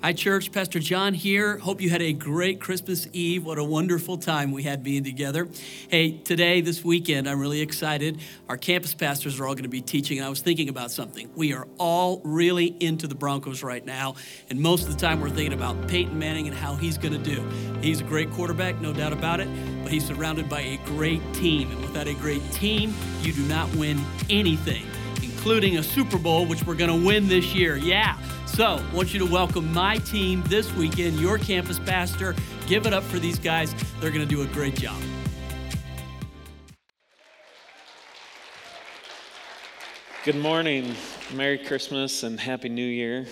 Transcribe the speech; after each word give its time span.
Hi, 0.00 0.12
church. 0.12 0.52
Pastor 0.52 0.78
John 0.78 1.12
here. 1.12 1.58
Hope 1.58 1.80
you 1.80 1.90
had 1.90 2.02
a 2.02 2.12
great 2.12 2.60
Christmas 2.60 3.08
Eve. 3.12 3.44
What 3.44 3.58
a 3.58 3.64
wonderful 3.64 4.16
time 4.16 4.52
we 4.52 4.62
had 4.62 4.84
being 4.84 5.02
together. 5.02 5.48
Hey, 5.90 6.12
today, 6.18 6.60
this 6.60 6.84
weekend, 6.84 7.28
I'm 7.28 7.40
really 7.40 7.60
excited. 7.60 8.20
Our 8.48 8.56
campus 8.56 8.94
pastors 8.94 9.40
are 9.40 9.46
all 9.48 9.54
going 9.54 9.64
to 9.64 9.68
be 9.68 9.80
teaching, 9.80 10.18
and 10.18 10.24
I 10.24 10.30
was 10.30 10.40
thinking 10.40 10.68
about 10.68 10.92
something. 10.92 11.28
We 11.34 11.52
are 11.52 11.66
all 11.78 12.20
really 12.22 12.76
into 12.78 13.08
the 13.08 13.16
Broncos 13.16 13.64
right 13.64 13.84
now, 13.84 14.14
and 14.48 14.60
most 14.60 14.86
of 14.86 14.94
the 14.94 15.00
time 15.00 15.20
we're 15.20 15.30
thinking 15.30 15.52
about 15.52 15.88
Peyton 15.88 16.16
Manning 16.16 16.46
and 16.46 16.56
how 16.56 16.76
he's 16.76 16.96
going 16.96 17.20
to 17.20 17.34
do. 17.34 17.42
He's 17.82 18.00
a 18.00 18.04
great 18.04 18.30
quarterback, 18.30 18.80
no 18.80 18.92
doubt 18.92 19.12
about 19.12 19.40
it, 19.40 19.48
but 19.82 19.90
he's 19.90 20.06
surrounded 20.06 20.48
by 20.48 20.60
a 20.60 20.76
great 20.84 21.22
team, 21.34 21.72
and 21.72 21.80
without 21.80 22.06
a 22.06 22.14
great 22.14 22.52
team, 22.52 22.94
you 23.22 23.32
do 23.32 23.42
not 23.42 23.68
win 23.74 24.00
anything, 24.30 24.86
including 25.48 25.78
a 25.78 25.82
Super 25.82 26.18
Bowl, 26.18 26.44
which 26.44 26.62
we're 26.66 26.74
going 26.74 26.90
to 26.90 27.06
win 27.06 27.26
this 27.26 27.54
year. 27.54 27.76
Yeah. 27.76 28.18
So, 28.44 28.84
I 28.86 28.94
want 28.94 29.14
you 29.14 29.18
to 29.20 29.24
welcome 29.24 29.72
my 29.72 29.96
team 29.96 30.42
this 30.46 30.70
weekend, 30.74 31.18
your 31.18 31.38
campus 31.38 31.78
pastor. 31.78 32.34
Give 32.66 32.84
it 32.84 32.92
up 32.92 33.02
for 33.02 33.18
these 33.18 33.38
guys. 33.38 33.74
They're 33.98 34.10
going 34.10 34.20
to 34.20 34.26
do 34.26 34.42
a 34.42 34.46
great 34.48 34.74
job. 34.74 35.00
Good 40.28 40.36
morning. 40.36 40.94
Merry 41.32 41.56
Christmas 41.56 42.22
and 42.22 42.38
Happy 42.38 42.68
New 42.68 42.84
Year. 42.84 43.24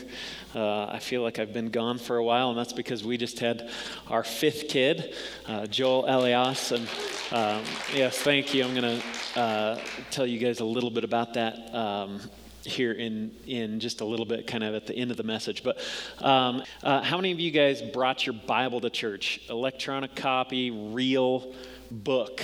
Uh, 0.55 0.87
I 0.87 0.99
feel 0.99 1.21
like 1.21 1.39
I've 1.39 1.53
been 1.53 1.69
gone 1.69 1.99
for 1.99 2.17
a 2.17 2.25
while, 2.25 2.49
and 2.49 2.59
that's 2.59 2.73
because 2.73 3.05
we 3.05 3.19
just 3.19 3.39
had 3.39 3.69
our 4.09 4.25
fifth 4.25 4.69
kid, 4.69 5.15
uh, 5.47 5.67
Joel 5.67 6.07
Elias. 6.09 6.73
And 6.73 6.89
um, 7.33 7.63
yes, 7.93 8.17
thank 8.17 8.55
you. 8.55 8.65
I'm 8.65 8.75
going 8.75 8.99
to 8.99 9.39
uh, 9.39 9.79
tell 10.11 10.27
you 10.27 10.39
guys 10.39 10.61
a 10.61 10.65
little 10.65 10.89
bit 10.89 11.05
about 11.05 11.35
that. 11.35 11.75
Um, 11.75 12.19
here 12.63 12.93
in, 12.93 13.31
in 13.47 13.79
just 13.79 14.01
a 14.01 14.07
little 14.07 14.25
bit, 14.25 14.47
kind 14.47 14.65
of 14.65 14.75
at 14.75 14.87
the 14.87 14.97
end 14.97 15.11
of 15.11 15.19
the 15.19 15.23
message. 15.23 15.63
But 15.63 15.79
um, 16.21 16.63
uh, 16.83 17.03
how 17.03 17.17
many 17.17 17.31
of 17.31 17.39
you 17.39 17.51
guys 17.51 17.83
brought 17.83 18.25
your 18.25 18.37
Bible 18.47 18.81
to 18.81 18.89
church? 18.89 19.43
Electronic 19.51 20.17
copy, 20.17 20.71
real 20.71 21.53
book? 21.91 22.41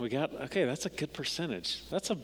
We 0.00 0.08
got, 0.08 0.34
okay, 0.34 0.64
that's 0.64 0.84
a 0.84 0.90
good 0.90 1.12
percentage. 1.12 1.88
That's 1.90 2.10
a 2.10 2.18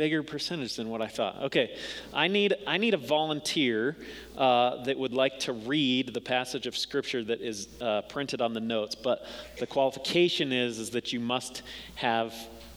bigger 0.00 0.22
percentage 0.22 0.76
than 0.76 0.88
what 0.88 1.02
I 1.02 1.08
thought. 1.08 1.42
Okay, 1.42 1.76
I 2.14 2.26
need 2.26 2.54
I 2.66 2.78
need 2.78 2.94
a 2.94 3.02
volunteer 3.18 3.98
uh, 4.34 4.82
that 4.84 4.98
would 4.98 5.12
like 5.12 5.40
to 5.40 5.52
read 5.52 6.14
the 6.14 6.22
passage 6.22 6.66
of 6.66 6.74
scripture 6.74 7.22
that 7.24 7.42
is 7.42 7.68
uh, 7.82 8.00
printed 8.08 8.40
on 8.40 8.54
the 8.54 8.60
notes. 8.60 8.94
But 8.94 9.26
the 9.58 9.66
qualification 9.66 10.54
is 10.54 10.78
is 10.78 10.88
that 10.92 11.12
you 11.12 11.20
must 11.20 11.60
have 11.96 12.34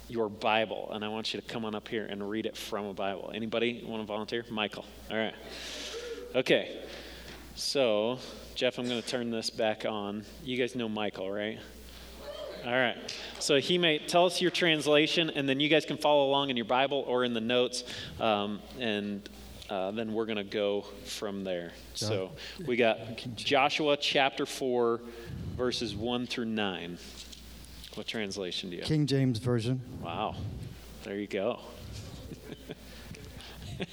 your 0.10 0.28
Bible, 0.28 0.90
and 0.92 1.06
I 1.06 1.08
want 1.08 1.34
you 1.34 1.40
to 1.40 1.48
come 1.48 1.64
on 1.64 1.76
up 1.76 1.88
here 1.88 2.06
and 2.06 2.30
read 2.30 2.46
it 2.46 2.58
from 2.58 2.88
a 2.88 2.94
Bible. 2.94 3.32
Anybody 3.34 3.86
want 3.88 4.04
to 4.04 4.06
volunteer? 4.06 4.44
Michael. 4.50 4.84
All 5.10 5.16
right. 5.16 5.36
Okay. 6.36 6.78
So, 7.56 8.20
Jeff, 8.54 8.80
I'm 8.80 8.90
going 8.90 9.02
to 9.02 9.08
turn 9.08 9.32
this 9.32 9.50
back 9.50 9.86
on. 9.86 10.26
You 10.44 10.58
guys 10.58 10.76
know 10.76 10.90
Michael, 10.90 11.32
right? 11.32 11.58
All 12.66 12.72
right. 12.72 12.96
So 13.40 13.60
he 13.60 13.78
may 13.78 14.00
tell 14.00 14.26
us 14.26 14.42
your 14.42 14.52
translation, 14.52 15.30
and 15.30 15.50
then 15.50 15.60
you 15.60 15.68
guys 15.68 15.84
can 15.86 15.98
follow 15.98 16.30
along 16.30 16.50
in 16.50 16.56
your 16.56 16.66
Bible 16.66 17.04
or 17.08 17.26
in 17.26 17.34
the 17.34 17.42
notes, 17.42 17.84
um, 18.22 18.62
and 18.80 19.28
uh, 19.70 19.92
then 19.92 20.14
we're 20.14 20.26
going 20.26 20.38
to 20.38 20.46
go 20.46 20.86
from 21.06 21.44
there. 21.44 21.74
So 21.94 22.32
we 22.66 22.78
got 22.78 22.98
Joshua 23.36 23.98
chapter 23.98 24.46
4, 24.46 25.02
verses 25.58 25.94
1 25.94 26.28
through 26.28 26.46
9. 26.46 26.98
What 27.96 28.08
translation 28.08 28.70
do 28.70 28.78
you 28.78 28.82
have? 28.82 28.88
King 28.88 29.08
James 29.08 29.40
Version. 29.40 29.82
Wow. 30.02 30.36
There 31.04 31.16
you 31.16 31.28
go. 31.28 31.60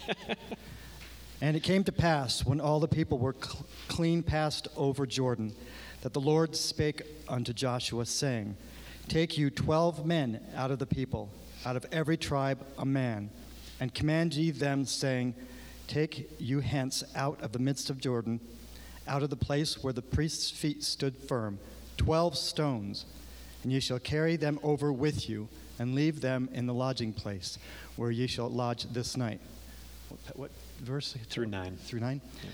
and 1.40 1.56
it 1.56 1.64
came 1.64 1.82
to 1.84 1.92
pass 1.92 2.44
when 2.44 2.60
all 2.60 2.78
the 2.78 2.88
people 2.88 3.18
were 3.18 3.34
cl- 3.38 3.66
clean 3.88 4.22
passed 4.22 4.68
over 4.76 5.06
Jordan 5.06 5.52
that 6.02 6.12
the 6.12 6.20
Lord 6.20 6.56
spake 6.56 7.02
unto 7.28 7.52
Joshua, 7.52 8.06
saying, 8.06 8.56
Take 9.08 9.36
you 9.36 9.50
twelve 9.50 10.06
men 10.06 10.40
out 10.54 10.70
of 10.70 10.78
the 10.78 10.86
people, 10.86 11.28
out 11.64 11.76
of 11.76 11.86
every 11.92 12.16
tribe 12.16 12.64
a 12.78 12.84
man, 12.84 13.30
and 13.80 13.92
command 13.92 14.34
ye 14.34 14.50
them, 14.50 14.84
saying, 14.84 15.34
Take 15.86 16.30
you 16.38 16.60
hence 16.60 17.02
out 17.14 17.40
of 17.42 17.52
the 17.52 17.58
midst 17.58 17.90
of 17.90 17.98
Jordan, 17.98 18.40
out 19.08 19.22
of 19.22 19.30
the 19.30 19.36
place 19.36 19.82
where 19.82 19.92
the 19.92 20.02
priest's 20.02 20.50
feet 20.50 20.84
stood 20.84 21.16
firm, 21.16 21.58
twelve 21.96 22.36
stones 22.36 23.06
and 23.62 23.72
ye 23.72 23.80
shall 23.80 23.98
carry 23.98 24.36
them 24.36 24.58
over 24.62 24.92
with 24.92 25.28
you, 25.28 25.48
and 25.78 25.94
leave 25.94 26.20
them 26.20 26.48
in 26.52 26.66
the 26.66 26.74
lodging 26.74 27.12
place 27.12 27.58
where 27.96 28.10
ye 28.10 28.26
shall 28.26 28.48
lodge 28.48 28.84
this 28.92 29.16
night. 29.16 29.40
What, 30.08 30.36
what 30.36 30.50
verse? 30.80 31.16
Through 31.28 31.46
nine. 31.46 31.76
Through 31.76 32.00
nine? 32.00 32.20
Yeah. 32.42 32.50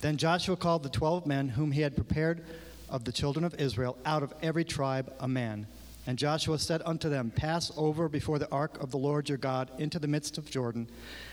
Then 0.00 0.16
Joshua 0.16 0.56
called 0.56 0.82
the 0.82 0.88
twelve 0.88 1.26
men 1.26 1.48
whom 1.48 1.72
he 1.72 1.82
had 1.82 1.94
prepared 1.94 2.44
of 2.90 3.04
the 3.04 3.12
children 3.12 3.44
of 3.44 3.54
Israel 3.54 3.96
out 4.04 4.22
of 4.22 4.32
every 4.42 4.64
tribe 4.64 5.12
a 5.20 5.28
man. 5.28 5.66
And 6.06 6.18
Joshua 6.18 6.58
said 6.58 6.80
unto 6.86 7.08
them, 7.08 7.30
Pass 7.30 7.70
over 7.76 8.08
before 8.08 8.38
the 8.38 8.50
ark 8.50 8.82
of 8.82 8.90
the 8.90 8.96
Lord 8.96 9.28
your 9.28 9.38
God 9.38 9.70
into 9.78 9.98
the 9.98 10.08
midst 10.08 10.38
of 10.38 10.50
Jordan, 10.50 10.88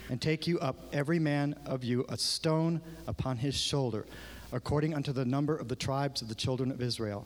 and 0.09 0.21
take 0.21 0.47
you 0.47 0.59
up 0.59 0.75
every 0.91 1.19
man 1.19 1.55
of 1.65 1.83
you 1.83 2.05
a 2.09 2.17
stone 2.17 2.81
upon 3.07 3.37
his 3.37 3.55
shoulder, 3.55 4.05
according 4.51 4.93
unto 4.93 5.13
the 5.13 5.23
number 5.23 5.55
of 5.55 5.69
the 5.69 5.75
tribes 5.75 6.21
of 6.21 6.27
the 6.27 6.35
children 6.35 6.71
of 6.71 6.81
Israel 6.81 7.25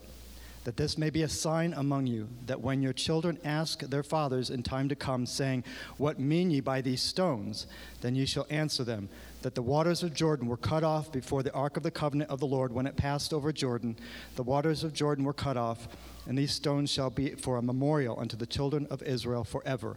that 0.64 0.76
this 0.76 0.98
may 0.98 1.10
be 1.10 1.22
a 1.22 1.28
sign 1.28 1.72
among 1.72 2.06
you, 2.06 2.28
that 2.46 2.60
when 2.60 2.82
your 2.82 2.92
children 2.92 3.38
ask 3.44 3.80
their 3.80 4.02
fathers 4.02 4.50
in 4.50 4.62
time 4.62 4.88
to 4.88 4.94
come, 4.94 5.24
saying, 5.24 5.64
What 5.96 6.18
mean 6.18 6.50
ye 6.50 6.60
by 6.60 6.80
these 6.82 7.02
stones? 7.02 7.66
Then 8.02 8.14
ye 8.14 8.26
shall 8.26 8.46
answer 8.50 8.84
them, 8.84 9.08
that 9.42 9.54
the 9.54 9.62
waters 9.62 10.02
of 10.02 10.14
Jordan 10.14 10.48
were 10.48 10.56
cut 10.56 10.84
off 10.84 11.10
before 11.10 11.42
the 11.42 11.52
ark 11.52 11.76
of 11.76 11.82
the 11.82 11.90
covenant 11.90 12.30
of 12.30 12.40
the 12.40 12.46
Lord 12.46 12.72
when 12.72 12.86
it 12.86 12.96
passed 12.96 13.32
over 13.32 13.52
Jordan. 13.52 13.96
The 14.36 14.42
waters 14.42 14.84
of 14.84 14.92
Jordan 14.92 15.24
were 15.24 15.32
cut 15.32 15.56
off, 15.56 15.88
and 16.26 16.36
these 16.36 16.52
stones 16.52 16.90
shall 16.90 17.10
be 17.10 17.30
for 17.30 17.56
a 17.56 17.62
memorial 17.62 18.20
unto 18.20 18.36
the 18.36 18.46
children 18.46 18.86
of 18.90 19.02
Israel 19.02 19.44
forever. 19.44 19.96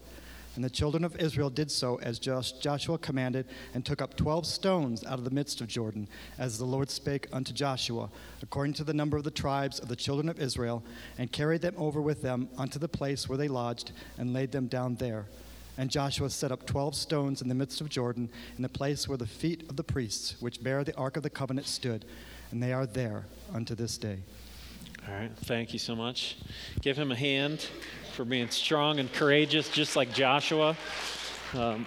And 0.55 0.63
the 0.63 0.69
children 0.69 1.03
of 1.03 1.15
Israel 1.19 1.49
did 1.49 1.71
so 1.71 1.99
as 2.01 2.19
Joshua 2.19 2.99
commanded, 2.99 3.47
and 3.73 3.83
took 3.83 4.03
up 4.03 4.15
twelve 4.15 4.45
stones 4.45 5.03
out 5.03 5.17
of 5.17 5.25
the 5.25 5.31
midst 5.31 5.61
of 5.61 5.67
Jordan, 5.67 6.07
as 6.37 6.59
the 6.59 6.65
Lord 6.65 6.91
spake 6.91 7.27
unto 7.33 7.51
Joshua, 7.51 8.09
according 8.43 8.73
to 8.75 8.83
the 8.83 8.93
number 8.93 9.17
of 9.17 9.23
the 9.23 9.31
tribes 9.31 9.79
of 9.79 9.87
the 9.87 9.95
children 9.95 10.29
of 10.29 10.39
Israel, 10.39 10.83
and 11.17 11.31
carried 11.31 11.61
them 11.61 11.73
over 11.75 11.99
with 12.01 12.21
them 12.21 12.49
unto 12.55 12.77
the 12.77 12.87
place 12.87 13.27
where 13.27 13.37
they 13.37 13.47
lodged, 13.47 13.93
and 14.19 14.31
laid 14.31 14.51
them 14.51 14.67
down 14.67 14.93
there. 14.95 15.25
And 15.77 15.89
Joshua 15.89 16.29
set 16.29 16.51
up 16.51 16.65
twelve 16.65 16.93
stones 16.93 17.41
in 17.41 17.49
the 17.49 17.55
midst 17.55 17.81
of 17.81 17.89
Jordan, 17.89 18.29
in 18.55 18.61
the 18.61 18.69
place 18.69 19.07
where 19.07 19.17
the 19.17 19.25
feet 19.25 19.69
of 19.69 19.75
the 19.75 19.83
priests, 19.83 20.35
which 20.39 20.63
bear 20.63 20.83
the 20.83 20.95
ark 20.95 21.17
of 21.17 21.23
the 21.23 21.29
covenant, 21.29 21.65
stood, 21.65 22.05
and 22.51 22.61
they 22.61 22.73
are 22.73 22.85
there 22.85 23.25
unto 23.53 23.73
this 23.73 23.97
day. 23.97 24.19
All 25.07 25.13
right, 25.15 25.31
thank 25.45 25.73
you 25.73 25.79
so 25.79 25.95
much. 25.95 26.37
Give 26.81 26.95
him 26.95 27.11
a 27.11 27.15
hand 27.15 27.67
for 28.15 28.23
being 28.23 28.49
strong 28.49 28.99
and 28.99 29.11
courageous, 29.11 29.67
just 29.67 29.95
like 29.95 30.13
Joshua. 30.13 30.77
Um, 31.53 31.85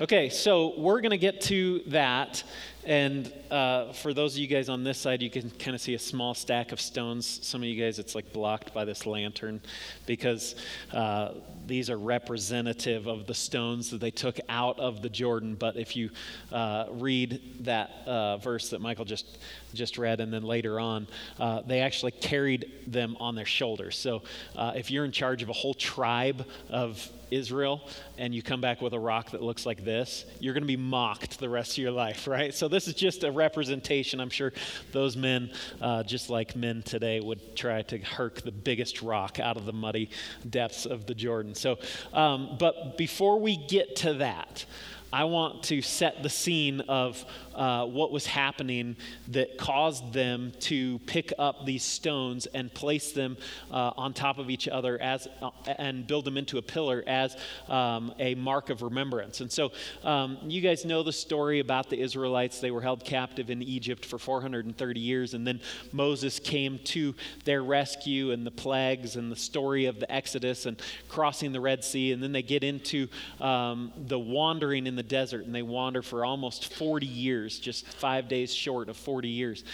okay, 0.00 0.28
so 0.28 0.72
we're 0.78 1.02
going 1.02 1.10
to 1.10 1.18
get 1.18 1.42
to 1.42 1.82
that. 1.88 2.42
And 2.84 3.32
uh, 3.50 3.92
for 3.92 4.12
those 4.12 4.34
of 4.34 4.38
you 4.40 4.48
guys 4.48 4.68
on 4.68 4.82
this 4.82 4.98
side, 4.98 5.22
you 5.22 5.30
can 5.30 5.50
kind 5.50 5.74
of 5.74 5.80
see 5.80 5.94
a 5.94 5.98
small 5.98 6.34
stack 6.34 6.72
of 6.72 6.80
stones. 6.80 7.38
Some 7.42 7.62
of 7.62 7.68
you 7.68 7.80
guys, 7.80 7.98
it's 8.00 8.14
like 8.14 8.32
blocked 8.32 8.74
by 8.74 8.84
this 8.84 9.06
lantern 9.06 9.60
because 10.04 10.56
uh, 10.92 11.32
these 11.66 11.90
are 11.90 11.96
representative 11.96 13.06
of 13.06 13.26
the 13.26 13.34
stones 13.34 13.90
that 13.90 14.00
they 14.00 14.10
took 14.10 14.40
out 14.48 14.80
of 14.80 15.00
the 15.00 15.08
Jordan. 15.08 15.54
But 15.54 15.76
if 15.76 15.94
you 15.94 16.10
uh, 16.50 16.86
read 16.90 17.40
that 17.60 17.90
uh, 18.04 18.38
verse 18.38 18.70
that 18.70 18.80
Michael 18.80 19.04
just 19.04 19.38
just 19.74 19.96
read, 19.96 20.20
and 20.20 20.32
then 20.32 20.42
later 20.42 20.78
on, 20.78 21.06
uh, 21.38 21.62
they 21.62 21.80
actually 21.80 22.12
carried 22.12 22.70
them 22.86 23.16
on 23.20 23.34
their 23.34 23.46
shoulders. 23.46 23.96
So 23.96 24.22
uh, 24.56 24.72
if 24.76 24.90
you're 24.90 25.04
in 25.04 25.12
charge 25.12 25.42
of 25.42 25.48
a 25.48 25.54
whole 25.54 25.74
tribe 25.74 26.44
of 26.68 27.08
Israel 27.30 27.88
and 28.18 28.34
you 28.34 28.42
come 28.42 28.60
back 28.60 28.82
with 28.82 28.92
a 28.92 28.98
rock 28.98 29.30
that 29.30 29.42
looks 29.42 29.64
like 29.64 29.84
this, 29.84 30.26
you're 30.38 30.52
going 30.52 30.62
to 30.62 30.68
be 30.68 30.76
mocked 30.76 31.38
the 31.40 31.48
rest 31.48 31.72
of 31.72 31.78
your 31.78 31.90
life, 31.90 32.26
right? 32.26 32.54
So 32.54 32.68
this 32.72 32.88
is 32.88 32.94
just 32.94 33.22
a 33.22 33.30
representation. 33.30 34.20
I'm 34.20 34.30
sure 34.30 34.52
those 34.90 35.16
men, 35.16 35.50
uh, 35.80 36.02
just 36.02 36.30
like 36.30 36.56
men 36.56 36.82
today, 36.82 37.20
would 37.20 37.54
try 37.54 37.82
to 37.82 37.98
herk 37.98 38.42
the 38.42 38.50
biggest 38.50 39.02
rock 39.02 39.38
out 39.38 39.56
of 39.56 39.66
the 39.66 39.72
muddy 39.72 40.10
depths 40.48 40.86
of 40.86 41.06
the 41.06 41.14
Jordan. 41.14 41.54
So, 41.54 41.78
um, 42.12 42.56
but 42.58 42.96
before 42.96 43.38
we 43.38 43.56
get 43.56 43.96
to 43.96 44.14
that, 44.14 44.64
I 45.12 45.24
want 45.24 45.64
to 45.64 45.82
set 45.82 46.22
the 46.22 46.30
scene 46.30 46.80
of 46.82 47.24
uh, 47.54 47.84
what 47.84 48.10
was 48.10 48.24
happening 48.24 48.96
that 49.28 49.58
caused 49.58 50.12
them 50.12 50.52
to 50.60 50.98
pick 51.00 51.32
up 51.38 51.66
these 51.66 51.84
stones 51.84 52.46
and 52.46 52.72
place 52.72 53.12
them 53.12 53.36
uh, 53.70 53.92
on 53.96 54.14
top 54.14 54.38
of 54.38 54.48
each 54.48 54.68
other 54.68 55.00
as 55.00 55.28
uh, 55.42 55.50
and 55.78 56.06
build 56.06 56.24
them 56.24 56.38
into 56.38 56.56
a 56.56 56.62
pillar 56.62 57.04
as 57.06 57.36
um, 57.68 58.14
a 58.18 58.34
mark 58.36 58.70
of 58.70 58.80
remembrance. 58.80 59.40
And 59.42 59.52
so, 59.52 59.72
um, 60.02 60.38
you 60.44 60.62
guys 60.62 60.84
know 60.86 61.02
the 61.02 61.12
story 61.12 61.60
about 61.60 61.90
the 61.90 62.00
Israelites. 62.00 62.60
They 62.60 62.70
were 62.70 62.80
held 62.80 63.04
captive 63.04 63.50
in 63.50 63.62
Egypt 63.62 64.06
for 64.06 64.18
430 64.18 65.00
years, 65.00 65.34
and 65.34 65.46
then 65.46 65.60
Moses 65.92 66.38
came 66.38 66.78
to 66.84 67.14
their 67.44 67.62
rescue 67.62 68.30
and 68.30 68.46
the 68.46 68.50
plagues 68.50 69.16
and 69.16 69.30
the 69.30 69.36
story 69.36 69.86
of 69.86 70.00
the 70.00 70.10
Exodus 70.10 70.64
and 70.64 70.80
crossing 71.08 71.52
the 71.52 71.60
Red 71.60 71.84
Sea. 71.84 72.12
And 72.12 72.22
then 72.22 72.32
they 72.32 72.42
get 72.42 72.64
into 72.64 73.08
um, 73.40 73.92
the 74.06 74.18
wandering 74.18 74.86
in 74.86 74.96
the 74.96 75.01
the 75.02 75.08
desert 75.08 75.44
and 75.44 75.54
they 75.54 75.62
wander 75.62 76.02
for 76.02 76.24
almost 76.24 76.72
40 76.74 77.06
years, 77.06 77.58
just 77.58 77.86
five 77.86 78.28
days 78.28 78.54
short 78.54 78.88
of 78.88 78.96
40 78.96 79.28
years. 79.28 79.64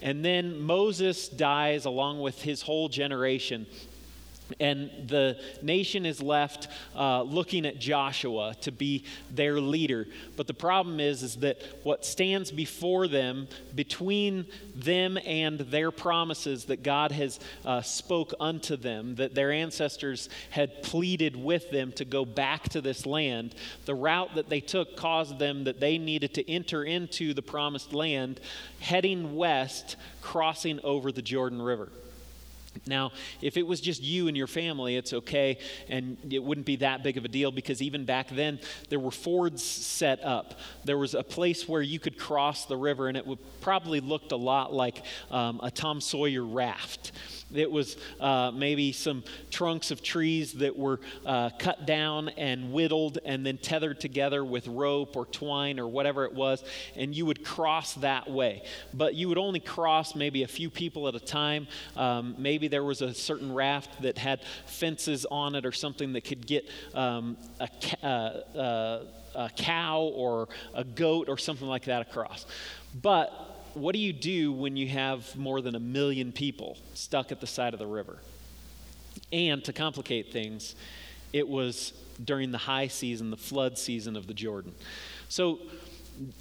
And 0.00 0.24
then 0.24 0.60
Moses 0.60 1.28
dies 1.28 1.84
along 1.84 2.20
with 2.20 2.42
his 2.42 2.62
whole 2.62 2.88
generation 2.88 3.66
and 4.60 4.90
the 5.08 5.38
nation 5.62 6.06
is 6.06 6.20
left 6.20 6.68
uh, 6.96 7.22
looking 7.22 7.66
at 7.66 7.78
Joshua 7.78 8.54
to 8.62 8.72
be 8.72 9.04
their 9.30 9.60
leader. 9.60 10.06
But 10.36 10.46
the 10.46 10.54
problem 10.54 11.00
is, 11.00 11.22
is 11.22 11.36
that 11.36 11.60
what 11.82 12.04
stands 12.04 12.50
before 12.50 13.08
them, 13.08 13.48
between 13.74 14.46
them 14.74 15.18
and 15.24 15.60
their 15.60 15.90
promises 15.90 16.66
that 16.66 16.82
God 16.82 17.12
has 17.12 17.40
uh, 17.64 17.82
spoke 17.82 18.34
unto 18.40 18.76
them, 18.76 19.16
that 19.16 19.34
their 19.34 19.52
ancestors 19.52 20.28
had 20.50 20.82
pleaded 20.82 21.36
with 21.36 21.70
them 21.70 21.92
to 21.92 22.04
go 22.04 22.24
back 22.24 22.68
to 22.70 22.80
this 22.80 23.06
land, 23.06 23.54
the 23.86 23.94
route 23.94 24.34
that 24.34 24.48
they 24.48 24.60
took 24.60 24.96
caused 24.96 25.38
them 25.38 25.64
that 25.64 25.80
they 25.80 25.98
needed 25.98 26.34
to 26.34 26.50
enter 26.50 26.84
into 26.84 27.34
the 27.34 27.42
promised 27.42 27.92
land, 27.92 28.40
heading 28.80 29.36
west, 29.36 29.96
crossing 30.20 30.80
over 30.82 31.12
the 31.12 31.22
Jordan 31.22 31.60
River. 31.60 31.88
Now, 32.86 33.12
if 33.40 33.56
it 33.56 33.66
was 33.66 33.80
just 33.80 34.02
you 34.02 34.28
and 34.28 34.36
your 34.36 34.46
family, 34.46 34.96
it's 34.96 35.12
okay, 35.12 35.58
and 35.88 36.16
it 36.30 36.42
wouldn't 36.42 36.66
be 36.66 36.76
that 36.76 37.02
big 37.02 37.16
of 37.16 37.24
a 37.24 37.28
deal 37.28 37.50
because 37.50 37.82
even 37.82 38.04
back 38.04 38.28
then, 38.28 38.60
there 38.88 38.98
were 38.98 39.10
fords 39.10 39.62
set 39.62 40.22
up. 40.24 40.58
There 40.84 40.98
was 40.98 41.14
a 41.14 41.22
place 41.22 41.68
where 41.68 41.82
you 41.82 41.98
could 41.98 42.18
cross 42.18 42.66
the 42.66 42.76
river, 42.76 43.08
and 43.08 43.16
it 43.16 43.26
would 43.26 43.38
probably 43.60 44.00
looked 44.00 44.32
a 44.32 44.36
lot 44.36 44.72
like 44.72 45.04
um, 45.30 45.60
a 45.62 45.70
Tom 45.70 46.00
Sawyer 46.00 46.44
raft. 46.44 47.12
It 47.54 47.70
was 47.70 47.96
uh, 48.20 48.50
maybe 48.52 48.92
some 48.92 49.24
trunks 49.50 49.90
of 49.90 50.02
trees 50.02 50.52
that 50.54 50.76
were 50.76 51.00
uh, 51.24 51.50
cut 51.58 51.86
down 51.86 52.30
and 52.30 52.72
whittled 52.72 53.18
and 53.24 53.44
then 53.44 53.58
tethered 53.58 54.00
together 54.00 54.44
with 54.44 54.66
rope 54.66 55.16
or 55.16 55.26
twine 55.26 55.78
or 55.78 55.88
whatever 55.88 56.24
it 56.24 56.34
was, 56.34 56.64
and 56.96 57.14
you 57.14 57.26
would 57.26 57.44
cross 57.44 57.94
that 57.94 58.30
way. 58.30 58.62
But 58.94 59.14
you 59.14 59.28
would 59.28 59.38
only 59.38 59.60
cross 59.60 60.14
maybe 60.14 60.42
a 60.42 60.48
few 60.48 60.70
people 60.70 61.08
at 61.08 61.14
a 61.14 61.20
time. 61.20 61.66
Um, 61.96 62.34
maybe 62.38 62.68
there 62.68 62.84
was 62.84 63.02
a 63.02 63.14
certain 63.14 63.52
raft 63.52 64.02
that 64.02 64.18
had 64.18 64.40
fences 64.66 65.26
on 65.30 65.54
it 65.54 65.66
or 65.66 65.72
something 65.72 66.12
that 66.14 66.22
could 66.24 66.46
get 66.46 66.68
um, 66.94 67.36
a, 67.60 67.68
uh, 68.02 68.06
uh, 68.58 69.04
a 69.34 69.50
cow 69.50 70.00
or 70.14 70.48
a 70.74 70.84
goat 70.84 71.28
or 71.28 71.38
something 71.38 71.66
like 71.66 71.84
that 71.84 72.02
across. 72.02 72.46
But 73.00 73.51
what 73.74 73.94
do 73.94 73.98
you 73.98 74.12
do 74.12 74.52
when 74.52 74.76
you 74.76 74.88
have 74.88 75.34
more 75.36 75.60
than 75.60 75.74
a 75.74 75.80
million 75.80 76.32
people 76.32 76.78
stuck 76.94 77.32
at 77.32 77.40
the 77.40 77.46
side 77.46 77.72
of 77.72 77.78
the 77.78 77.86
river? 77.86 78.18
And 79.32 79.64
to 79.64 79.72
complicate 79.72 80.32
things, 80.32 80.74
it 81.32 81.48
was 81.48 81.92
during 82.22 82.52
the 82.52 82.58
high 82.58 82.88
season, 82.88 83.30
the 83.30 83.36
flood 83.36 83.78
season 83.78 84.16
of 84.16 84.26
the 84.26 84.34
Jordan. 84.34 84.74
So, 85.28 85.60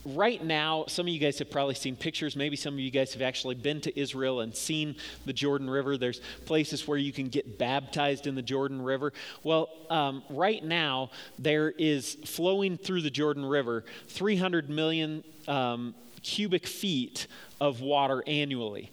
right 0.06 0.44
now, 0.44 0.86
some 0.88 1.08
of 1.08 1.14
you 1.14 1.20
guys 1.20 1.40
have 1.40 1.50
probably 1.50 1.76
seen 1.76 1.96
pictures. 1.96 2.36
Maybe 2.36 2.56
some 2.56 2.74
of 2.74 2.80
you 2.80 2.92
guys 2.92 3.14
have 3.14 3.22
actually 3.22 3.56
been 3.56 3.82
to 3.82 4.00
Israel 4.00 4.42
and 4.42 4.56
seen 4.56 4.96
the 5.26 5.34
Jordan 5.34 5.70
River. 5.70 5.98
There's 5.98 6.22
places 6.46 6.88
where 6.88 6.98
you 6.98 7.12
can 7.12 7.30
get 7.30 7.58
baptized 7.58 8.28
in 8.28 8.36
the 8.36 8.42
Jordan 8.42 8.82
River. 8.82 9.14
Well, 9.44 9.70
um, 9.90 10.24
right 10.30 10.64
now, 10.64 11.12
there 11.40 11.70
is 11.70 12.16
flowing 12.26 12.78
through 12.78 13.02
the 13.02 13.10
Jordan 13.10 13.46
River 13.46 13.84
300 14.10 14.70
million 14.70 15.24
um, 15.48 15.96
cubic 16.24 16.68
feet 16.68 17.28
of 17.60 17.82
water 17.82 18.24
annually. 18.28 18.92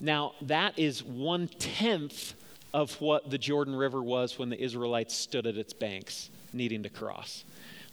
Now, 0.00 0.32
that 0.42 0.78
is 0.78 1.02
one 1.02 1.48
tenth 1.48 2.34
of 2.72 3.00
what 3.00 3.30
the 3.30 3.38
Jordan 3.38 3.74
River 3.74 4.02
was 4.02 4.38
when 4.38 4.50
the 4.50 4.60
Israelites 4.62 5.14
stood 5.14 5.46
at 5.46 5.56
its 5.56 5.72
banks, 5.72 6.30
needing 6.52 6.82
to 6.82 6.88
cross. 6.88 7.44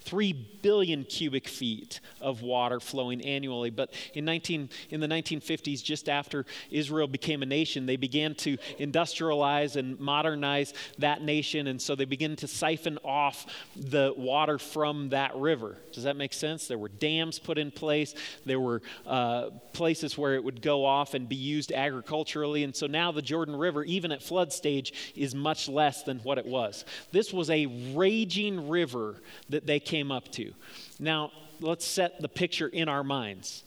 3 0.06 0.32
billion 0.62 1.04
cubic 1.04 1.46
feet 1.46 2.00
of 2.20 2.42
water 2.42 2.80
flowing 2.80 3.20
annually. 3.22 3.70
But 3.70 3.92
in, 4.14 4.24
19, 4.24 4.70
in 4.90 5.00
the 5.00 5.06
1950s, 5.06 5.82
just 5.82 6.08
after 6.08 6.46
Israel 6.70 7.08
became 7.08 7.42
a 7.42 7.46
nation, 7.46 7.86
they 7.86 7.96
began 7.96 8.34
to 8.36 8.56
industrialize 8.78 9.76
and 9.76 9.98
modernize 10.00 10.74
that 10.98 11.22
nation. 11.22 11.66
And 11.66 11.82
so 11.82 11.94
they 11.94 12.04
began 12.04 12.36
to 12.36 12.48
siphon 12.48 12.98
off 13.04 13.46
the 13.76 14.14
water 14.16 14.58
from 14.58 15.10
that 15.10 15.36
river. 15.36 15.76
Does 15.92 16.04
that 16.04 16.16
make 16.16 16.32
sense? 16.32 16.68
There 16.68 16.78
were 16.78 16.88
dams 16.88 17.38
put 17.38 17.58
in 17.58 17.70
place, 17.70 18.14
there 18.44 18.60
were 18.60 18.82
uh, 19.06 19.50
places 19.72 20.16
where 20.16 20.34
it 20.34 20.44
would 20.44 20.62
go 20.62 20.84
off 20.84 21.14
and 21.14 21.28
be 21.28 21.36
used 21.36 21.72
agriculturally. 21.72 22.64
And 22.64 22.74
so 22.74 22.86
now 22.86 23.12
the 23.12 23.22
Jordan 23.22 23.56
River, 23.56 23.84
even 23.84 24.12
at 24.12 24.22
flood 24.22 24.52
stage, 24.52 25.12
is 25.16 25.34
much 25.34 25.68
less 25.68 26.02
than 26.04 26.20
what 26.20 26.38
it 26.38 26.46
was. 26.46 26.84
This 27.12 27.32
was 27.32 27.50
a 27.50 27.66
raging 27.94 28.68
river 28.68 29.16
that 29.48 29.66
they 29.66 29.80
came 29.80 29.95
came 29.96 30.12
up 30.12 30.30
to. 30.30 30.52
Now, 30.98 31.32
let's 31.58 31.86
set 31.86 32.20
the 32.20 32.28
picture 32.28 32.68
in 32.68 32.86
our 32.86 33.02
minds. 33.02 33.64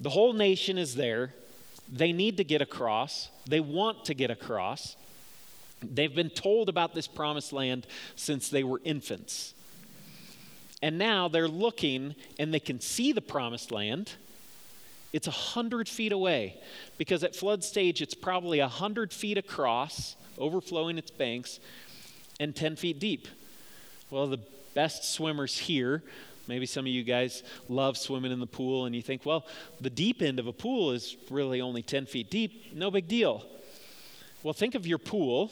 The 0.00 0.10
whole 0.10 0.32
nation 0.32 0.76
is 0.78 0.96
there. 0.96 1.32
They 1.90 2.10
need 2.10 2.38
to 2.38 2.44
get 2.44 2.60
across, 2.60 3.30
they 3.46 3.60
want 3.60 4.04
to 4.06 4.14
get 4.14 4.30
across. 4.30 4.96
They've 5.80 6.14
been 6.14 6.30
told 6.30 6.68
about 6.68 6.92
this 6.92 7.06
promised 7.06 7.52
land 7.52 7.86
since 8.16 8.48
they 8.48 8.64
were 8.64 8.80
infants. 8.82 9.54
And 10.82 10.98
now 10.98 11.28
they're 11.28 11.46
looking 11.46 12.16
and 12.40 12.52
they 12.52 12.58
can 12.58 12.80
see 12.80 13.12
the 13.12 13.20
promised 13.20 13.70
land. 13.70 14.14
It's 15.12 15.28
a 15.28 15.36
hundred 15.54 15.88
feet 15.88 16.10
away 16.10 16.60
because 16.98 17.22
at 17.22 17.36
flood 17.36 17.62
stage 17.62 18.02
it's 18.02 18.14
probably 18.14 18.58
a 18.58 18.66
hundred 18.66 19.12
feet 19.12 19.38
across, 19.38 20.16
overflowing 20.36 20.98
its 20.98 21.12
banks, 21.12 21.60
and 22.40 22.56
10 22.56 22.74
feet 22.74 22.98
deep. 22.98 23.28
Well, 24.10 24.26
the 24.26 24.40
best 24.78 25.12
swimmers 25.12 25.58
here. 25.58 26.04
Maybe 26.46 26.64
some 26.64 26.84
of 26.84 26.92
you 26.92 27.02
guys 27.02 27.42
love 27.68 27.96
swimming 27.98 28.30
in 28.30 28.38
the 28.38 28.46
pool 28.46 28.84
and 28.84 28.94
you 28.94 29.02
think, 29.02 29.26
well, 29.26 29.44
the 29.80 29.90
deep 29.90 30.22
end 30.22 30.38
of 30.38 30.46
a 30.46 30.52
pool 30.52 30.92
is 30.92 31.16
really 31.30 31.60
only 31.60 31.82
10 31.82 32.06
feet 32.06 32.30
deep. 32.30 32.76
No 32.76 32.88
big 32.88 33.08
deal. 33.08 33.44
Well, 34.44 34.54
think 34.54 34.76
of 34.76 34.86
your 34.86 34.98
pool, 34.98 35.50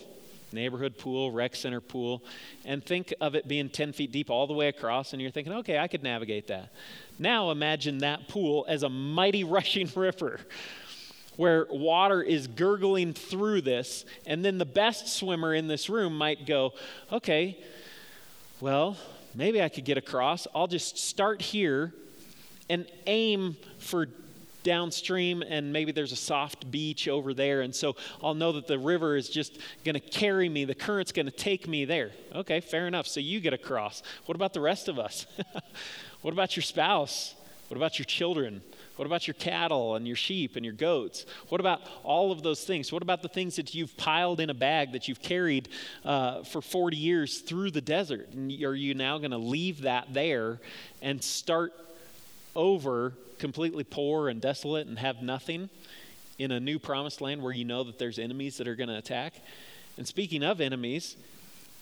neighborhood 0.52 0.96
pool, 0.96 1.32
rec 1.32 1.56
center 1.56 1.80
pool, 1.80 2.22
and 2.64 2.86
think 2.86 3.12
of 3.20 3.34
it 3.34 3.48
being 3.48 3.68
10 3.68 3.94
feet 3.94 4.12
deep 4.12 4.30
all 4.30 4.46
the 4.46 4.54
way 4.54 4.68
across, 4.68 5.12
and 5.12 5.20
you're 5.20 5.32
thinking, 5.32 5.54
okay, 5.54 5.76
I 5.76 5.88
could 5.88 6.04
navigate 6.04 6.46
that. 6.46 6.72
Now 7.18 7.50
imagine 7.50 7.98
that 7.98 8.28
pool 8.28 8.64
as 8.68 8.84
a 8.84 8.88
mighty 8.88 9.42
rushing 9.58 9.90
river 9.96 10.38
where 11.34 11.66
water 11.68 12.22
is 12.22 12.46
gurgling 12.46 13.12
through 13.12 13.62
this, 13.62 14.04
and 14.24 14.44
then 14.44 14.58
the 14.58 14.64
best 14.64 15.08
swimmer 15.08 15.52
in 15.52 15.66
this 15.66 15.90
room 15.90 16.16
might 16.16 16.46
go, 16.46 16.74
okay, 17.10 17.58
well, 18.60 18.96
maybe 19.36 19.62
I 19.62 19.68
could 19.68 19.84
get 19.84 19.98
across. 19.98 20.46
I'll 20.54 20.66
just 20.66 20.98
start 20.98 21.42
here 21.42 21.92
and 22.68 22.86
aim 23.06 23.56
for 23.78 24.08
downstream 24.62 25.42
and 25.42 25.72
maybe 25.72 25.92
there's 25.92 26.10
a 26.10 26.16
soft 26.16 26.68
beach 26.72 27.06
over 27.06 27.32
there 27.32 27.60
and 27.60 27.72
so 27.72 27.94
I'll 28.20 28.34
know 28.34 28.50
that 28.52 28.66
the 28.66 28.80
river 28.80 29.14
is 29.14 29.28
just 29.28 29.58
going 29.84 29.94
to 29.94 30.00
carry 30.00 30.48
me. 30.48 30.64
The 30.64 30.74
current's 30.74 31.12
going 31.12 31.26
to 31.26 31.32
take 31.32 31.68
me 31.68 31.84
there. 31.84 32.10
Okay 32.34 32.58
fair 32.58 32.88
enough. 32.88 33.06
So 33.06 33.20
you 33.20 33.38
get 33.40 33.52
across. 33.52 34.02
What 34.24 34.34
about 34.34 34.52
the 34.54 34.60
rest 34.60 34.88
of 34.88 34.98
us? 34.98 35.26
What 36.22 36.32
about 36.32 36.56
your 36.56 36.64
spouse? 36.64 37.36
What 37.68 37.76
about 37.76 38.00
your 38.00 38.06
children 38.06 38.60
what 38.96 39.04
about 39.04 39.26
your 39.26 39.34
cattle 39.34 39.94
and 39.94 40.06
your 40.06 40.16
sheep 40.16 40.56
and 40.56 40.64
your 40.64 40.74
goats? 40.74 41.26
What 41.50 41.60
about 41.60 41.82
all 42.02 42.32
of 42.32 42.42
those 42.42 42.64
things? 42.64 42.90
What 42.90 43.02
about 43.02 43.22
the 43.22 43.28
things 43.28 43.56
that 43.56 43.74
you've 43.74 43.96
piled 43.96 44.40
in 44.40 44.48
a 44.48 44.54
bag 44.54 44.92
that 44.92 45.06
you've 45.06 45.20
carried 45.20 45.68
uh, 46.04 46.42
for 46.42 46.62
40 46.62 46.96
years 46.96 47.40
through 47.40 47.72
the 47.72 47.82
desert? 47.82 48.30
And 48.32 48.50
are 48.64 48.74
you 48.74 48.94
now 48.94 49.18
going 49.18 49.32
to 49.32 49.38
leave 49.38 49.82
that 49.82 50.14
there 50.14 50.60
and 51.02 51.22
start 51.22 51.74
over 52.54 53.12
completely 53.38 53.84
poor 53.84 54.30
and 54.30 54.40
desolate 54.40 54.86
and 54.86 54.98
have 54.98 55.22
nothing 55.22 55.68
in 56.38 56.50
a 56.50 56.60
new 56.60 56.78
promised 56.78 57.20
land 57.20 57.42
where 57.42 57.52
you 57.52 57.64
know 57.64 57.84
that 57.84 57.98
there's 57.98 58.18
enemies 58.18 58.56
that 58.56 58.66
are 58.66 58.76
going 58.76 58.88
to 58.88 58.96
attack? 58.96 59.34
And 59.98 60.08
speaking 60.08 60.42
of 60.42 60.60
enemies, 60.60 61.16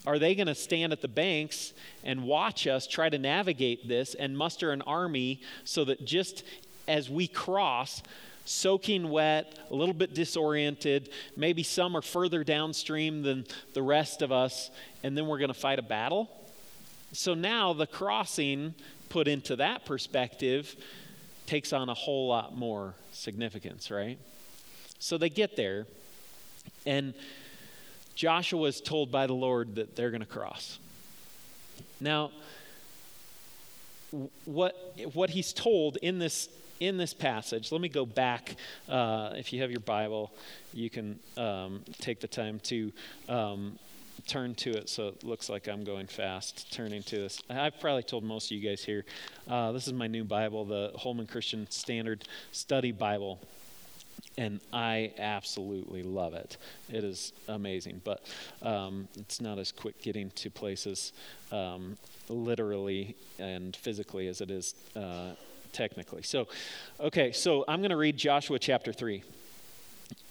are 0.06 0.18
they 0.18 0.34
going 0.34 0.48
to 0.48 0.54
stand 0.54 0.92
at 0.92 1.00
the 1.00 1.08
banks 1.08 1.72
and 2.02 2.24
watch 2.24 2.66
us 2.66 2.86
try 2.86 3.08
to 3.08 3.18
navigate 3.18 3.88
this 3.88 4.14
and 4.14 4.36
muster 4.36 4.70
an 4.70 4.82
army 4.82 5.40
so 5.64 5.84
that 5.86 6.04
just 6.04 6.44
as 6.86 7.08
we 7.08 7.26
cross, 7.26 8.02
soaking 8.44 9.08
wet, 9.10 9.58
a 9.70 9.74
little 9.74 9.94
bit 9.94 10.14
disoriented. 10.14 11.10
Maybe 11.36 11.62
some 11.62 11.96
are 11.96 12.02
further 12.02 12.44
downstream 12.44 13.22
than 13.22 13.46
the 13.72 13.82
rest 13.82 14.22
of 14.22 14.32
us, 14.32 14.70
and 15.02 15.16
then 15.16 15.26
we're 15.26 15.38
going 15.38 15.48
to 15.48 15.54
fight 15.54 15.78
a 15.78 15.82
battle. 15.82 16.30
So 17.12 17.34
now 17.34 17.72
the 17.72 17.86
crossing, 17.86 18.74
put 19.08 19.28
into 19.28 19.56
that 19.56 19.84
perspective, 19.84 20.74
takes 21.46 21.72
on 21.72 21.88
a 21.88 21.94
whole 21.94 22.28
lot 22.28 22.56
more 22.56 22.94
significance, 23.12 23.90
right? 23.90 24.18
So 24.98 25.18
they 25.18 25.28
get 25.28 25.56
there, 25.56 25.86
and 26.86 27.14
Joshua 28.14 28.68
is 28.68 28.80
told 28.80 29.10
by 29.10 29.26
the 29.26 29.34
Lord 29.34 29.76
that 29.76 29.96
they're 29.96 30.10
going 30.10 30.20
to 30.20 30.26
cross. 30.26 30.78
Now, 32.00 32.30
what, 34.44 34.74
what 35.12 35.30
he's 35.30 35.52
told 35.52 35.96
in 35.96 36.18
this 36.18 36.48
in 36.80 36.96
this 36.96 37.14
passage, 37.14 37.72
let 37.72 37.80
me 37.80 37.88
go 37.88 38.06
back. 38.06 38.56
Uh, 38.88 39.30
if 39.34 39.52
you 39.52 39.60
have 39.62 39.70
your 39.70 39.80
Bible, 39.80 40.32
you 40.72 40.90
can 40.90 41.18
um, 41.36 41.84
take 42.00 42.20
the 42.20 42.28
time 42.28 42.60
to 42.64 42.92
um, 43.28 43.78
turn 44.26 44.54
to 44.54 44.70
it 44.70 44.88
so 44.88 45.08
it 45.08 45.24
looks 45.24 45.48
like 45.48 45.68
I'm 45.68 45.84
going 45.84 46.06
fast 46.06 46.72
turning 46.72 47.02
to 47.04 47.16
this. 47.16 47.42
I've 47.50 47.78
probably 47.80 48.02
told 48.02 48.24
most 48.24 48.50
of 48.50 48.56
you 48.56 48.68
guys 48.68 48.84
here. 48.84 49.04
Uh, 49.48 49.72
this 49.72 49.86
is 49.86 49.92
my 49.92 50.06
new 50.06 50.24
Bible, 50.24 50.64
the 50.64 50.92
Holman 50.96 51.26
Christian 51.26 51.68
Standard 51.70 52.24
Study 52.52 52.92
Bible. 52.92 53.40
And 54.36 54.60
I 54.72 55.12
absolutely 55.18 56.02
love 56.02 56.34
it. 56.34 56.56
It 56.88 57.04
is 57.04 57.32
amazing, 57.46 58.00
but 58.02 58.26
um, 58.62 59.06
it's 59.16 59.40
not 59.40 59.60
as 59.60 59.70
quick 59.70 60.02
getting 60.02 60.30
to 60.30 60.50
places 60.50 61.12
um, 61.52 61.96
literally 62.28 63.14
and 63.38 63.76
physically 63.76 64.26
as 64.26 64.40
it 64.40 64.50
is 64.50 64.74
uh, 64.96 65.34
technically. 65.74 66.22
So, 66.22 66.48
okay, 66.98 67.32
so 67.32 67.64
I'm 67.68 67.80
going 67.80 67.90
to 67.90 67.96
read 67.96 68.16
Joshua 68.16 68.58
chapter 68.58 68.92
3. 68.92 69.22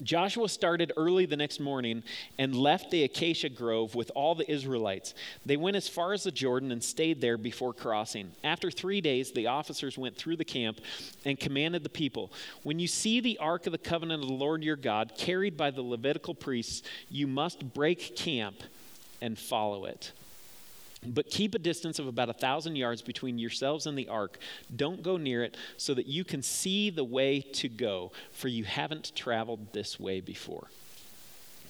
Joshua 0.02 0.50
started 0.50 0.92
early 0.98 1.26
the 1.26 1.38
next 1.38 1.60
morning 1.60 2.04
and 2.38 2.56
left 2.56 2.92
the 2.92 3.04
acacia 3.04 3.50
grove 3.50 3.96
with 3.96 4.12
all 4.16 4.36
the 4.36 4.50
Israelites. 4.50 5.14
They 5.46 5.58
went 5.58 5.78
as 5.78 5.88
far 5.88 6.14
as 6.14 6.24
the 6.24 6.32
Jordan 6.32 6.72
and 6.72 6.84
stayed 6.84 7.22
there 7.22 7.38
before 7.38 7.74
crossing. 7.74 8.32
After 8.44 8.70
three 8.70 9.02
days, 9.02 9.32
the 9.32 9.48
officers 9.48 9.98
went 9.98 10.16
through 10.16 10.38
the 10.38 10.46
camp 10.46 10.80
and 11.26 11.40
commanded 11.40 11.84
the 11.84 11.90
people 11.90 12.32
When 12.64 12.80
you 12.80 12.88
see 12.88 13.20
the 13.20 13.38
ark 13.38 13.66
of 13.66 13.72
the 13.72 13.78
covenant 13.78 14.24
of 14.24 14.30
the 14.30 14.36
Lord 14.36 14.64
your 14.64 14.76
God 14.76 15.14
carried 15.18 15.58
by 15.58 15.72
the 15.72 15.82
Levitical 15.82 16.34
priests, 16.34 16.84
you 17.10 17.28
must 17.28 17.74
break 17.74 18.16
camp 18.16 18.58
and 19.22 19.38
follow 19.38 19.86
it. 19.86 20.12
But 21.06 21.30
keep 21.30 21.56
a 21.56 21.60
distance 21.60 22.00
of 22.00 22.08
about 22.08 22.30
a 22.30 22.34
thousand 22.34 22.76
yards 22.76 23.02
between 23.02 23.38
yourselves 23.38 23.86
and 23.86 23.98
the 23.98 24.08
ark. 24.08 24.40
Don't 24.76 25.04
go 25.04 25.18
near 25.18 25.44
it 25.44 25.58
so 25.78 25.94
that 25.94 26.06
you 26.06 26.24
can 26.24 26.42
see 26.42 26.90
the 26.90 27.04
way 27.04 27.42
to 27.42 27.70
go, 27.70 28.12
for 28.32 28.48
you 28.48 28.64
haven't 28.64 29.16
traveled 29.16 29.74
this 29.74 30.00
way 30.00 30.22
before. 30.22 30.68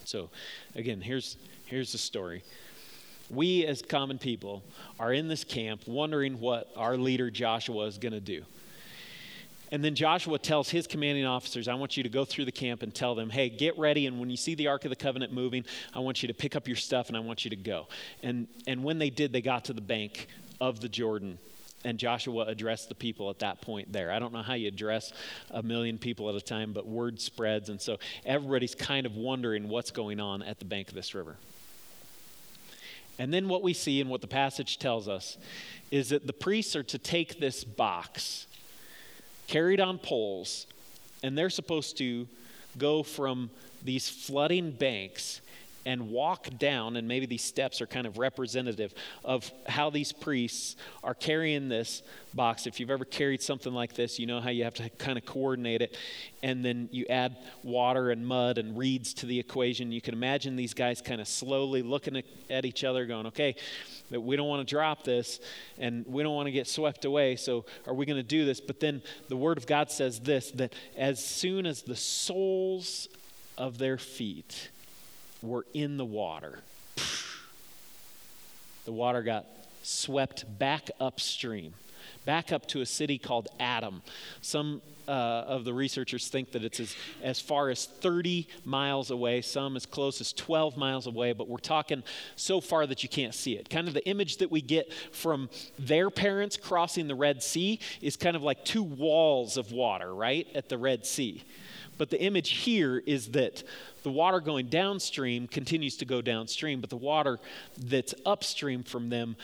So, 0.06 0.30
again, 0.75 1.02
here's, 1.02 1.38
here's 1.66 1.92
the 1.92 1.98
story. 1.98 2.44
We, 3.30 3.66
as 3.66 3.82
common 3.82 4.20
people, 4.20 4.63
are 5.00 5.13
in 5.13 5.28
this 5.28 5.44
camp 5.44 5.88
wondering 5.88 6.40
what 6.40 6.70
our 6.75 6.98
leader 6.98 7.32
Joshua 7.32 7.86
is 7.86 7.98
going 7.98 8.13
to 8.13 8.20
do. 8.20 8.44
And 9.74 9.84
then 9.84 9.96
Joshua 9.96 10.38
tells 10.38 10.70
his 10.70 10.86
commanding 10.86 11.25
officers, 11.25 11.68
I 11.68 11.74
want 11.74 11.98
you 11.98 12.03
to 12.03 12.10
go 12.10 12.25
through 12.25 12.46
the 12.46 12.51
camp 12.51 12.84
and 12.84 12.94
tell 12.94 13.15
them, 13.15 13.32
hey, 13.32 13.50
get 13.50 13.75
ready. 13.75 14.06
And 14.06 14.20
when 14.20 14.30
you 14.30 14.38
see 14.38 14.53
the 14.53 14.68
Ark 14.68 14.86
of 14.86 14.92
the 14.92 14.96
Covenant 14.96 15.34
moving, 15.34 15.65
I 15.96 16.00
want 16.00 16.22
you 16.22 16.27
to 16.27 16.34
pick 16.36 16.56
up 16.56 16.68
your 16.68 16.77
stuff 16.77 17.08
and 17.08 17.18
I 17.18 17.22
want 17.22 17.44
you 17.44 17.50
to 17.50 17.56
go. 17.56 17.88
And, 18.22 18.48
and 18.68 18.84
when 18.84 19.00
they 19.00 19.10
did, 19.10 19.34
they 19.34 19.42
got 19.42 19.65
to 19.65 19.74
the 19.74 19.82
bank 19.82 20.27
of 20.62 20.80
the 20.80 20.88
Jordan. 20.88 21.39
And 21.84 21.98
Joshua 21.98 22.46
addressed 22.46 22.88
the 22.88 22.94
people 22.94 23.32
at 23.32 23.39
that 23.39 23.62
point 23.62 23.92
there. 23.92 24.12
I 24.12 24.20
don't 24.20 24.32
know 24.32 24.44
how 24.44 24.53
you 24.53 24.68
address 24.68 25.12
a 25.50 25.63
million 25.63 25.98
people 25.98 26.30
at 26.30 26.36
a 26.36 26.42
time, 26.42 26.72
but 26.72 26.86
word 26.86 27.20
spreads. 27.20 27.70
And 27.70 27.82
so 27.82 27.98
everybody's 28.27 28.75
kind 28.75 29.08
of 29.08 29.15
wondering 29.15 29.70
what's 29.70 29.89
going 29.89 30.20
on 30.20 30.44
at 30.44 30.60
the 30.60 30.65
bank 30.65 30.89
of 30.89 30.94
this 30.94 31.15
river. 31.15 31.36
And 33.18 33.34
then 33.34 33.48
what 33.48 33.63
we 33.63 33.74
see 33.74 34.01
and 34.01 34.10
what 34.12 34.22
the 34.22 34.27
passage 34.27 34.77
tells 34.77 35.08
us 35.08 35.36
is 35.89 36.10
that 36.10 36.27
the 36.27 36.34
priests 36.34 36.75
are 36.75 36.84
to 36.84 37.00
take 37.00 37.39
this 37.39 37.63
box 37.63 38.46
carried 39.48 39.80
on 39.80 39.98
poles, 39.98 40.68
and 41.24 41.38
they're 41.38 41.50
supposed 41.50 41.98
to 41.98 42.28
go 42.78 43.04
from 43.04 43.50
these 43.84 44.10
flooding 44.10 44.72
banks 44.72 45.42
and 45.86 46.10
walk 46.10 46.48
down, 46.58 46.96
and 46.96 47.08
maybe 47.08 47.25
these 47.25 47.44
steps 47.44 47.82
are 47.82 47.88
kind 47.88 48.08
of 48.08 48.18
representative 48.18 48.94
of 49.24 49.52
how 49.68 49.90
these 49.90 50.12
priests 50.12 50.75
are 51.04 51.13
carrying 51.13 51.70
this 51.70 52.04
box. 52.34 52.66
If 52.66 52.80
you've 52.80 52.90
ever 52.90 53.06
carried 53.06 53.42
something 53.42 53.74
like 53.74 53.94
this, 53.94 54.20
you 54.20 54.25
know 54.25 54.40
how 54.40 54.50
you 54.50 54.63
have 54.63 54.74
to 54.75 54.90
kind 54.92 55.18
of 55.18 55.25
coordinate 55.25 55.82
it, 55.82 55.98
and 56.42 56.63
then 56.63 56.90
you 56.92 57.06
add 57.10 57.36
water 57.63 58.12
and 58.12 58.25
mud 58.25 58.58
and 58.58 58.78
reeds 58.78 59.13
to 59.16 59.25
the 59.25 59.40
equation. 59.40 59.92
You 59.92 60.02
can 60.02 60.13
imagine 60.13 60.56
these 60.56 60.74
guys 60.74 61.02
kind 61.02 61.20
of 61.20 61.28
slowly 61.28 61.82
looking 61.82 62.22
at 62.50 62.66
each 62.66 62.84
other, 62.84 63.06
going, 63.06 63.28
okay, 63.28 63.56
we 64.10 64.36
don't 64.36 64.48
want 64.48 64.66
to 64.68 64.72
drop 64.72 65.04
this 65.04 65.40
and 65.78 66.06
we 66.08 66.24
don't 66.24 66.36
want 66.36 66.48
to 66.48 66.52
get 66.52 66.68
swept 66.68 67.06
away. 67.06 67.36
So, 67.36 67.66
are 67.88 67.94
we 67.94 68.06
going 68.06 68.18
to 68.18 68.24
do 68.24 68.46
this? 68.46 68.62
But 68.62 68.80
then 68.80 69.02
the 69.28 69.38
Word 69.38 69.58
of 69.58 69.68
God 69.68 69.92
says 69.92 70.20
this 70.20 70.52
that 70.52 70.74
as 70.98 71.24
soon 71.24 71.66
as 71.66 71.82
the 71.82 71.96
soles 71.96 73.08
of 73.58 73.78
their 73.78 73.98
feet 73.98 74.70
were 75.44 75.66
in 75.74 75.98
the 75.98 76.06
water, 76.06 76.60
the 78.86 78.92
water 78.92 79.22
got 79.22 79.46
swept 79.84 80.46
back 80.58 80.90
upstream 81.00 81.74
back 82.26 82.52
up 82.52 82.68
to 82.68 82.82
a 82.82 82.86
city 82.86 83.18
called 83.18 83.48
Adam. 83.60 84.02
Some 84.42 84.82
uh, 85.08 85.12
of 85.12 85.66
the 85.66 85.74
researchers 85.74 86.30
think 86.30 86.52
that 86.54 86.64
it's 86.64 86.80
as, 86.80 86.96
as 87.22 87.40
far 87.40 87.70
as 87.70 87.86
30 87.86 88.48
miles 88.64 89.12
away, 89.12 89.42
some 89.42 89.76
as 89.76 89.86
close 89.86 90.22
as 90.22 90.32
12 90.34 90.78
miles 90.78 91.08
away, 91.08 91.34
but 91.34 91.50
we're 91.50 91.58
talking 91.58 92.04
so 92.36 92.62
far 92.62 92.88
that 92.88 93.04
you 93.04 93.10
can't 93.10 93.36
see 93.36 93.54
it. 93.58 93.70
Kind 93.70 93.88
of 93.88 93.94
the 93.94 94.08
image 94.08 94.38
that 94.38 94.52
we 94.52 94.62
get 94.62 94.92
from 95.12 95.50
their 95.78 96.10
parents 96.10 96.56
crossing 96.56 97.08
the 97.08 97.16
Red 97.16 97.44
Sea 97.44 97.80
is 98.02 98.16
kind 98.16 98.36
of 98.36 98.44
like 98.44 98.64
two 98.64 98.84
walls 98.84 99.58
of 99.58 99.72
water, 99.72 100.14
right, 100.14 100.48
at 100.56 100.70
the 100.70 100.78
Red 100.78 101.06
Sea. 101.06 101.44
But 101.98 102.10
the 102.10 102.22
image 102.22 102.52
here 102.52 103.02
is 103.06 103.32
that 103.32 103.64
the 104.04 104.12
water 104.12 104.40
going 104.40 104.68
downstream 104.68 105.48
continues 105.48 105.98
to 105.98 106.06
go 106.06 106.22
downstream, 106.22 106.82
but 106.82 106.90
the 106.90 106.98
water 106.98 107.40
that's 107.78 108.14
upstream 108.26 108.84
from 108.84 109.10
them 109.10 109.36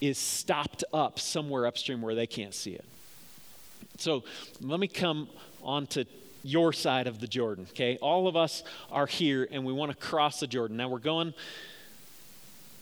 is 0.00 0.18
stopped 0.18 0.84
up 0.92 1.20
somewhere 1.20 1.66
upstream 1.66 2.02
where 2.02 2.14
they 2.14 2.26
can't 2.26 2.54
see 2.54 2.72
it. 2.72 2.84
So 3.98 4.24
let 4.60 4.80
me 4.80 4.88
come 4.88 5.28
on 5.62 5.86
to 5.88 6.06
your 6.42 6.72
side 6.72 7.06
of 7.06 7.20
the 7.20 7.28
Jordan, 7.28 7.66
okay? 7.70 7.98
All 8.02 8.26
of 8.26 8.36
us 8.36 8.64
are 8.90 9.06
here 9.06 9.46
and 9.50 9.64
we 9.64 9.72
want 9.72 9.92
to 9.92 9.96
cross 9.96 10.40
the 10.40 10.46
Jordan. 10.46 10.76
Now 10.76 10.88
we're 10.88 10.98
going 10.98 11.34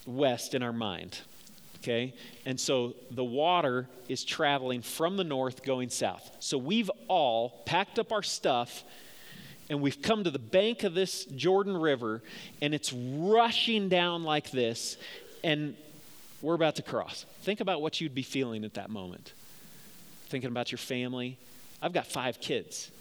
west 0.07 0.55
in 0.55 0.63
our 0.63 0.73
mind, 0.73 1.19
okay? 1.81 2.13
And 2.45 2.59
so 2.59 2.93
the 3.09 3.23
water 3.23 3.87
is 4.07 4.23
traveling 4.23 4.81
from 4.81 5.17
the 5.17 5.23
north 5.23 5.63
going 5.63 5.89
south. 5.89 6.29
So 6.39 6.57
we've 6.57 6.91
all 7.07 7.61
packed 7.65 7.99
up 7.99 8.11
our 8.11 8.23
stuff 8.23 8.83
and 9.69 9.81
we've 9.81 10.01
come 10.01 10.23
to 10.25 10.31
the 10.31 10.39
bank 10.39 10.83
of 10.83 10.93
this 10.93 11.25
Jordan 11.25 11.75
River 11.75 12.21
and 12.61 12.73
it's 12.73 12.93
rushing 12.93 13.89
down 13.89 14.23
like 14.23 14.51
this. 14.51 14.97
And 15.43 15.75
we're 16.41 16.55
about 16.55 16.75
to 16.75 16.81
cross. 16.81 17.25
Think 17.41 17.61
about 17.61 17.81
what 17.81 18.01
you'd 18.01 18.15
be 18.15 18.23
feeling 18.23 18.63
at 18.63 18.75
that 18.75 18.89
moment. 18.89 19.33
Thinking 20.27 20.49
about 20.49 20.71
your 20.71 20.77
family. 20.77 21.37
I've 21.81 21.93
got 21.93 22.07
five 22.07 22.39
kids. 22.39 22.91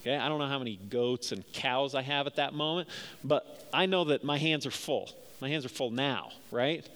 Okay, 0.00 0.16
I 0.16 0.28
don't 0.28 0.38
know 0.40 0.48
how 0.48 0.58
many 0.58 0.80
goats 0.90 1.30
and 1.32 1.44
cows 1.52 1.94
I 1.94 2.02
have 2.02 2.26
at 2.26 2.36
that 2.36 2.54
moment, 2.54 2.88
but 3.22 3.68
I 3.72 3.86
know 3.86 4.04
that 4.04 4.24
my 4.24 4.36
hands 4.36 4.66
are 4.66 4.72
full. 4.72 5.08
My 5.40 5.48
hands 5.48 5.64
are 5.64 5.68
full 5.68 5.90
now, 5.90 6.30
right? 6.50 6.88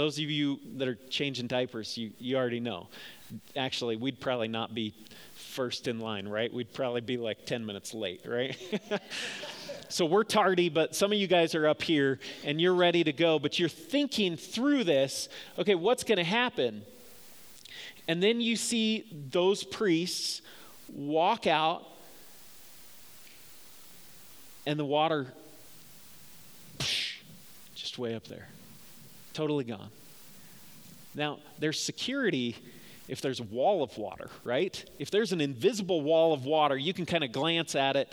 Those 0.00 0.18
of 0.18 0.30
you 0.30 0.58
that 0.78 0.88
are 0.88 0.96
changing 1.10 1.46
diapers, 1.46 1.98
you, 1.98 2.12
you 2.18 2.38
already 2.38 2.58
know. 2.58 2.86
Actually, 3.54 3.96
we'd 3.96 4.18
probably 4.18 4.48
not 4.48 4.74
be 4.74 4.94
first 5.34 5.88
in 5.88 6.00
line, 6.00 6.26
right? 6.26 6.50
We'd 6.50 6.72
probably 6.72 7.02
be 7.02 7.18
like 7.18 7.44
10 7.44 7.66
minutes 7.66 7.92
late, 7.92 8.22
right? 8.26 8.56
So 9.90 10.06
we're 10.06 10.22
tardy, 10.22 10.68
but 10.68 10.94
some 10.94 11.10
of 11.10 11.18
you 11.18 11.26
guys 11.26 11.56
are 11.56 11.66
up 11.66 11.82
here 11.82 12.20
and 12.44 12.60
you're 12.60 12.76
ready 12.76 13.02
to 13.02 13.12
go, 13.12 13.40
but 13.40 13.58
you're 13.58 13.68
thinking 13.68 14.36
through 14.36 14.84
this 14.84 15.28
okay, 15.58 15.74
what's 15.74 16.04
going 16.04 16.18
to 16.18 16.24
happen? 16.24 16.82
And 18.06 18.22
then 18.22 18.40
you 18.40 18.54
see 18.54 19.04
those 19.32 19.64
priests 19.64 20.42
walk 20.88 21.48
out, 21.48 21.82
and 24.64 24.78
the 24.78 24.84
water 24.84 25.34
just 27.74 27.98
way 27.98 28.14
up 28.14 28.28
there, 28.28 28.46
totally 29.40 29.64
gone. 29.64 29.88
Now, 31.14 31.38
there's 31.58 31.80
security 31.80 32.56
if 33.08 33.22
there's 33.22 33.40
a 33.40 33.44
wall 33.44 33.82
of 33.82 33.96
water, 33.96 34.28
right? 34.44 34.84
If 34.98 35.10
there's 35.10 35.32
an 35.32 35.40
invisible 35.40 36.02
wall 36.02 36.34
of 36.34 36.44
water, 36.44 36.76
you 36.76 36.92
can 36.92 37.06
kind 37.06 37.24
of 37.24 37.32
glance 37.32 37.74
at 37.74 37.96
it 37.96 38.12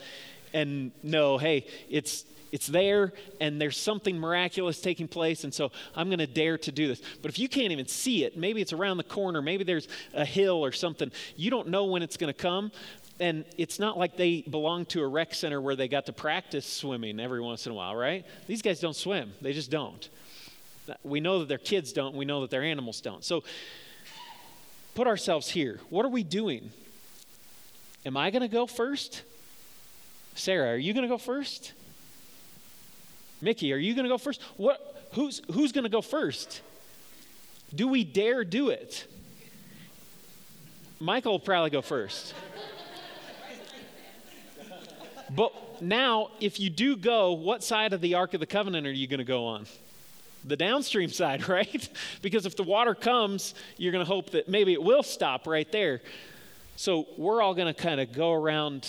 and 0.53 0.91
know, 1.03 1.37
hey, 1.37 1.67
it's 1.89 2.23
it's 2.53 2.65
there 2.67 3.11
and 3.41 3.59
there's 3.59 3.75
something 3.75 4.17
miraculous 4.17 4.79
taking 4.79 5.05
place 5.05 5.43
and 5.43 5.53
so 5.53 5.69
i'm 5.97 6.07
going 6.07 6.17
to 6.17 6.25
dare 6.25 6.57
to 6.57 6.71
do 6.71 6.87
this 6.87 7.01
but 7.21 7.27
if 7.27 7.37
you 7.37 7.49
can't 7.49 7.73
even 7.73 7.85
see 7.85 8.23
it 8.23 8.37
maybe 8.37 8.61
it's 8.61 8.71
around 8.71 8.95
the 8.95 9.03
corner 9.03 9.41
maybe 9.41 9.65
there's 9.65 9.89
a 10.13 10.23
hill 10.23 10.63
or 10.63 10.71
something 10.71 11.11
you 11.35 11.51
don't 11.51 11.67
know 11.67 11.83
when 11.83 12.01
it's 12.01 12.15
going 12.15 12.33
to 12.33 12.41
come 12.41 12.71
and 13.19 13.43
it's 13.57 13.79
not 13.79 13.97
like 13.97 14.15
they 14.15 14.43
belong 14.43 14.85
to 14.85 15.03
a 15.03 15.07
rec 15.07 15.33
center 15.33 15.59
where 15.59 15.75
they 15.75 15.89
got 15.89 16.05
to 16.05 16.13
practice 16.13 16.65
swimming 16.65 17.19
every 17.19 17.41
once 17.41 17.65
in 17.65 17.73
a 17.73 17.75
while 17.75 17.97
right 17.97 18.25
these 18.47 18.61
guys 18.61 18.79
don't 18.79 18.95
swim 18.95 19.33
they 19.41 19.51
just 19.51 19.69
don't 19.69 20.07
we 21.03 21.19
know 21.19 21.39
that 21.39 21.47
their 21.47 21.57
kids 21.57 21.93
don't 21.93 22.15
we 22.15 22.25
know 22.25 22.41
that 22.41 22.49
their 22.49 22.63
animals 22.63 23.01
don't 23.01 23.23
so 23.23 23.43
put 24.95 25.07
ourselves 25.07 25.49
here 25.49 25.79
what 25.89 26.05
are 26.05 26.09
we 26.09 26.23
doing 26.23 26.71
am 28.05 28.17
i 28.17 28.29
going 28.31 28.41
to 28.41 28.47
go 28.47 28.65
first 28.65 29.23
Sarah, 30.37 30.73
are 30.73 30.77
you 30.77 30.93
going 30.93 31.01
to 31.01 31.09
go 31.09 31.17
first? 31.17 31.73
Mickey, 33.41 33.73
are 33.73 33.77
you 33.77 33.95
going 33.95 34.03
to 34.03 34.09
go 34.09 34.19
first? 34.19 34.39
What, 34.55 35.09
who's 35.13 35.41
who's 35.51 35.71
going 35.71 35.83
to 35.83 35.89
go 35.89 36.01
first? 36.01 36.61
Do 37.73 37.87
we 37.87 38.03
dare 38.03 38.43
do 38.43 38.69
it? 38.69 39.07
Michael 40.99 41.33
will 41.33 41.39
probably 41.39 41.71
go 41.71 41.81
first. 41.81 42.35
but 45.35 45.81
now, 45.81 46.29
if 46.39 46.59
you 46.59 46.69
do 46.69 46.95
go, 46.95 47.33
what 47.33 47.63
side 47.63 47.93
of 47.93 48.01
the 48.01 48.13
Ark 48.13 48.35
of 48.35 48.39
the 48.39 48.45
Covenant 48.45 48.85
are 48.85 48.91
you 48.91 49.07
going 49.07 49.19
to 49.19 49.23
go 49.23 49.45
on? 49.45 49.65
The 50.47 50.55
downstream 50.55 51.09
side, 51.21 51.47
right? 51.49 51.89
because 52.21 52.45
if 52.45 52.55
the 52.55 52.63
water 52.63 52.95
comes, 52.95 53.53
you're 53.77 53.91
going 53.91 54.05
to 54.05 54.11
hope 54.11 54.31
that 54.31 54.47
maybe 54.47 54.73
it 54.73 54.81
will 54.81 55.03
stop 55.03 55.47
right 55.47 55.71
there. 55.71 56.01
So 56.75 57.07
we're 57.17 57.41
all 57.41 57.53
going 57.53 57.73
to 57.73 57.79
kind 57.79 57.99
of 57.99 58.13
go 58.13 58.33
around 58.33 58.87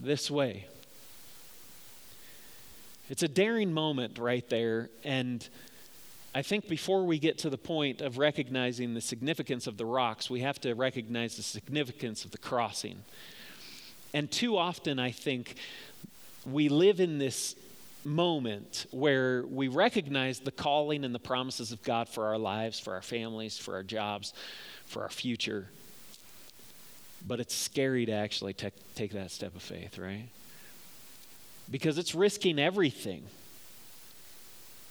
this 0.00 0.30
way. 0.30 0.66
It's 3.10 3.22
a 3.22 3.28
daring 3.28 3.72
moment 3.72 4.18
right 4.18 4.48
there. 4.48 4.88
And 5.02 5.46
I 6.34 6.42
think 6.42 6.68
before 6.68 7.04
we 7.04 7.18
get 7.18 7.38
to 7.38 7.50
the 7.50 7.58
point 7.58 8.00
of 8.00 8.18
recognizing 8.18 8.94
the 8.94 9.00
significance 9.00 9.66
of 9.66 9.76
the 9.76 9.84
rocks, 9.84 10.30
we 10.30 10.40
have 10.40 10.60
to 10.62 10.74
recognize 10.74 11.36
the 11.36 11.42
significance 11.42 12.24
of 12.24 12.30
the 12.30 12.38
crossing. 12.38 13.04
And 14.14 14.30
too 14.30 14.56
often, 14.56 14.98
I 14.98 15.10
think, 15.10 15.56
we 16.46 16.68
live 16.68 17.00
in 17.00 17.18
this 17.18 17.56
moment 18.04 18.86
where 18.90 19.44
we 19.46 19.68
recognize 19.68 20.40
the 20.40 20.50
calling 20.50 21.04
and 21.04 21.14
the 21.14 21.18
promises 21.18 21.72
of 21.72 21.82
God 21.82 22.08
for 22.08 22.26
our 22.26 22.38
lives, 22.38 22.78
for 22.78 22.94
our 22.94 23.02
families, 23.02 23.58
for 23.58 23.74
our 23.74 23.82
jobs, 23.82 24.32
for 24.86 25.02
our 25.02 25.08
future. 25.08 25.68
But 27.26 27.40
it's 27.40 27.54
scary 27.54 28.06
to 28.06 28.12
actually 28.12 28.52
te- 28.52 28.70
take 28.94 29.12
that 29.12 29.30
step 29.30 29.56
of 29.56 29.62
faith, 29.62 29.98
right? 29.98 30.28
Because 31.70 31.96
it's 31.96 32.14
risking 32.14 32.58
everything. 32.58 33.24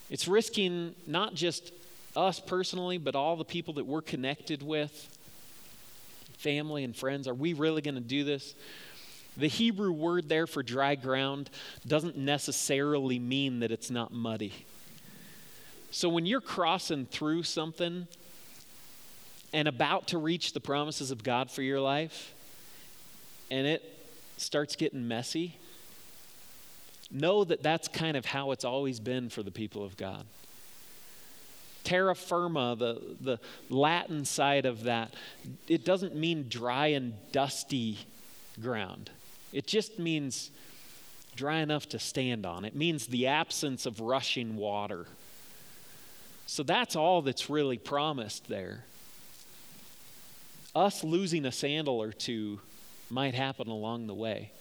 It's 0.10 0.28
risking 0.28 0.96
not 1.06 1.36
just 1.36 1.72
us 2.16 2.40
personally, 2.40 2.98
but 2.98 3.16
all 3.16 3.36
the 3.36 3.46
people 3.46 3.76
that 3.76 3.86
we're 3.86 4.02
connected 4.02 4.64
with, 4.64 5.10
family 6.38 6.84
and 6.84 6.96
friends. 6.96 7.28
Are 7.28 7.34
we 7.34 7.54
really 7.54 7.82
going 7.82 7.96
to 7.96 8.02
do 8.02 8.24
this? 8.24 8.56
The 9.36 9.48
Hebrew 9.48 9.92
word 9.92 10.30
there 10.30 10.46
for 10.46 10.62
dry 10.62 10.96
ground 10.96 11.50
doesn't 11.88 12.18
necessarily 12.18 13.18
mean 13.18 13.60
that 13.62 13.72
it's 13.72 13.90
not 13.90 14.12
muddy. 14.12 14.54
So 15.92 16.10
when 16.10 16.26
you're 16.26 16.42
crossing 16.42 17.06
through 17.06 17.44
something 17.44 18.08
and 19.54 19.68
about 19.68 20.08
to 20.10 20.18
reach 20.18 20.54
the 20.54 20.60
promises 20.60 21.12
of 21.12 21.24
God 21.24 21.52
for 21.52 21.62
your 21.62 21.80
life, 21.80 22.34
and 23.52 23.68
it 23.68 23.84
starts 24.38 24.76
getting 24.76 25.08
messy, 25.08 25.58
know 27.12 27.44
that 27.44 27.62
that's 27.62 27.88
kind 27.88 28.18
of 28.18 28.26
how 28.26 28.52
it's 28.52 28.66
always 28.66 29.00
been 29.00 29.30
for 29.30 29.44
the 29.44 29.52
people 29.52 29.84
of 29.84 29.98
God. 29.98 30.26
Terra 31.84 32.16
firma, 32.16 32.76
the, 32.76 33.02
the 33.20 33.40
Latin 33.70 34.26
side 34.26 34.66
of 34.66 34.84
that, 34.84 35.14
it 35.68 35.84
doesn't 35.86 36.16
mean 36.16 36.48
dry 36.50 36.88
and 36.88 37.14
dusty 37.32 38.00
ground. 38.60 39.12
It 39.54 39.68
just 39.68 40.00
means 40.00 40.52
dry 41.36 41.60
enough 41.60 41.88
to 41.90 42.00
stand 42.00 42.46
on. 42.46 42.66
It 42.66 42.76
means 42.76 43.08
the 43.08 43.28
absence 43.28 43.86
of 43.86 44.02
rushing 44.02 44.56
water. 44.56 45.06
So 46.46 46.64
that's 46.64 46.96
all 46.96 47.22
that's 47.22 47.50
really 47.50 47.78
promised 47.78 48.48
there. 48.50 48.84
Us 50.76 51.04
losing 51.04 51.46
a 51.46 51.52
sandal 51.52 52.02
or 52.02 52.12
two 52.12 52.60
might 53.10 53.36
happen 53.36 53.68
along 53.68 54.08
the 54.08 54.14
way. 54.14 54.52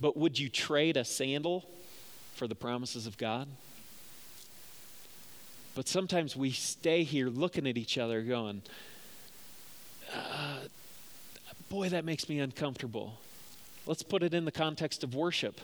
But 0.00 0.16
would 0.16 0.38
you 0.38 0.48
trade 0.48 0.96
a 0.96 1.04
sandal 1.04 1.68
for 2.34 2.48
the 2.48 2.54
promises 2.54 3.06
of 3.06 3.18
God? 3.18 3.46
But 5.74 5.86
sometimes 5.86 6.34
we 6.34 6.50
stay 6.50 7.04
here 7.04 7.28
looking 7.28 7.66
at 7.66 7.76
each 7.76 7.98
other 7.98 8.22
going, 8.22 8.62
uh, 10.14 10.60
boy, 11.68 11.90
that 11.90 12.04
makes 12.04 12.28
me 12.28 12.40
uncomfortable. 12.40 13.18
Let's 13.90 14.04
put 14.04 14.22
it 14.22 14.34
in 14.34 14.44
the 14.44 14.52
context 14.52 15.02
of 15.02 15.16
worship. 15.16 15.60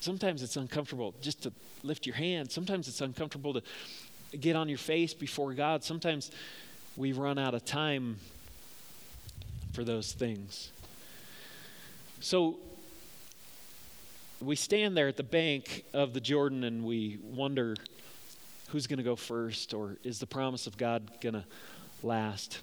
Sometimes 0.00 0.42
it's 0.42 0.56
uncomfortable 0.56 1.12
just 1.20 1.42
to 1.42 1.52
lift 1.82 2.06
your 2.06 2.16
hand. 2.16 2.50
Sometimes 2.50 2.88
it's 2.88 3.02
uncomfortable 3.02 3.52
to 3.52 3.62
get 4.38 4.56
on 4.56 4.66
your 4.66 4.78
face 4.78 5.12
before 5.12 5.52
God. 5.52 5.84
Sometimes 5.84 6.30
we 6.96 7.12
run 7.12 7.38
out 7.38 7.52
of 7.52 7.66
time 7.66 8.16
for 9.74 9.84
those 9.84 10.12
things. 10.12 10.72
So 12.20 12.56
we 14.40 14.56
stand 14.56 14.96
there 14.96 15.08
at 15.08 15.18
the 15.18 15.22
bank 15.22 15.84
of 15.92 16.14
the 16.14 16.20
Jordan 16.22 16.64
and 16.64 16.82
we 16.82 17.18
wonder 17.22 17.76
who's 18.68 18.86
going 18.86 18.96
to 18.96 19.04
go 19.04 19.16
first 19.16 19.74
or 19.74 19.98
is 20.02 20.18
the 20.18 20.26
promise 20.26 20.66
of 20.66 20.78
God 20.78 21.10
going 21.20 21.34
to 21.34 21.44
last? 22.02 22.60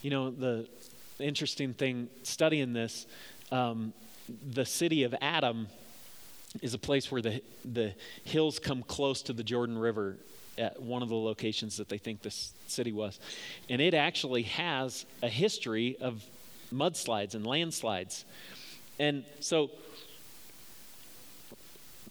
You 0.00 0.08
know, 0.08 0.30
the 0.30 0.66
interesting 1.18 1.74
thing 1.74 2.08
studying 2.22 2.72
this, 2.72 3.06
um, 3.50 3.92
the 4.52 4.64
city 4.64 5.04
of 5.04 5.14
Adam 5.20 5.68
is 6.62 6.74
a 6.74 6.78
place 6.78 7.10
where 7.10 7.22
the, 7.22 7.42
the 7.64 7.92
hills 8.24 8.58
come 8.58 8.82
close 8.82 9.22
to 9.22 9.32
the 9.32 9.42
Jordan 9.42 9.78
River 9.78 10.16
at 10.56 10.80
one 10.80 11.02
of 11.02 11.08
the 11.08 11.14
locations 11.14 11.76
that 11.76 11.88
they 11.88 11.98
think 11.98 12.22
this 12.22 12.52
city 12.66 12.92
was. 12.92 13.20
And 13.68 13.80
it 13.80 13.94
actually 13.94 14.42
has 14.42 15.06
a 15.22 15.28
history 15.28 15.96
of 16.00 16.24
mudslides 16.72 17.34
and 17.34 17.46
landslides. 17.46 18.24
And 18.98 19.24
so 19.40 19.70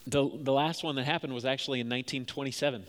the, 0.06 0.30
the 0.34 0.54
last 0.54 0.84
one 0.84 0.96
that 0.96 1.04
happened 1.04 1.34
was 1.34 1.46
actually 1.46 1.82
in 1.82 1.88
1927. 1.88 2.84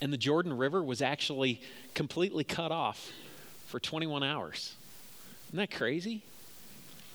And 0.00 0.12
the 0.12 0.16
Jordan 0.16 0.56
River 0.56 0.82
was 0.82 1.02
actually 1.02 1.60
completely 1.94 2.44
cut 2.44 2.70
off 2.70 3.10
for 3.66 3.80
21 3.80 4.22
hours. 4.22 4.76
Isn't 5.48 5.58
that 5.58 5.70
crazy? 5.70 6.22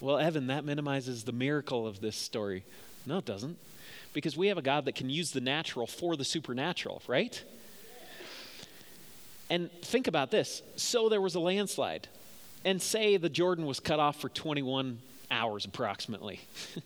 Well, 0.01 0.17
Evan, 0.17 0.47
that 0.47 0.65
minimizes 0.65 1.23
the 1.23 1.31
miracle 1.31 1.85
of 1.85 2.01
this 2.01 2.15
story. 2.15 2.63
No, 3.05 3.19
it 3.19 3.25
doesn't. 3.25 3.57
Because 4.11 4.35
we 4.35 4.47
have 4.47 4.57
a 4.57 4.61
God 4.61 4.85
that 4.85 4.95
can 4.95 5.09
use 5.09 5.31
the 5.31 5.41
natural 5.41 5.87
for 5.87 6.15
the 6.15 6.25
supernatural, 6.25 7.01
right? 7.07 7.43
And 9.49 9.71
think 9.81 10.07
about 10.07 10.31
this. 10.31 10.63
So 10.75 11.09
there 11.09 11.21
was 11.21 11.35
a 11.35 11.39
landslide, 11.39 12.07
and 12.65 12.81
say 12.81 13.17
the 13.17 13.29
Jordan 13.29 13.65
was 13.65 13.79
cut 13.79 13.99
off 13.99 14.19
for 14.19 14.29
21 14.29 14.99
hours 15.29 15.65
approximately. 15.65 16.39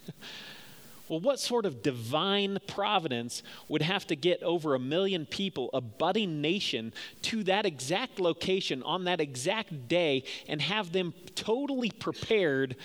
Well, 1.10 1.20
what 1.22 1.40
sort 1.40 1.66
of 1.66 1.82
divine 1.82 2.60
providence 2.68 3.42
would 3.70 3.82
have 3.82 4.06
to 4.08 4.16
get 4.16 4.44
over 4.44 4.76
a 4.76 4.80
million 4.80 5.26
people, 5.26 5.70
a 5.74 5.82
budding 5.82 6.42
nation, 6.42 6.94
to 7.24 7.44
that 7.46 7.66
exact 7.66 8.20
location 8.20 8.84
on 8.84 9.06
that 9.06 9.22
exact 9.22 9.88
day 9.88 10.24
and 10.48 10.62
have 10.62 10.92
them 10.92 11.14
totally 11.36 11.92
prepared 11.92 12.76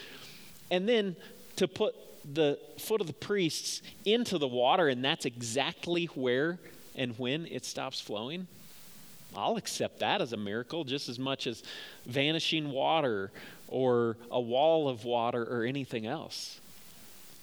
and 0.70 0.88
then 0.88 1.16
to 1.56 1.66
put 1.66 1.94
the 2.32 2.58
foot 2.78 3.00
of 3.00 3.08
the 3.08 3.12
priests 3.12 3.82
into 4.04 4.38
the 4.38 4.46
water 4.46 4.88
and 4.88 5.04
that's 5.04 5.24
exactly 5.24 6.06
where 6.06 6.58
and 6.94 7.18
when 7.18 7.46
it 7.46 7.64
stops 7.64 8.00
flowing? 8.00 8.46
I'll 9.34 9.56
accept 9.56 10.00
that 10.00 10.20
as 10.20 10.32
a 10.32 10.36
miracle 10.36 10.84
just 10.84 11.08
as 11.08 11.18
much 11.18 11.46
as 11.46 11.62
vanishing 12.06 12.70
water 12.70 13.32
or 13.66 14.16
a 14.30 14.40
wall 14.40 14.88
of 14.88 15.04
water 15.04 15.42
or 15.42 15.64
anything 15.64 16.06
else. 16.06 16.60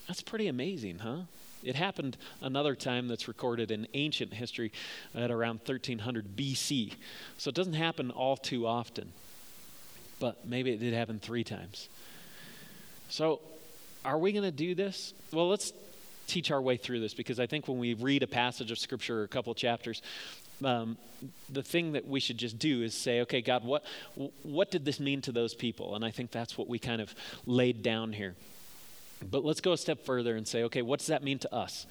That's 0.10 0.24
pretty 0.24 0.48
amazing, 0.48 0.98
huh? 0.98 1.20
It 1.64 1.76
happened 1.76 2.18
another 2.42 2.74
time 2.74 3.08
that's 3.08 3.28
recorded 3.28 3.70
in 3.70 3.88
ancient 3.94 4.34
history 4.34 4.72
at 5.14 5.30
around 5.30 5.60
1300 5.60 6.36
BC. 6.36 6.94
So 7.38 7.50
it 7.50 7.56
doesn't 7.56 7.76
happen 7.76 8.10
all 8.10 8.36
too 8.36 8.66
often. 8.66 9.12
But 10.20 10.48
maybe 10.48 10.72
it 10.72 10.80
did 10.80 10.96
happen 10.96 11.20
three 11.20 11.44
times. 11.44 11.90
So 13.10 13.40
are 14.04 14.18
we 14.18 14.32
going 14.32 14.46
to 14.46 14.52
do 14.52 14.74
this? 14.74 15.14
Well, 15.32 15.48
let's 15.48 15.74
teach 16.26 16.50
our 16.50 16.60
way 16.62 16.76
through 16.76 17.02
this 17.02 17.14
because 17.14 17.40
I 17.40 17.46
think 17.46 17.68
when 17.68 17.78
we 17.78 17.94
read 17.94 18.24
a 18.24 18.28
passage 18.28 18.72
of 18.72 18.80
Scripture 18.80 19.22
or 19.22 19.24
a 19.26 19.28
couple 19.28 19.54
chapters, 19.54 20.02
um, 20.66 20.98
the 21.50 21.62
thing 21.62 21.92
that 21.92 22.08
we 22.08 22.20
should 22.20 22.40
just 22.40 22.58
do 22.58 22.82
is 22.82 22.96
say, 22.96 23.22
okay, 23.22 23.42
God, 23.42 23.64
what, 23.64 23.86
what 24.42 24.72
did 24.72 24.86
this 24.86 25.00
mean 25.00 25.22
to 25.22 25.32
those 25.32 25.54
people? 25.54 25.94
And 25.94 26.04
I 26.04 26.10
think 26.10 26.32
that's 26.32 26.58
what 26.58 26.68
we 26.68 26.80
kind 26.80 27.00
of 27.00 27.14
laid 27.46 27.84
down 27.84 28.12
here. 28.12 28.34
But 29.22 29.44
let's 29.44 29.62
go 29.62 29.74
a 29.74 29.78
step 29.78 30.06
further 30.06 30.36
and 30.36 30.48
say, 30.48 30.64
okay, 30.64 30.82
what 30.82 31.00
does 31.00 31.08
that 31.08 31.24
mean 31.24 31.40
to 31.40 31.54
us? 31.54 31.86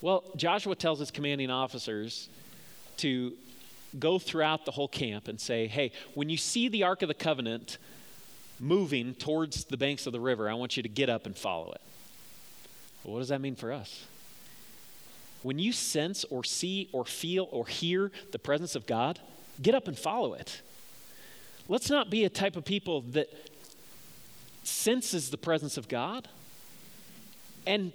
Well, 0.00 0.24
Joshua 0.36 0.76
tells 0.76 1.00
his 1.00 1.10
commanding 1.10 1.50
officers 1.50 2.28
to 2.98 3.32
go 3.98 4.18
throughout 4.18 4.64
the 4.64 4.70
whole 4.70 4.88
camp 4.88 5.28
and 5.28 5.40
say, 5.40 5.66
hey, 5.66 5.92
when 6.14 6.28
you 6.28 6.36
see 6.36 6.68
the 6.68 6.84
Ark 6.84 7.02
of 7.02 7.08
the 7.08 7.14
Covenant 7.14 7.78
moving 8.60 9.14
towards 9.14 9.64
the 9.64 9.76
banks 9.76 10.06
of 10.06 10.12
the 10.12 10.20
river, 10.20 10.48
I 10.48 10.54
want 10.54 10.76
you 10.76 10.82
to 10.82 10.88
get 10.88 11.08
up 11.08 11.26
and 11.26 11.36
follow 11.36 11.72
it. 11.72 11.80
Well, 13.02 13.14
what 13.14 13.20
does 13.20 13.28
that 13.28 13.40
mean 13.40 13.56
for 13.56 13.72
us? 13.72 14.06
When 15.42 15.58
you 15.58 15.72
sense 15.72 16.24
or 16.24 16.44
see 16.44 16.88
or 16.92 17.04
feel 17.04 17.48
or 17.50 17.66
hear 17.66 18.10
the 18.32 18.38
presence 18.38 18.74
of 18.74 18.86
God, 18.86 19.20
get 19.62 19.74
up 19.74 19.88
and 19.88 19.96
follow 19.96 20.34
it. 20.34 20.62
Let's 21.68 21.90
not 21.90 22.10
be 22.10 22.24
a 22.24 22.30
type 22.30 22.56
of 22.56 22.64
people 22.64 23.02
that 23.12 23.28
senses 24.68 25.30
the 25.30 25.38
presence 25.38 25.76
of 25.76 25.88
God 25.88 26.28
and 27.66 27.92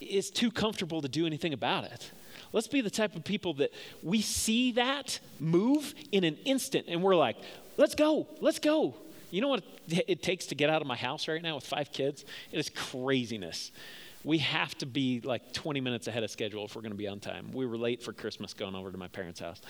is 0.00 0.30
too 0.30 0.50
comfortable 0.50 1.02
to 1.02 1.08
do 1.08 1.26
anything 1.26 1.52
about 1.52 1.84
it. 1.84 2.10
Let's 2.52 2.68
be 2.68 2.80
the 2.80 2.90
type 2.90 3.14
of 3.14 3.24
people 3.24 3.54
that 3.54 3.72
we 4.02 4.22
see 4.22 4.72
that 4.72 5.20
move 5.38 5.94
in 6.12 6.24
an 6.24 6.36
instant 6.44 6.86
and 6.88 7.02
we're 7.02 7.16
like, 7.16 7.36
let's 7.76 7.94
go, 7.94 8.26
let's 8.40 8.58
go. 8.58 8.94
You 9.30 9.42
know 9.42 9.48
what 9.48 9.62
it 9.88 10.22
takes 10.22 10.46
to 10.46 10.54
get 10.54 10.70
out 10.70 10.80
of 10.80 10.88
my 10.88 10.96
house 10.96 11.28
right 11.28 11.42
now 11.42 11.56
with 11.56 11.64
five 11.64 11.92
kids? 11.92 12.24
It 12.50 12.58
is 12.58 12.70
craziness. 12.70 13.70
we 14.24 14.38
have 14.38 14.76
to 14.78 14.86
be 14.86 15.20
like 15.20 15.52
20 15.52 15.80
minutes 15.80 16.06
ahead 16.06 16.22
of 16.22 16.30
schedule 16.30 16.64
if 16.64 16.74
we're 16.74 16.82
going 16.82 16.92
to 16.92 16.98
be 16.98 17.08
on 17.08 17.20
time. 17.20 17.52
We 17.52 17.66
were 17.66 17.76
late 17.76 18.02
for 18.02 18.12
Christmas 18.12 18.54
going 18.54 18.74
over 18.74 18.90
to 18.90 18.98
my 18.98 19.08
parents' 19.08 19.40
house. 19.40 19.60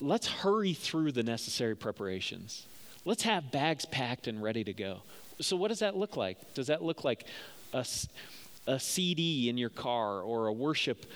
Let's 0.00 0.26
hurry 0.26 0.74
through 0.74 1.12
the 1.12 1.22
necessary 1.22 1.76
preparations. 1.76 2.66
Let's 3.06 3.22
have 3.22 3.52
bags 3.52 3.84
packed 3.84 4.26
and 4.26 4.42
ready 4.42 4.64
to 4.64 4.72
go. 4.72 5.02
So, 5.40 5.56
what 5.56 5.68
does 5.68 5.78
that 5.78 5.96
look 5.96 6.16
like? 6.16 6.54
Does 6.54 6.66
that 6.66 6.82
look 6.82 7.04
like 7.04 7.24
a, 7.72 7.86
a 8.66 8.80
CD 8.80 9.48
in 9.48 9.56
your 9.56 9.70
car 9.70 10.20
or 10.22 10.48
a 10.48 10.52
worship 10.52 11.06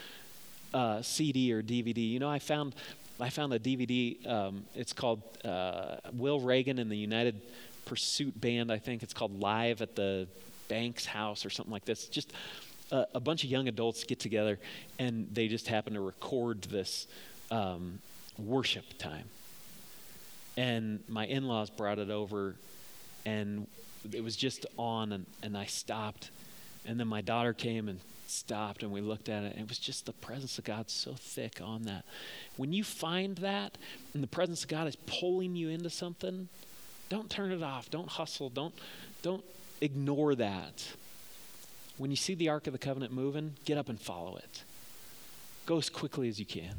uh, 0.72 1.02
CD 1.02 1.52
or 1.52 1.64
DVD? 1.64 2.08
You 2.08 2.20
know, 2.20 2.30
I 2.30 2.38
found 2.38 2.76
I 3.18 3.28
found 3.28 3.52
a 3.52 3.58
DVD. 3.58 4.24
Um, 4.24 4.62
it's 4.76 4.92
called 4.92 5.20
uh, 5.44 5.96
Will 6.12 6.38
Reagan 6.38 6.78
and 6.78 6.88
the 6.88 6.96
United 6.96 7.40
Pursuit 7.86 8.40
Band. 8.40 8.70
I 8.70 8.78
think 8.78 9.02
it's 9.02 9.12
called 9.12 9.40
Live 9.40 9.82
at 9.82 9.96
the 9.96 10.28
Banks 10.68 11.04
House 11.04 11.44
or 11.44 11.50
something 11.50 11.72
like 11.72 11.86
this. 11.86 12.06
Just 12.06 12.32
a, 12.92 13.06
a 13.14 13.20
bunch 13.20 13.42
of 13.42 13.50
young 13.50 13.66
adults 13.66 14.04
get 14.04 14.20
together 14.20 14.60
and 15.00 15.26
they 15.32 15.48
just 15.48 15.66
happen 15.66 15.94
to 15.94 16.00
record 16.00 16.62
this 16.62 17.08
um, 17.50 17.98
worship 18.38 18.84
time. 18.96 19.24
And 20.60 21.02
my 21.08 21.24
in-laws 21.24 21.70
brought 21.70 21.98
it 21.98 22.10
over, 22.10 22.54
and 23.24 23.66
it 24.12 24.22
was 24.22 24.36
just 24.36 24.66
on, 24.76 25.12
and, 25.12 25.24
and 25.42 25.56
I 25.56 25.64
stopped. 25.64 26.30
And 26.84 27.00
then 27.00 27.08
my 27.08 27.22
daughter 27.22 27.54
came 27.54 27.88
and 27.88 27.98
stopped 28.26 28.82
and 28.82 28.92
we 28.92 29.00
looked 29.00 29.28
at 29.28 29.42
it 29.42 29.54
and 29.54 29.62
it 29.62 29.68
was 29.68 29.78
just 29.78 30.06
the 30.06 30.12
presence 30.12 30.56
of 30.56 30.64
God 30.64 30.88
so 30.88 31.14
thick 31.14 31.60
on 31.60 31.82
that. 31.82 32.04
When 32.56 32.72
you 32.72 32.84
find 32.84 33.36
that 33.38 33.76
and 34.14 34.22
the 34.22 34.28
presence 34.28 34.62
of 34.62 34.68
God 34.68 34.86
is 34.86 34.96
pulling 34.96 35.56
you 35.56 35.68
into 35.68 35.90
something, 35.90 36.48
don't 37.08 37.28
turn 37.28 37.50
it 37.50 37.62
off. 37.62 37.90
Don't 37.90 38.08
hustle. 38.08 38.48
Don't 38.48 38.74
don't 39.22 39.44
ignore 39.80 40.34
that. 40.36 40.86
When 41.98 42.10
you 42.10 42.16
see 42.16 42.34
the 42.34 42.48
Ark 42.48 42.66
of 42.66 42.72
the 42.72 42.78
Covenant 42.78 43.12
moving, 43.12 43.54
get 43.64 43.76
up 43.76 43.88
and 43.88 44.00
follow 44.00 44.36
it. 44.36 44.62
Go 45.66 45.78
as 45.78 45.90
quickly 45.90 46.28
as 46.28 46.38
you 46.38 46.46
can. 46.46 46.74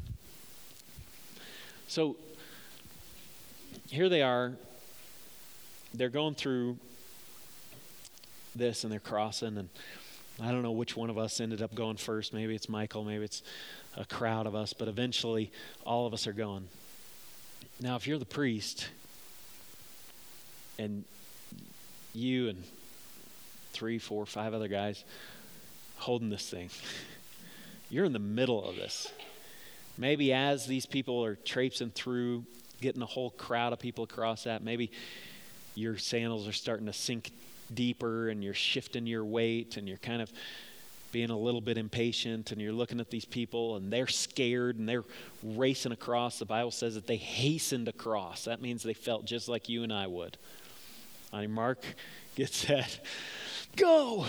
So 1.86 2.16
here 3.88 4.08
they 4.08 4.22
are. 4.22 4.52
They're 5.94 6.08
going 6.08 6.34
through 6.34 6.78
this 8.54 8.84
and 8.84 8.92
they're 8.92 9.00
crossing 9.00 9.56
and 9.58 9.68
I 10.40 10.50
don't 10.50 10.62
know 10.62 10.72
which 10.72 10.96
one 10.96 11.10
of 11.10 11.18
us 11.18 11.40
ended 11.40 11.62
up 11.62 11.74
going 11.74 11.96
first. 11.96 12.32
Maybe 12.32 12.54
it's 12.54 12.68
Michael, 12.68 13.04
maybe 13.04 13.24
it's 13.24 13.42
a 13.96 14.04
crowd 14.04 14.46
of 14.46 14.54
us, 14.54 14.72
but 14.72 14.88
eventually 14.88 15.52
all 15.84 16.06
of 16.06 16.14
us 16.14 16.26
are 16.26 16.32
going. 16.32 16.68
Now, 17.80 17.96
if 17.96 18.06
you're 18.06 18.18
the 18.18 18.24
priest 18.24 18.88
and 20.78 21.04
you 22.14 22.48
and 22.48 22.62
three, 23.72 23.98
four, 23.98 24.24
five 24.26 24.54
other 24.54 24.68
guys 24.68 25.04
holding 25.96 26.30
this 26.30 26.48
thing, 26.48 26.70
you're 27.90 28.04
in 28.04 28.12
the 28.12 28.18
middle 28.18 28.64
of 28.64 28.76
this. 28.76 29.12
Maybe 29.98 30.32
as 30.32 30.66
these 30.66 30.86
people 30.86 31.24
are 31.24 31.36
traipsing 31.36 31.90
through, 31.90 32.44
getting 32.82 33.00
a 33.00 33.06
whole 33.06 33.30
crowd 33.30 33.72
of 33.72 33.78
people 33.78 34.04
across 34.04 34.44
that, 34.44 34.62
maybe 34.62 34.90
your 35.74 35.96
sandals 35.96 36.46
are 36.46 36.52
starting 36.52 36.86
to 36.86 36.92
sink 36.92 37.30
deeper 37.72 38.28
and 38.28 38.44
you're 38.44 38.52
shifting 38.52 39.06
your 39.06 39.24
weight 39.24 39.78
and 39.78 39.88
you're 39.88 39.96
kind 39.98 40.20
of 40.20 40.30
being 41.12 41.30
a 41.30 41.38
little 41.38 41.60
bit 41.60 41.78
impatient 41.78 42.52
and 42.52 42.60
you're 42.60 42.72
looking 42.72 42.98
at 42.98 43.10
these 43.10 43.24
people 43.24 43.76
and 43.76 43.92
they're 43.92 44.06
scared 44.06 44.78
and 44.78 44.88
they're 44.88 45.04
racing 45.42 45.92
across. 45.92 46.38
The 46.38 46.46
Bible 46.46 46.70
says 46.70 46.94
that 46.94 47.06
they 47.06 47.16
hastened 47.16 47.88
across. 47.88 48.44
That 48.44 48.60
means 48.60 48.82
they 48.82 48.94
felt 48.94 49.24
just 49.24 49.48
like 49.48 49.68
you 49.68 49.82
and 49.82 49.92
I 49.92 50.06
would. 50.06 50.36
I 51.32 51.42
mean, 51.42 51.52
Mark 51.52 51.84
gets 52.34 52.64
that, 52.66 52.98
go! 53.76 54.26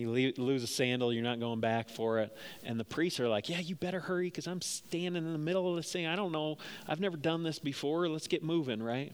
You 0.00 0.32
lose 0.36 0.62
a 0.62 0.66
sandal, 0.66 1.12
you're 1.12 1.22
not 1.22 1.40
going 1.40 1.60
back 1.60 1.88
for 1.88 2.18
it. 2.20 2.36
And 2.64 2.80
the 2.80 2.84
priests 2.84 3.20
are 3.20 3.28
like, 3.28 3.48
yeah, 3.48 3.60
you 3.60 3.74
better 3.74 4.00
hurry 4.00 4.26
because 4.26 4.46
I'm 4.46 4.62
standing 4.62 5.24
in 5.24 5.32
the 5.32 5.38
middle 5.38 5.70
of 5.70 5.76
this 5.76 5.92
thing. 5.92 6.06
I 6.06 6.16
don't 6.16 6.32
know. 6.32 6.58
I've 6.88 7.00
never 7.00 7.16
done 7.16 7.42
this 7.42 7.58
before. 7.58 8.08
Let's 8.08 8.26
get 8.26 8.42
moving, 8.42 8.82
right? 8.82 9.12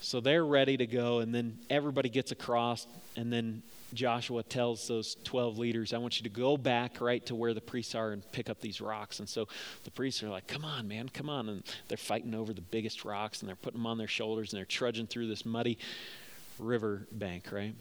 So 0.00 0.20
they're 0.20 0.44
ready 0.44 0.76
to 0.76 0.86
go, 0.86 1.18
and 1.18 1.34
then 1.34 1.58
everybody 1.68 2.08
gets 2.08 2.30
across, 2.30 2.86
and 3.16 3.32
then 3.32 3.62
Joshua 3.94 4.42
tells 4.42 4.86
those 4.86 5.16
12 5.24 5.58
leaders, 5.58 5.92
I 5.92 5.98
want 5.98 6.18
you 6.20 6.24
to 6.24 6.28
go 6.28 6.56
back 6.56 7.00
right 7.00 7.24
to 7.26 7.34
where 7.34 7.54
the 7.54 7.60
priests 7.60 7.94
are 7.94 8.12
and 8.12 8.22
pick 8.32 8.50
up 8.50 8.60
these 8.60 8.80
rocks. 8.80 9.18
And 9.18 9.28
so 9.28 9.48
the 9.84 9.90
priests 9.90 10.22
are 10.22 10.28
like, 10.28 10.46
Come 10.46 10.64
on, 10.64 10.86
man, 10.86 11.08
come 11.08 11.28
on. 11.30 11.48
And 11.48 11.62
they're 11.88 11.96
fighting 11.96 12.34
over 12.34 12.52
the 12.52 12.60
biggest 12.60 13.04
rocks, 13.04 13.40
and 13.40 13.48
they're 13.48 13.56
putting 13.56 13.80
them 13.80 13.86
on 13.86 13.98
their 13.98 14.06
shoulders, 14.06 14.52
and 14.52 14.58
they're 14.58 14.66
trudging 14.66 15.06
through 15.06 15.28
this 15.28 15.44
muddy 15.44 15.78
river 16.58 17.06
bank, 17.10 17.48
right? 17.50 17.74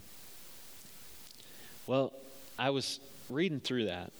Well, 1.87 2.11
I 2.59 2.71
was 2.71 2.99
reading 3.29 3.61
through 3.61 3.85
that, 3.85 4.11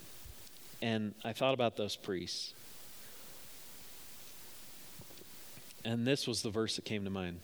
and 0.82 1.14
I 1.26 1.34
thought 1.34 1.54
about 1.54 1.76
those 1.76 1.98
priests. 1.98 2.54
And 5.84 6.08
this 6.08 6.26
was 6.28 6.42
the 6.42 6.50
verse 6.50 6.78
that 6.78 6.86
came 6.86 7.04
to 7.04 7.10
mind. 7.10 7.42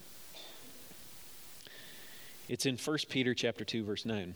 It's 2.48 2.66
in 2.66 2.78
1 2.78 2.98
Peter 3.10 3.34
chapter 3.34 3.66
2 3.66 3.84
verse 3.84 4.06
9. 4.06 4.34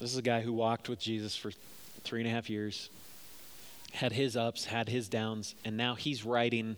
This 0.00 0.12
is 0.12 0.16
a 0.16 0.22
guy 0.22 0.40
who 0.40 0.52
walked 0.52 0.88
with 0.88 0.98
Jesus 0.98 1.36
for 1.36 1.52
three 2.02 2.20
and 2.20 2.28
a 2.28 2.32
half 2.32 2.50
years, 2.50 2.90
had 3.92 4.12
his 4.12 4.36
ups, 4.36 4.64
had 4.64 4.88
his 4.88 5.08
downs, 5.08 5.54
and 5.64 5.76
now 5.76 5.94
he's 5.94 6.24
writing 6.24 6.76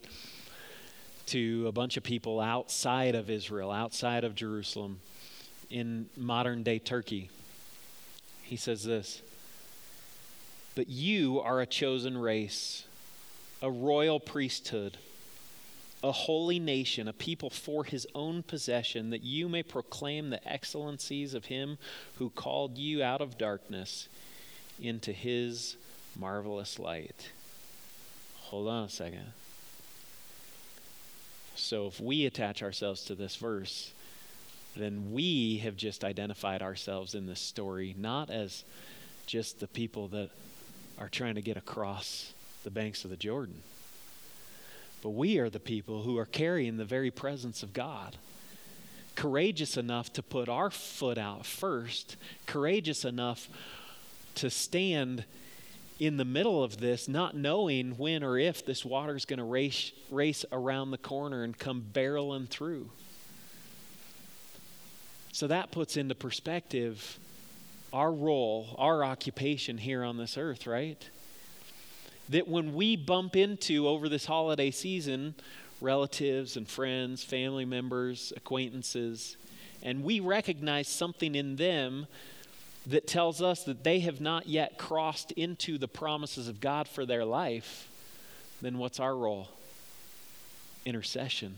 to 1.27 1.67
a 1.67 1.73
bunch 1.73 1.97
of 1.97 2.03
people 2.03 2.41
outside 2.41 3.15
of 3.15 3.31
Israel, 3.31 3.71
outside 3.71 4.25
of 4.25 4.35
Jerusalem, 4.35 5.01
in 5.71 6.09
modern 6.17 6.63
day 6.63 6.79
Turkey. 6.79 7.31
He 8.43 8.57
says 8.57 8.85
this 8.85 9.23
But 10.75 10.89
you 10.89 11.41
are 11.41 11.61
a 11.61 11.67
chosen 11.67 12.19
race, 12.19 12.85
a 13.63 13.71
royal 13.71 14.21
priesthood 14.21 14.99
a 16.03 16.13
holy 16.13 16.59
nation, 16.59 17.09
a 17.09 17.13
people 17.13 17.51
for 17.51 17.85
his 17.85 18.07
own 18.15 18.43
possession, 18.43 19.11
that 19.11 19.23
you 19.23 19.49
may 19.49 19.63
proclaim 19.63 20.31
the 20.31 20.49
excellencies 20.49 21.35
of 21.35 21.47
him 21.47 21.79
who 22.15 22.31
called 22.31 22.79
you 22.79 23.03
out 23.03 23.21
of 23.21 23.37
darkness 23.37 24.09
into 24.81 25.13
his 25.13 25.77
marvelous 26.19 26.79
light. 26.79 27.31
Hold 28.37 28.69
on 28.69 28.85
a 28.85 28.89
second. 28.89 29.33
So, 31.55 31.87
if 31.87 32.01
we 32.01 32.25
attach 32.25 32.63
ourselves 32.63 33.05
to 33.05 33.15
this 33.15 33.37
verse, 33.37 33.93
then 34.77 35.13
we 35.13 35.59
have 35.59 35.77
just 35.77 36.05
identified 36.05 36.63
ourselves 36.63 37.15
in 37.15 37.27
this 37.27 37.41
story 37.41 37.95
not 37.99 38.31
as 38.31 38.65
just 39.27 39.61
the 39.61 39.69
people 39.69 40.09
that 40.09 40.31
are 40.99 41.09
trying 41.09 41.35
to 41.35 41.43
get 41.43 41.57
across 41.57 42.33
the 42.65 42.71
banks 42.71 43.05
of 43.05 43.11
the 43.11 43.17
Jordan 43.17 43.63
but 45.03 45.11
we 45.11 45.39
are 45.39 45.49
the 45.49 45.61
people 45.61 46.03
who 46.03 46.19
are 46.19 46.27
carrying 46.27 46.77
the 46.77 46.85
very 46.85 47.11
presence 47.11 47.63
of 47.63 47.73
God. 47.73 48.17
Courageous 49.15 49.77
enough 49.77 50.13
to 50.15 50.23
put 50.23 50.49
our 50.49 50.71
foot 50.71 51.19
out 51.19 51.47
first, 51.47 52.17
courageous 52.47 53.05
enough 53.05 53.49
to 54.37 54.51
stand 54.51 55.25
in 55.99 56.17
the 56.17 56.25
middle 56.25 56.63
of 56.63 56.79
this, 56.79 57.09
not 57.09 57.37
knowing 57.37 57.93
when 57.99 58.23
or 58.23 58.39
if 58.39 58.65
this 58.65 58.85
water 58.85 59.15
is 59.15 59.25
going 59.25 59.39
to 59.39 59.45
race, 59.45 59.93
race 60.11 60.45
around 60.53 60.91
the 60.91 60.99
corner 60.99 61.43
and 61.43 61.59
come 61.59 61.85
barreling 61.93 62.49
through. 62.49 62.91
So 65.33 65.47
that 65.47 65.71
puts 65.71 65.97
into 65.97 66.15
perspective 66.15 67.19
our 67.93 68.13
role, 68.13 68.75
our 68.79 69.05
occupation 69.05 69.79
here 69.79 70.05
on 70.05 70.17
this 70.17 70.37
earth, 70.37 70.67
right? 70.67 71.03
that 72.31 72.47
when 72.47 72.75
we 72.75 72.97
bump 72.97 73.37
into 73.37 73.89
over 73.89 74.09
this 74.09 74.25
holiday 74.25 74.71
season 74.71 75.35
relatives 75.81 76.57
and 76.57 76.69
friends, 76.69 77.25
family 77.25 77.65
members, 77.65 78.33
acquaintances, 78.37 79.37
and 79.83 80.05
we 80.05 80.21
recognize 80.21 80.87
something 80.87 81.35
in 81.35 81.57
them 81.57 82.07
that 82.87 83.07
tells 83.07 83.43
us 83.43 83.65
that 83.65 83.83
they 83.83 84.01
have 84.01 84.21
not 84.21 84.47
yet 84.47 84.79
crossed 84.79 85.33
into 85.33 85.79
the 85.79 85.89
promises 85.89 86.49
of 86.49 86.61
God 86.61 86.87
for 86.87 87.05
their 87.05 87.25
life, 87.25 87.89
then 88.63 88.79
what's 88.79 89.01
our 89.01 89.17
role? 89.17 89.49
Intercession. 90.85 91.57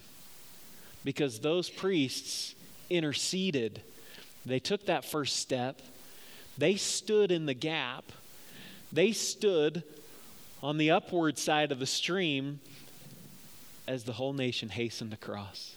Because 1.05 1.41
those 1.41 1.69
priests 1.69 2.55
interceded, 2.93 3.83
they 4.45 4.59
took 4.59 4.87
that 4.87 5.05
first 5.05 5.37
step, 5.37 5.81
they 6.59 6.77
stood 6.77 7.33
in 7.33 7.47
the 7.47 7.55
gap, 7.55 8.05
they 8.93 9.13
stood 9.13 9.83
on 10.63 10.79
the 10.79 10.91
upward 10.91 11.39
side 11.39 11.73
of 11.73 11.79
the 11.79 11.87
stream 11.87 12.61
as 13.89 14.05
the 14.05 14.13
whole 14.13 14.33
nation 14.33 14.69
hastened 14.69 15.13
across. 15.13 15.77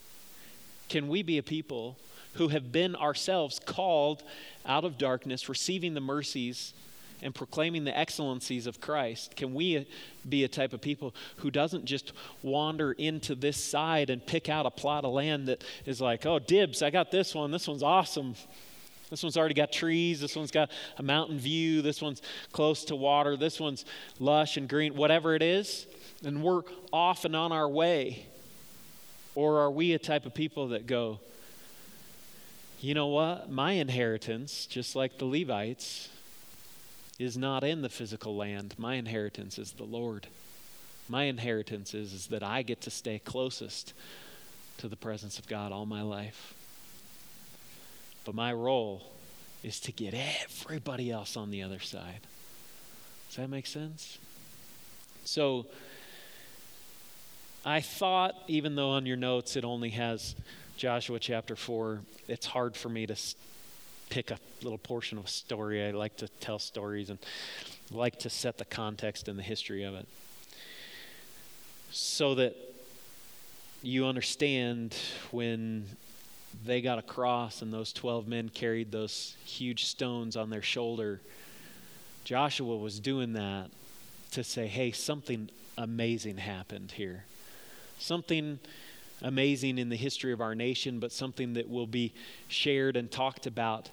Can 0.89 1.07
we 1.07 1.23
be 1.23 1.37
a 1.37 1.43
people 1.43 1.97
who 2.35 2.49
have 2.49 2.71
been 2.71 2.95
ourselves 2.95 3.59
called 3.65 4.21
out 4.65 4.83
of 4.83 4.97
darkness, 4.97 5.49
receiving 5.49 5.93
the 5.93 6.01
mercies 6.01 6.73
and 7.21 7.33
proclaiming 7.33 7.83
the 7.83 7.97
excellencies 7.97 8.67
of 8.67 8.81
Christ? 8.81 9.35
Can 9.35 9.53
we 9.53 9.87
be 10.27 10.43
a 10.43 10.47
type 10.47 10.73
of 10.73 10.81
people 10.81 11.13
who 11.37 11.51
doesn't 11.51 11.85
just 11.85 12.13
wander 12.41 12.91
into 12.93 13.35
this 13.35 13.57
side 13.57 14.09
and 14.09 14.25
pick 14.25 14.49
out 14.49 14.65
a 14.65 14.71
plot 14.71 15.05
of 15.05 15.13
land 15.13 15.47
that 15.47 15.63
is 15.85 16.01
like, 16.01 16.25
oh, 16.25 16.39
dibs, 16.39 16.81
I 16.81 16.89
got 16.89 17.11
this 17.11 17.33
one. 17.33 17.51
This 17.51 17.67
one's 17.67 17.83
awesome. 17.83 18.35
This 19.09 19.21
one's 19.21 19.37
already 19.37 19.53
got 19.53 19.71
trees. 19.71 20.19
This 20.19 20.35
one's 20.35 20.51
got 20.51 20.71
a 20.97 21.03
mountain 21.03 21.37
view. 21.37 21.81
This 21.81 22.01
one's 22.01 22.21
close 22.51 22.85
to 22.85 22.95
water. 22.95 23.37
This 23.37 23.59
one's 23.59 23.85
lush 24.19 24.57
and 24.57 24.67
green, 24.67 24.95
whatever 24.95 25.35
it 25.35 25.41
is. 25.41 25.85
And 26.23 26.41
we're 26.41 26.63
off 26.91 27.23
and 27.25 27.35
on 27.35 27.51
our 27.51 27.69
way. 27.69 28.25
Or 29.35 29.59
are 29.59 29.71
we 29.71 29.93
a 29.93 29.99
type 29.99 30.25
of 30.25 30.33
people 30.33 30.69
that 30.69 30.87
go, 30.87 31.19
you 32.79 32.93
know 32.93 33.07
what? 33.07 33.49
My 33.49 33.73
inheritance, 33.73 34.65
just 34.65 34.95
like 34.95 35.17
the 35.17 35.25
Levites, 35.25 36.09
is 37.17 37.37
not 37.37 37.63
in 37.63 37.81
the 37.81 37.89
physical 37.89 38.35
land. 38.35 38.75
My 38.77 38.95
inheritance 38.95 39.57
is 39.57 39.71
the 39.73 39.83
Lord. 39.83 40.27
My 41.07 41.23
inheritance 41.23 41.93
is, 41.93 42.13
is 42.13 42.27
that 42.27 42.43
I 42.43 42.61
get 42.61 42.81
to 42.81 42.89
stay 42.89 43.19
closest 43.19 43.93
to 44.77 44.87
the 44.87 44.95
presence 44.95 45.39
of 45.39 45.47
God 45.47 45.71
all 45.71 45.85
my 45.85 46.01
life. 46.01 46.53
But 48.25 48.35
my 48.35 48.51
role 48.51 49.03
is 49.63 49.79
to 49.81 49.91
get 49.91 50.13
everybody 50.13 51.11
else 51.11 51.37
on 51.37 51.51
the 51.51 51.63
other 51.63 51.79
side. 51.79 52.21
Does 53.29 53.37
that 53.37 53.49
make 53.49 53.67
sense? 53.67 54.17
So, 55.23 55.65
I 57.63 57.81
thought, 57.81 58.35
even 58.47 58.75
though 58.75 58.91
on 58.91 59.05
your 59.05 59.17
notes 59.17 59.55
it 59.55 59.65
only 59.65 59.89
has 59.91 60.35
Joshua 60.77 61.19
chapter 61.19 61.55
4, 61.55 62.01
it's 62.27 62.45
hard 62.45 62.75
for 62.75 62.89
me 62.89 63.07
to 63.07 63.15
pick 64.09 64.31
a 64.31 64.37
little 64.61 64.77
portion 64.77 65.17
of 65.17 65.25
a 65.25 65.29
story. 65.29 65.85
I 65.85 65.91
like 65.91 66.17
to 66.17 66.27
tell 66.39 66.59
stories 66.59 67.09
and 67.09 67.19
like 67.91 68.19
to 68.19 68.29
set 68.29 68.57
the 68.57 68.65
context 68.65 69.27
and 69.27 69.37
the 69.37 69.43
history 69.43 69.83
of 69.83 69.95
it 69.95 70.07
so 71.91 72.35
that 72.35 72.55
you 73.81 74.05
understand 74.05 74.95
when 75.31 75.85
they 76.65 76.81
got 76.81 76.97
across 76.97 77.61
and 77.61 77.73
those 77.73 77.93
12 77.93 78.27
men 78.27 78.49
carried 78.49 78.91
those 78.91 79.35
huge 79.45 79.85
stones 79.85 80.35
on 80.35 80.49
their 80.49 80.61
shoulder. 80.61 81.21
Joshua 82.23 82.77
was 82.77 82.99
doing 82.99 83.33
that 83.33 83.69
to 84.31 84.43
say, 84.43 84.67
hey, 84.67 84.91
something 84.91 85.49
amazing 85.77 86.37
happened 86.37 86.91
here. 86.91 87.25
Something 87.99 88.59
amazing 89.21 89.77
in 89.77 89.89
the 89.89 89.95
history 89.95 90.31
of 90.33 90.41
our 90.41 90.55
nation, 90.55 90.99
but 90.99 91.11
something 91.11 91.53
that 91.53 91.69
will 91.69 91.87
be 91.87 92.13
shared 92.47 92.97
and 92.97 93.09
talked 93.09 93.47
about 93.47 93.89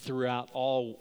throughout 0.00 0.48
all 0.52 0.98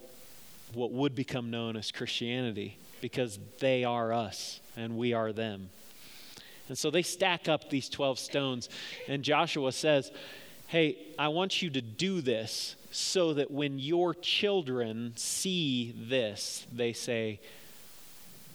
what 0.74 0.92
would 0.92 1.16
become 1.16 1.50
known 1.50 1.76
as 1.76 1.92
Christianity 1.92 2.78
because 3.02 3.40
they 3.60 3.84
are 3.84 4.14
us 4.14 4.60
and 4.78 4.98
we 4.98 5.14
are 5.14 5.34
them. 5.34 5.70
And 6.68 6.78
so 6.78 6.92
they 6.92 7.02
stack 7.02 7.50
up 7.50 7.70
these 7.70 7.90
12 7.90 8.20
stones, 8.20 8.70
and 9.08 9.24
Joshua 9.24 9.72
says, 9.72 10.12
Hey, 10.68 10.98
I 11.18 11.30
want 11.30 11.64
you 11.64 11.72
to 11.72 11.82
do 11.82 12.22
this 12.22 12.76
so 12.92 13.34
that 13.34 13.50
when 13.50 13.80
your 13.80 14.14
children 14.14 15.14
see 15.16 15.96
this, 15.98 16.68
they 16.72 16.94
say, 16.94 17.40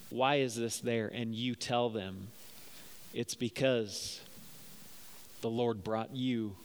Why 0.09 0.35
is 0.35 0.55
this 0.55 0.79
there? 0.79 1.11
And 1.13 1.35
you 1.35 1.55
tell 1.55 1.89
them, 1.89 2.29
It's 3.13 3.35
because 3.35 4.21
the 5.41 5.49
Lord 5.49 5.83
brought 5.83 6.15
you 6.15 6.55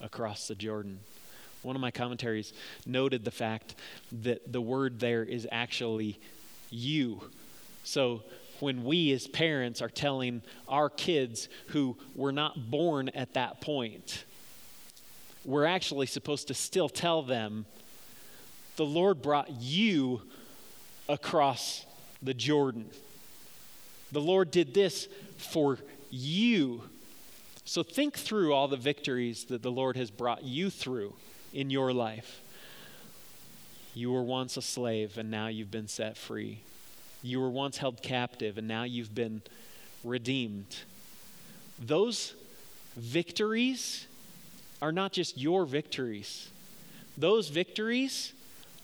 across 0.00 0.48
the 0.48 0.54
Jordan. 0.54 1.00
One 1.62 1.76
of 1.76 1.82
my 1.82 1.90
commentaries 1.90 2.52
noted 2.86 3.24
the 3.24 3.30
fact 3.30 3.74
that 4.22 4.52
the 4.52 4.60
word 4.60 4.98
there 4.98 5.22
is 5.22 5.46
actually 5.50 6.18
you. 6.70 7.22
So 7.84 8.22
when 8.60 8.84
we 8.84 9.12
as 9.12 9.26
parents 9.26 9.80
are 9.82 9.88
telling 9.88 10.42
our 10.68 10.88
kids 10.88 11.48
who 11.68 11.96
were 12.14 12.32
not 12.32 12.70
born 12.70 13.08
at 13.10 13.34
that 13.34 13.60
point, 13.60 14.24
we're 15.44 15.66
actually 15.66 16.06
supposed 16.06 16.48
to 16.48 16.54
still 16.54 16.88
tell 16.88 17.22
them, 17.22 17.66
the 18.76 18.84
Lord 18.84 19.20
brought 19.22 19.50
you 19.50 20.22
across 21.08 21.84
the 22.22 22.34
Jordan. 22.34 22.88
The 24.12 24.20
Lord 24.20 24.50
did 24.50 24.74
this 24.74 25.08
for 25.36 25.78
you. 26.10 26.82
So 27.64 27.82
think 27.82 28.18
through 28.18 28.52
all 28.52 28.68
the 28.68 28.76
victories 28.76 29.44
that 29.44 29.62
the 29.62 29.70
Lord 29.70 29.96
has 29.96 30.10
brought 30.10 30.42
you 30.42 30.70
through 30.70 31.14
in 31.52 31.70
your 31.70 31.92
life. 31.92 32.40
You 33.94 34.12
were 34.12 34.22
once 34.22 34.56
a 34.56 34.62
slave 34.62 35.18
and 35.18 35.30
now 35.30 35.46
you've 35.48 35.70
been 35.70 35.88
set 35.88 36.16
free. 36.16 36.60
You 37.22 37.40
were 37.40 37.50
once 37.50 37.76
held 37.76 38.02
captive 38.02 38.58
and 38.58 38.66
now 38.66 38.82
you've 38.82 39.14
been 39.14 39.42
redeemed. 40.02 40.76
Those 41.78 42.34
victories 42.96 44.06
are 44.80 44.92
not 44.92 45.12
just 45.12 45.38
your 45.38 45.64
victories, 45.64 46.50
those 47.16 47.48
victories 47.48 48.32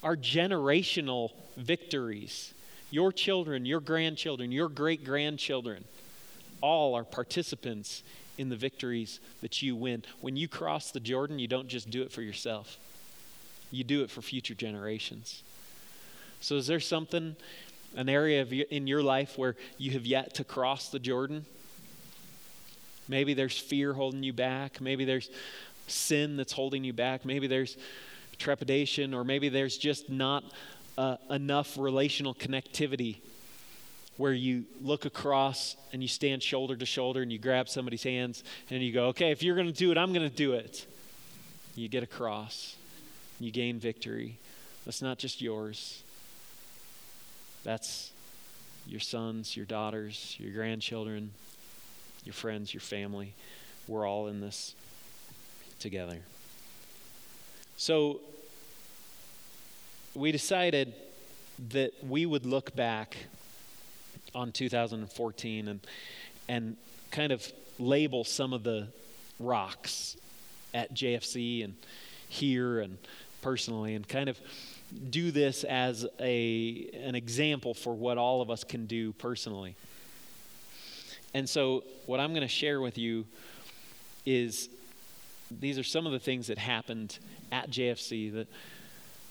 are 0.03 0.15
generational 0.15 1.31
victories. 1.57 2.53
Your 2.91 3.11
children, 3.11 3.67
your 3.67 3.81
grandchildren, 3.81 4.51
your 4.51 4.67
great 4.67 5.03
grandchildren, 5.03 5.83
all 6.59 6.95
are 6.95 7.03
participants 7.03 8.01
in 8.39 8.47
the 8.47 8.55
victories 8.55 9.19
that 9.41 9.61
you 9.61 9.75
win. 9.75 10.01
When 10.21 10.37
you 10.37 10.47
cross 10.47 10.91
the 10.91 11.01
Jordan, 11.01 11.39
you 11.39 11.47
don't 11.47 11.67
just 11.67 11.89
do 11.89 12.01
it 12.01 12.11
for 12.11 12.21
yourself, 12.21 12.77
you 13.69 13.83
do 13.83 14.01
it 14.01 14.09
for 14.09 14.21
future 14.21 14.55
generations. 14.55 15.43
So, 16.39 16.55
is 16.55 16.65
there 16.65 16.79
something, 16.79 17.35
an 17.97 18.07
area 18.07 18.41
of, 18.41 18.53
in 18.53 18.87
your 18.87 19.03
life 19.03 19.37
where 19.37 19.57
you 19.77 19.91
have 19.91 20.05
yet 20.05 20.33
to 20.35 20.45
cross 20.45 20.89
the 20.89 20.99
Jordan? 20.99 21.45
Maybe 23.09 23.33
there's 23.33 23.57
fear 23.57 23.93
holding 23.93 24.23
you 24.23 24.31
back. 24.31 24.79
Maybe 24.79 25.03
there's 25.03 25.29
sin 25.87 26.37
that's 26.37 26.53
holding 26.53 26.85
you 26.85 26.93
back. 26.93 27.25
Maybe 27.25 27.45
there's 27.45 27.75
trepidation, 28.37 29.13
or 29.13 29.25
maybe 29.25 29.49
there's 29.49 29.77
just 29.77 30.09
not 30.09 30.45
uh, 30.97 31.17
enough 31.29 31.77
relational 31.77 32.33
connectivity 32.33 33.17
where 34.19 34.33
you 34.33 34.65
look 34.81 35.05
across 35.05 35.77
and 35.93 36.01
you 36.01 36.07
stand 36.09 36.43
shoulder 36.43 36.75
to 36.75 36.85
shoulder 36.85 37.21
and 37.21 37.31
you 37.31 37.39
grab 37.39 37.69
somebody's 37.69 38.03
hands 38.03 38.43
and 38.69 38.83
you 38.83 38.91
go, 38.91 39.05
okay, 39.05 39.31
if 39.31 39.41
you're 39.41 39.55
going 39.55 39.65
to 39.65 39.73
do 39.73 39.91
it, 39.91 39.97
I'm 39.97 40.11
going 40.11 40.29
to 40.29 40.35
do 40.35 40.51
it. 40.51 40.85
You 41.73 41.87
get 41.87 42.03
across, 42.03 42.75
you 43.39 43.49
gain 43.49 43.79
victory. 43.79 44.37
That's 44.85 45.01
not 45.01 45.19
just 45.19 45.41
yours, 45.41 46.03
that's 47.63 48.11
your 48.85 48.99
sons, 48.99 49.55
your 49.55 49.65
daughters, 49.65 50.35
your 50.37 50.51
grandchildren, 50.51 51.31
your 52.25 52.33
friends, 52.33 52.73
your 52.73 52.81
family. 52.81 53.33
We're 53.87 54.05
all 54.05 54.27
in 54.27 54.41
this 54.41 54.75
together. 55.79 56.17
So 57.77 58.19
we 60.13 60.33
decided 60.33 60.93
that 61.69 61.93
we 62.03 62.25
would 62.25 62.45
look 62.45 62.75
back 62.75 63.15
on 64.35 64.51
2014 64.51 65.67
and 65.67 65.79
and 66.47 66.77
kind 67.11 67.31
of 67.31 67.51
label 67.77 68.23
some 68.23 68.53
of 68.53 68.63
the 68.63 68.87
rocks 69.39 70.17
at 70.73 70.93
JFC 70.93 71.63
and 71.63 71.75
here 72.27 72.79
and 72.79 72.97
personally 73.41 73.95
and 73.95 74.07
kind 74.07 74.29
of 74.29 74.39
do 75.09 75.31
this 75.31 75.63
as 75.63 76.05
a 76.19 76.89
an 77.03 77.15
example 77.15 77.73
for 77.73 77.93
what 77.93 78.17
all 78.17 78.41
of 78.41 78.49
us 78.49 78.63
can 78.63 78.85
do 78.85 79.13
personally. 79.13 79.75
And 81.33 81.47
so 81.47 81.83
what 82.07 82.19
I'm 82.19 82.31
going 82.31 82.41
to 82.41 82.47
share 82.47 82.81
with 82.81 82.97
you 82.97 83.25
is 84.25 84.69
these 85.51 85.77
are 85.77 85.83
some 85.83 86.05
of 86.05 86.11
the 86.11 86.19
things 86.19 86.47
that 86.47 86.57
happened 86.57 87.17
at 87.51 87.69
JFC 87.69 88.33
that 88.33 88.47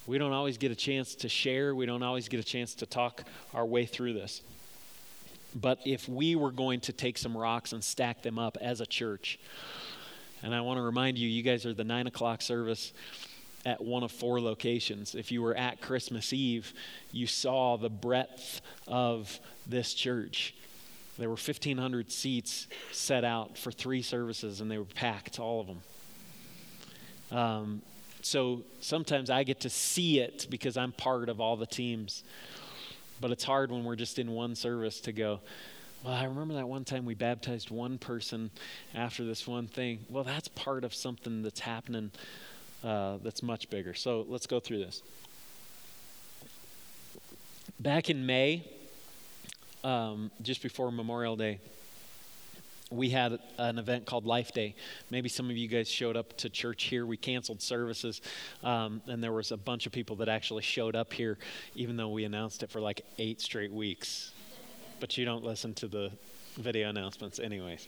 we 0.06 0.16
don't 0.16 0.32
always 0.32 0.56
get 0.58 0.72
a 0.72 0.76
chance 0.76 1.14
to 1.16 1.28
share, 1.28 1.74
we 1.74 1.86
don't 1.86 2.02
always 2.02 2.28
get 2.28 2.40
a 2.40 2.44
chance 2.44 2.74
to 2.76 2.86
talk 2.86 3.24
our 3.52 3.66
way 3.66 3.84
through 3.84 4.14
this. 4.14 4.42
But 5.60 5.80
if 5.84 6.08
we 6.08 6.36
were 6.36 6.52
going 6.52 6.80
to 6.80 6.92
take 6.92 7.18
some 7.18 7.36
rocks 7.36 7.72
and 7.72 7.82
stack 7.82 8.22
them 8.22 8.38
up 8.38 8.56
as 8.60 8.80
a 8.80 8.86
church, 8.86 9.38
and 10.42 10.54
I 10.54 10.60
want 10.60 10.78
to 10.78 10.82
remind 10.82 11.18
you, 11.18 11.28
you 11.28 11.42
guys 11.42 11.66
are 11.66 11.74
the 11.74 11.84
nine 11.84 12.06
o'clock 12.06 12.42
service 12.42 12.92
at 13.66 13.82
one 13.82 14.02
of 14.02 14.12
four 14.12 14.40
locations. 14.40 15.14
If 15.14 15.32
you 15.32 15.42
were 15.42 15.54
at 15.54 15.80
Christmas 15.80 16.32
Eve, 16.32 16.72
you 17.10 17.26
saw 17.26 17.76
the 17.76 17.90
breadth 17.90 18.60
of 18.86 19.40
this 19.66 19.94
church. 19.94 20.54
There 21.18 21.28
were 21.28 21.34
1,500 21.34 22.12
seats 22.12 22.68
set 22.92 23.24
out 23.24 23.58
for 23.58 23.72
three 23.72 24.02
services, 24.02 24.60
and 24.60 24.70
they 24.70 24.78
were 24.78 24.84
packed, 24.84 25.40
all 25.40 25.60
of 25.60 25.66
them. 25.66 25.80
Um, 27.30 27.82
so 28.22 28.62
sometimes 28.80 29.28
I 29.28 29.42
get 29.42 29.60
to 29.60 29.70
see 29.70 30.20
it 30.20 30.46
because 30.48 30.76
I'm 30.76 30.92
part 30.92 31.28
of 31.28 31.40
all 31.40 31.56
the 31.56 31.66
teams. 31.66 32.22
But 33.20 33.30
it's 33.30 33.44
hard 33.44 33.70
when 33.70 33.84
we're 33.84 33.96
just 33.96 34.18
in 34.18 34.30
one 34.30 34.54
service 34.54 35.00
to 35.00 35.12
go, 35.12 35.40
well, 36.04 36.14
I 36.14 36.24
remember 36.24 36.54
that 36.54 36.68
one 36.68 36.84
time 36.84 37.04
we 37.04 37.14
baptized 37.14 37.70
one 37.70 37.98
person 37.98 38.50
after 38.94 39.24
this 39.24 39.46
one 39.46 39.66
thing. 39.66 40.04
Well, 40.08 40.24
that's 40.24 40.48
part 40.48 40.84
of 40.84 40.94
something 40.94 41.42
that's 41.42 41.60
happening 41.60 42.12
uh, 42.84 43.18
that's 43.22 43.42
much 43.42 43.68
bigger. 43.70 43.94
So 43.94 44.24
let's 44.28 44.46
go 44.46 44.60
through 44.60 44.78
this. 44.78 45.02
back 47.80 48.10
in 48.10 48.26
May, 48.26 48.64
um, 49.84 50.30
just 50.42 50.62
before 50.62 50.90
Memorial 50.90 51.36
Day, 51.36 51.58
we 52.90 53.10
had 53.10 53.38
an 53.58 53.78
event 53.78 54.06
called 54.06 54.26
Life 54.26 54.52
Day. 54.52 54.74
Maybe 55.10 55.28
some 55.28 55.50
of 55.50 55.56
you 55.56 55.68
guys 55.68 55.88
showed 55.88 56.16
up 56.16 56.36
to 56.38 56.48
church 56.48 56.84
here. 56.84 57.04
We 57.04 57.16
canceled 57.16 57.60
services, 57.60 58.20
um, 58.62 59.02
and 59.06 59.22
there 59.22 59.32
was 59.32 59.52
a 59.52 59.56
bunch 59.56 59.86
of 59.86 59.92
people 59.92 60.16
that 60.16 60.28
actually 60.28 60.62
showed 60.62 60.96
up 60.96 61.12
here, 61.12 61.38
even 61.74 61.96
though 61.96 62.08
we 62.08 62.24
announced 62.24 62.62
it 62.62 62.70
for 62.70 62.80
like 62.80 63.02
eight 63.18 63.40
straight 63.40 63.72
weeks. 63.72 64.32
But 65.00 65.16
you 65.18 65.24
don't 65.24 65.44
listen 65.44 65.74
to 65.74 65.88
the 65.88 66.10
video 66.56 66.88
announcements, 66.88 67.38
anyways. 67.38 67.86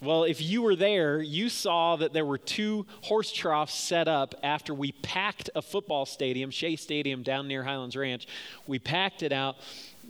Well, 0.00 0.22
if 0.24 0.40
you 0.40 0.62
were 0.62 0.76
there, 0.76 1.20
you 1.20 1.48
saw 1.48 1.96
that 1.96 2.12
there 2.12 2.24
were 2.24 2.38
two 2.38 2.86
horse 3.02 3.32
troughs 3.32 3.74
set 3.74 4.06
up 4.06 4.36
after 4.44 4.72
we 4.72 4.92
packed 4.92 5.50
a 5.56 5.62
football 5.62 6.06
stadium, 6.06 6.52
Shea 6.52 6.76
Stadium, 6.76 7.24
down 7.24 7.48
near 7.48 7.64
Highlands 7.64 7.96
Ranch. 7.96 8.28
We 8.68 8.78
packed 8.78 9.24
it 9.24 9.32
out, 9.32 9.56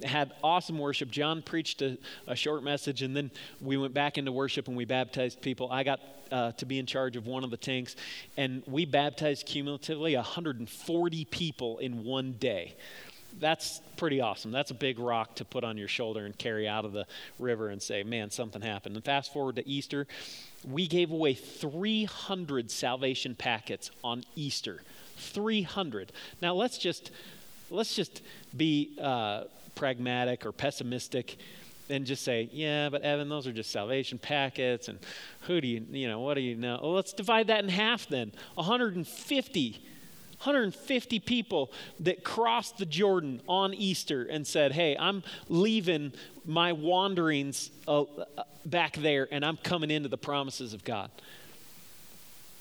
had 0.04 0.32
awesome 0.42 0.78
worship. 0.78 1.10
John 1.10 1.42
preached 1.42 1.82
a, 1.82 1.98
a 2.26 2.36
short 2.36 2.62
message, 2.62 3.02
and 3.02 3.16
then 3.16 3.30
we 3.60 3.76
went 3.76 3.94
back 3.94 4.18
into 4.18 4.32
worship 4.32 4.68
and 4.68 4.76
we 4.76 4.84
baptized 4.84 5.40
people. 5.40 5.70
I 5.70 5.82
got 5.82 6.00
uh, 6.30 6.52
to 6.52 6.66
be 6.66 6.78
in 6.78 6.86
charge 6.86 7.16
of 7.16 7.26
one 7.26 7.44
of 7.44 7.50
the 7.50 7.56
tanks, 7.56 7.96
and 8.36 8.62
we 8.66 8.84
baptized 8.84 9.46
cumulatively 9.46 10.14
140 10.14 11.24
people 11.26 11.78
in 11.78 12.04
one 12.04 12.32
day 12.32 12.76
that's 13.40 13.80
pretty 13.96 14.20
awesome. 14.20 14.50
That's 14.50 14.70
a 14.70 14.74
big 14.74 14.98
rock 14.98 15.36
to 15.36 15.44
put 15.44 15.64
on 15.64 15.76
your 15.76 15.88
shoulder 15.88 16.24
and 16.24 16.36
carry 16.36 16.66
out 16.68 16.84
of 16.84 16.92
the 16.92 17.06
river 17.38 17.68
and 17.68 17.80
say, 17.80 18.02
man, 18.02 18.30
something 18.30 18.62
happened. 18.62 18.96
And 18.96 19.04
fast 19.04 19.32
forward 19.32 19.56
to 19.56 19.68
Easter, 19.68 20.06
we 20.68 20.86
gave 20.86 21.10
away 21.10 21.34
300 21.34 22.70
salvation 22.70 23.34
packets 23.34 23.90
on 24.02 24.24
Easter. 24.34 24.82
300. 25.16 26.12
Now 26.40 26.54
let's 26.54 26.78
just 26.78 27.10
let's 27.70 27.94
just 27.94 28.22
be 28.56 28.96
uh, 29.00 29.44
pragmatic 29.78 30.44
or 30.44 30.52
pessimistic 30.52 31.38
and 31.88 32.04
just 32.04 32.22
say, 32.22 32.50
yeah, 32.52 32.88
but 32.90 33.02
Evan, 33.02 33.28
those 33.28 33.46
are 33.46 33.52
just 33.52 33.70
salvation 33.70 34.18
packets, 34.18 34.88
and 34.88 34.98
who 35.42 35.60
do 35.60 35.66
you, 35.66 35.86
you 35.90 36.06
know, 36.06 36.20
what 36.20 36.34
do 36.34 36.40
you 36.40 36.54
know? 36.54 36.78
Well, 36.82 36.92
let's 36.92 37.14
divide 37.14 37.46
that 37.46 37.64
in 37.64 37.70
half 37.70 38.06
then. 38.08 38.32
150 38.54 39.84
150 40.44 41.18
people 41.18 41.72
that 41.98 42.22
crossed 42.22 42.78
the 42.78 42.86
Jordan 42.86 43.40
on 43.48 43.74
Easter 43.74 44.22
and 44.22 44.46
said, 44.46 44.70
Hey, 44.70 44.96
I'm 44.96 45.24
leaving 45.48 46.12
my 46.46 46.72
wanderings 46.72 47.72
uh, 47.88 48.04
back 48.64 48.96
there 48.98 49.26
and 49.32 49.44
I'm 49.44 49.56
coming 49.56 49.90
into 49.90 50.08
the 50.08 50.16
promises 50.16 50.74
of 50.74 50.84
God. 50.84 51.10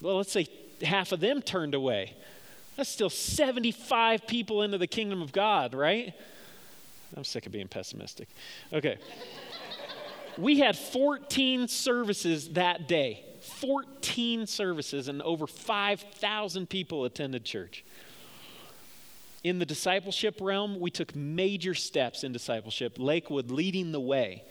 Well, 0.01 0.17
let's 0.17 0.31
say 0.31 0.47
half 0.81 1.11
of 1.11 1.19
them 1.19 1.39
turned 1.43 1.75
away. 1.75 2.15
That's 2.77 2.89
still 2.89 3.11
75 3.11 4.25
people 4.25 4.63
into 4.63 4.79
the 4.79 4.87
kingdom 4.87 5.21
of 5.21 5.31
God, 5.31 5.75
right? 5.75 6.15
I'm 7.15 7.23
sick 7.23 7.45
of 7.45 7.51
being 7.51 7.67
pessimistic. 7.67 8.27
Okay. 8.73 8.97
we 10.37 10.59
had 10.59 10.77
14 10.77 11.67
services 11.67 12.49
that 12.49 12.87
day. 12.87 13.23
14 13.41 14.45
services 14.45 15.07
and 15.07 15.21
over 15.21 15.47
5,000 15.47 16.69
people 16.69 17.05
attended 17.05 17.45
church. 17.45 17.83
In 19.43 19.59
the 19.59 19.65
discipleship 19.65 20.39
realm, 20.41 20.79
we 20.79 20.91
took 20.91 21.15
major 21.15 21.73
steps 21.73 22.23
in 22.23 22.33
discipleship, 22.33 22.97
Lakewood 22.97 23.51
leading 23.51 23.91
the 23.91 23.99
way 23.99 24.43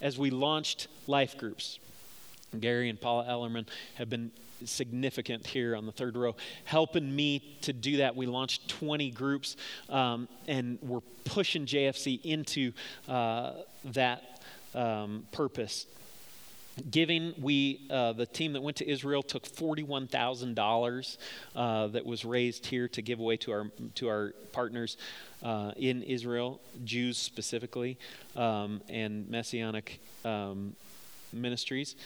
as 0.00 0.18
we 0.18 0.30
launched 0.30 0.88
life 1.06 1.36
groups. 1.36 1.78
Gary 2.58 2.88
and 2.88 3.00
Paula 3.00 3.24
Ellerman 3.24 3.66
have 3.96 4.08
been 4.08 4.30
significant 4.64 5.46
here 5.46 5.76
on 5.76 5.86
the 5.86 5.92
third 5.92 6.16
row, 6.16 6.36
helping 6.64 7.14
me 7.14 7.58
to 7.62 7.72
do 7.72 7.98
that. 7.98 8.16
We 8.16 8.26
launched 8.26 8.68
20 8.68 9.10
groups 9.10 9.56
um, 9.88 10.28
and 10.48 10.78
we're 10.82 11.00
pushing 11.24 11.66
JFC 11.66 12.24
into 12.24 12.72
uh, 13.08 13.52
that 13.84 14.42
um, 14.74 15.26
purpose 15.32 15.86
Giving, 16.88 17.34
we 17.40 17.80
uh, 17.90 18.12
the 18.12 18.26
team 18.26 18.52
that 18.54 18.62
went 18.62 18.76
to 18.78 18.88
Israel 18.88 19.22
took 19.22 19.44
forty-one 19.44 20.06
thousand 20.06 20.52
uh, 20.52 20.62
dollars 20.62 21.18
that 21.54 22.06
was 22.06 22.24
raised 22.24 22.66
here 22.66 22.88
to 22.88 23.02
give 23.02 23.20
away 23.20 23.36
to 23.38 23.52
our 23.52 23.66
to 23.96 24.08
our 24.08 24.32
partners 24.52 24.96
uh, 25.42 25.72
in 25.76 26.02
Israel, 26.02 26.60
Jews 26.84 27.18
specifically, 27.18 27.98
um, 28.36 28.80
and 28.88 29.28
messianic 29.28 30.00
um, 30.24 30.74
ministries. 31.32 31.96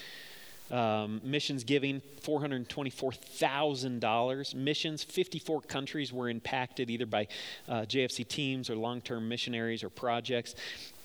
Um, 0.71 1.21
missions 1.23 1.63
giving 1.63 2.01
$424,000. 2.23 4.55
Missions, 4.55 5.05
54 5.05 5.61
countries 5.63 6.13
were 6.13 6.29
impacted 6.31 6.91
either 6.91 7.07
by 7.07 7.29
uh, 7.69 7.83
JFC 7.83 8.27
teams 8.27 8.71
or 8.71 8.77
long 8.77 9.03
term 9.03 9.29
missionaries 9.29 9.85
or 9.85 9.91
projects 9.91 10.55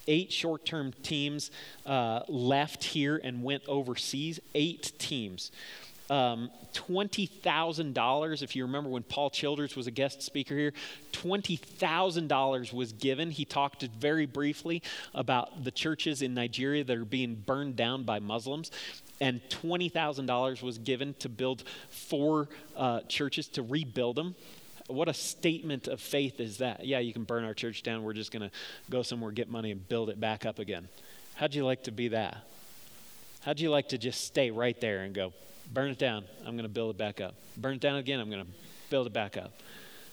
eight 0.10 0.34
short 0.34 0.65
term 0.65 0.91
teams 1.04 1.52
uh, 1.86 2.22
left 2.28 2.84
here 2.84 3.22
and 3.24 3.43
went 3.43 3.63
overseas. 3.67 4.39
Eight 4.56 4.91
teams. 4.98 5.52
Um, 6.10 6.50
$20,000, 6.74 8.41
if 8.41 8.56
you 8.56 8.65
remember 8.65 8.89
when 8.89 9.04
Paul 9.04 9.30
Childers 9.30 9.76
was 9.76 9.86
a 9.86 9.91
guest 9.91 10.24
speaker 10.24 10.56
here, 10.56 10.74
$20,000 11.13 12.74
was 12.74 12.93
given. 12.93 13.30
He 13.30 13.45
talked 13.45 13.84
very 13.84 14.26
briefly 14.26 14.82
about 15.13 15.63
the 15.63 15.69
churches 15.69 16.24
in 16.24 16.34
Nigeria 16.34 16.84
that 16.84 16.98
are 16.98 17.06
being 17.06 17.36
burned 17.36 17.76
down 17.76 18.06
by 18.06 18.19
Muslims 18.19 18.72
and 19.21 19.41
$20,000 19.49 20.62
was 20.63 20.77
given 20.77 21.13
to 21.19 21.29
build 21.29 21.63
four 21.89 22.47
uh, 22.75 23.01
churches 23.01 23.47
to 23.49 23.62
rebuild 23.62 24.15
them 24.15 24.36
what 24.89 25.08
a 25.08 25.13
statement 25.13 25.88
of 25.88 26.01
faith 26.01 26.39
is 26.39 26.58
that? 26.58 26.86
Yeah, 26.86 26.99
you 26.99 27.13
can 27.13 27.23
burn 27.23 27.43
our 27.43 27.53
church 27.53 27.84
down. 27.84 28.03
We're 28.03 28.13
just 28.13 28.32
going 28.32 28.41
to 28.41 28.51
go 28.89 29.03
somewhere, 29.03 29.32
get 29.32 29.49
money, 29.49 29.71
and 29.71 29.88
build 29.88 30.10
it 30.10 30.19
back 30.19 30.45
up 30.45 30.58
again. 30.58 30.89
How'd 31.36 31.53
you 31.53 31.63
like 31.63 31.84
to 31.84 31.91
be 31.91 32.10
that? 32.10 32.38
How'd 33.41 33.60
you 33.60 33.69
like 33.69 33.89
to 33.89 33.97
just 33.97 34.25
stay 34.25 34.51
right 34.51 34.79
there 34.82 35.01
and 35.01 35.13
go, 35.13 35.32
burn 35.71 35.91
it 35.91 35.99
down, 35.99 36.25
I'm 36.39 36.55
going 36.55 36.63
to 36.63 36.69
build 36.69 36.89
it 36.89 36.97
back 36.97 37.21
up. 37.21 37.36
Burn 37.55 37.75
it 37.75 37.82
down 37.82 37.97
again, 37.97 38.19
I'm 38.19 38.29
going 38.29 38.43
to 38.43 38.51
build 38.89 39.08
it 39.08 39.13
back 39.13 39.38
up. 39.38 39.53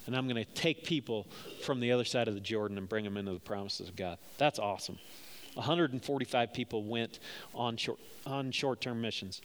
And 0.06 0.14
I'm 0.14 0.28
going 0.28 0.44
to 0.44 0.52
take 0.52 0.84
people 0.84 1.26
from 1.62 1.80
the 1.80 1.90
other 1.90 2.04
side 2.04 2.28
of 2.28 2.34
the 2.34 2.40
Jordan 2.40 2.78
and 2.78 2.88
bring 2.88 3.02
them 3.02 3.16
into 3.16 3.32
the 3.32 3.40
promises 3.40 3.88
of 3.88 3.96
God. 3.96 4.18
That's 4.38 4.58
awesome. 4.58 4.98
145 5.56 6.52
people 6.52 6.84
went 6.84 7.18
on 7.54 7.76
short, 7.76 7.98
on 8.26 8.50
short-term 8.52 9.00
missions. 9.00 9.40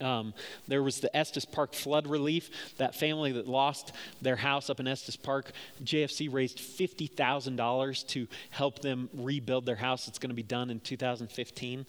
Um, 0.00 0.32
there 0.66 0.82
was 0.82 1.00
the 1.00 1.14
Estes 1.14 1.44
Park 1.44 1.74
flood 1.74 2.06
relief. 2.06 2.76
That 2.78 2.94
family 2.94 3.32
that 3.32 3.46
lost 3.46 3.92
their 4.22 4.36
house 4.36 4.70
up 4.70 4.80
in 4.80 4.88
Estes 4.88 5.16
Park, 5.16 5.52
JFC 5.84 6.32
raised 6.32 6.58
$50,000 6.58 8.08
to 8.08 8.26
help 8.50 8.80
them 8.80 9.10
rebuild 9.12 9.66
their 9.66 9.76
house. 9.76 10.08
It's 10.08 10.18
going 10.18 10.30
to 10.30 10.34
be 10.34 10.42
done 10.42 10.70
in 10.70 10.80
2015 10.80 11.86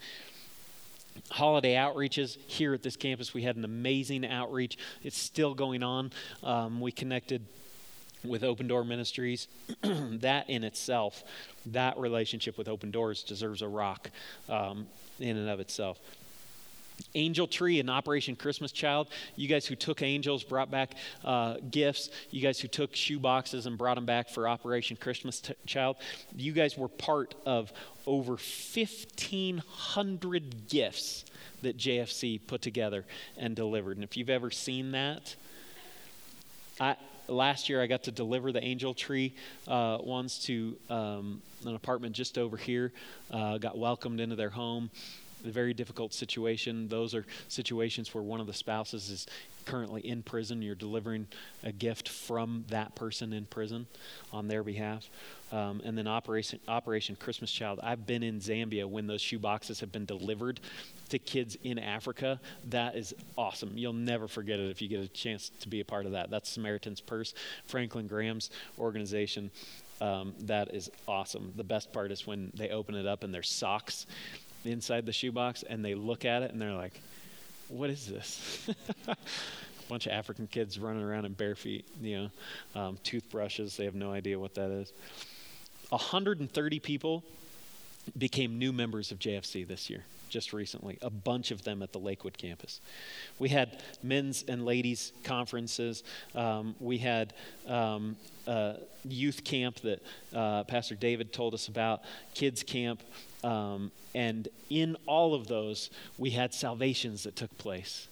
holiday 1.29 1.75
outreaches 1.75 2.37
here 2.47 2.73
at 2.73 2.83
this 2.83 2.95
campus. 2.95 3.33
We 3.33 3.43
had 3.43 3.57
an 3.57 3.65
amazing 3.65 4.25
outreach. 4.25 4.77
It's 5.03 5.17
still 5.17 5.53
going 5.53 5.83
on. 5.83 6.11
Um, 6.41 6.79
we 6.79 6.91
connected 6.91 7.45
with 8.23 8.43
Open 8.43 8.67
Door 8.67 8.85
Ministries. 8.85 9.47
that 9.81 10.49
in 10.49 10.63
itself, 10.63 11.23
that 11.67 11.97
relationship 11.97 12.57
with 12.57 12.67
Open 12.67 12.91
Doors 12.91 13.23
deserves 13.23 13.61
a 13.61 13.67
rock 13.67 14.09
um, 14.49 14.87
in 15.19 15.37
and 15.37 15.49
of 15.49 15.59
itself. 15.59 15.99
Angel 17.15 17.47
Tree 17.47 17.79
and 17.79 17.89
Operation 17.89 18.35
Christmas 18.35 18.71
Child. 18.71 19.07
You 19.35 19.47
guys 19.47 19.65
who 19.65 19.75
took 19.75 20.03
angels 20.03 20.43
brought 20.43 20.71
back 20.71 20.95
uh, 21.23 21.55
gifts. 21.69 22.09
You 22.29 22.41
guys 22.41 22.59
who 22.59 22.67
took 22.67 22.93
shoe 22.95 23.19
boxes 23.19 23.65
and 23.65 23.77
brought 23.77 23.95
them 23.95 24.05
back 24.05 24.29
for 24.29 24.47
Operation 24.47 24.97
Christmas 24.97 25.41
t- 25.41 25.53
Child. 25.65 25.97
You 26.35 26.53
guys 26.53 26.77
were 26.77 26.87
part 26.87 27.33
of 27.45 27.73
over 28.05 28.33
1,500 28.33 30.69
gifts 30.69 31.25
that 31.61 31.77
JFC 31.77 32.39
put 32.45 32.61
together 32.61 33.05
and 33.37 33.55
delivered. 33.55 33.97
And 33.97 34.03
if 34.03 34.15
you've 34.17 34.29
ever 34.29 34.51
seen 34.51 34.91
that, 34.91 35.35
I, 36.79 36.95
last 37.33 37.69
year 37.69 37.81
I 37.81 37.87
got 37.87 38.03
to 38.03 38.11
deliver 38.11 38.51
the 38.51 38.63
angel 38.63 38.93
tree 38.93 39.33
uh, 39.67 39.97
ones 40.01 40.39
to 40.45 40.75
um, 40.89 41.41
an 41.65 41.75
apartment 41.75 42.15
just 42.15 42.37
over 42.37 42.57
here. 42.57 42.91
Uh, 43.31 43.57
got 43.57 43.77
welcomed 43.77 44.19
into 44.19 44.35
their 44.35 44.49
home 44.49 44.89
a 45.45 45.49
very 45.49 45.73
difficult 45.73 46.13
situation. 46.13 46.87
Those 46.87 47.15
are 47.15 47.25
situations 47.47 48.13
where 48.13 48.23
one 48.23 48.39
of 48.39 48.47
the 48.47 48.53
spouses 48.53 49.09
is 49.09 49.27
currently 49.65 50.01
in 50.01 50.23
prison. 50.23 50.61
You're 50.61 50.75
delivering 50.75 51.27
a 51.63 51.71
gift 51.71 52.09
from 52.09 52.65
that 52.69 52.95
person 52.95 53.33
in 53.33 53.45
prison 53.45 53.87
on 54.31 54.47
their 54.47 54.63
behalf. 54.63 55.09
Um, 55.51 55.81
and 55.83 55.97
then 55.97 56.07
Operation, 56.07 56.59
Operation 56.67 57.15
Christmas 57.15 57.51
Child. 57.51 57.79
I've 57.83 58.05
been 58.07 58.23
in 58.23 58.39
Zambia 58.39 58.85
when 58.85 59.07
those 59.07 59.21
shoe 59.21 59.39
boxes 59.39 59.79
have 59.79 59.91
been 59.91 60.05
delivered 60.05 60.59
to 61.11 61.19
kids 61.19 61.57
in 61.63 61.79
Africa. 61.79 62.39
That 62.69 62.95
is 62.95 63.13
awesome. 63.37 63.71
You'll 63.75 63.93
never 63.93 64.27
forget 64.27 64.59
it 64.59 64.69
if 64.69 64.81
you 64.81 64.87
get 64.87 65.01
a 65.01 65.07
chance 65.07 65.51
to 65.61 65.69
be 65.69 65.79
a 65.79 65.85
part 65.85 66.05
of 66.05 66.13
that. 66.13 66.29
That's 66.29 66.49
Samaritan's 66.49 67.01
Purse, 67.01 67.33
Franklin 67.65 68.07
Graham's 68.07 68.49
organization. 68.79 69.51
Um, 70.01 70.33
that 70.41 70.73
is 70.73 70.89
awesome. 71.07 71.53
The 71.55 71.63
best 71.63 71.93
part 71.93 72.11
is 72.11 72.25
when 72.25 72.51
they 72.55 72.69
open 72.69 72.95
it 72.95 73.05
up 73.05 73.23
and 73.23 73.33
there's 73.33 73.49
socks 73.49 74.07
inside 74.65 75.05
the 75.05 75.13
shoebox 75.13 75.63
and 75.63 75.85
they 75.85 75.95
look 75.95 76.25
at 76.25 76.43
it 76.43 76.51
and 76.51 76.61
they're 76.61 76.73
like, 76.73 76.99
what 77.69 77.89
is 77.89 78.07
this? 78.07 78.69
a 79.07 79.15
bunch 79.89 80.07
of 80.07 80.11
African 80.11 80.47
kids 80.47 80.79
running 80.79 81.03
around 81.03 81.25
in 81.25 81.33
bare 81.33 81.55
feet, 81.55 81.85
you 82.01 82.29
know, 82.75 82.81
um, 82.81 82.97
toothbrushes. 83.03 83.77
They 83.77 83.85
have 83.85 83.95
no 83.95 84.11
idea 84.11 84.39
what 84.39 84.55
that 84.55 84.71
is. 84.71 84.91
130 85.89 86.79
people 86.79 87.23
became 88.17 88.57
new 88.57 88.71
members 88.71 89.11
of 89.11 89.19
JFC 89.19 89.67
this 89.67 89.89
year, 89.89 90.03
just 90.31 90.53
recently, 90.53 90.97
a 91.01 91.09
bunch 91.09 91.51
of 91.51 91.63
them 91.63 91.83
at 91.83 91.91
the 91.91 91.99
Lakewood 91.99 92.37
campus. 92.37 92.81
We 93.37 93.49
had 93.49 93.83
men's 94.01 94.43
and 94.47 94.65
ladies' 94.65 95.11
conferences. 95.23 96.03
Um, 96.33 96.75
we 96.79 96.97
had 96.97 97.33
um, 97.67 98.15
youth 99.03 99.43
camp 99.43 99.81
that 99.81 100.01
uh, 100.33 100.63
Pastor 100.63 100.95
David 100.95 101.31
told 101.33 101.53
us 101.53 101.67
about, 101.67 102.01
kids' 102.33 102.63
camp. 102.63 103.01
Um, 103.43 103.91
and 104.15 104.47
in 104.69 104.97
all 105.05 105.33
of 105.33 105.47
those, 105.47 105.89
we 106.17 106.31
had 106.31 106.53
salvations 106.53 107.23
that 107.23 107.35
took 107.35 107.55
place 107.57 108.07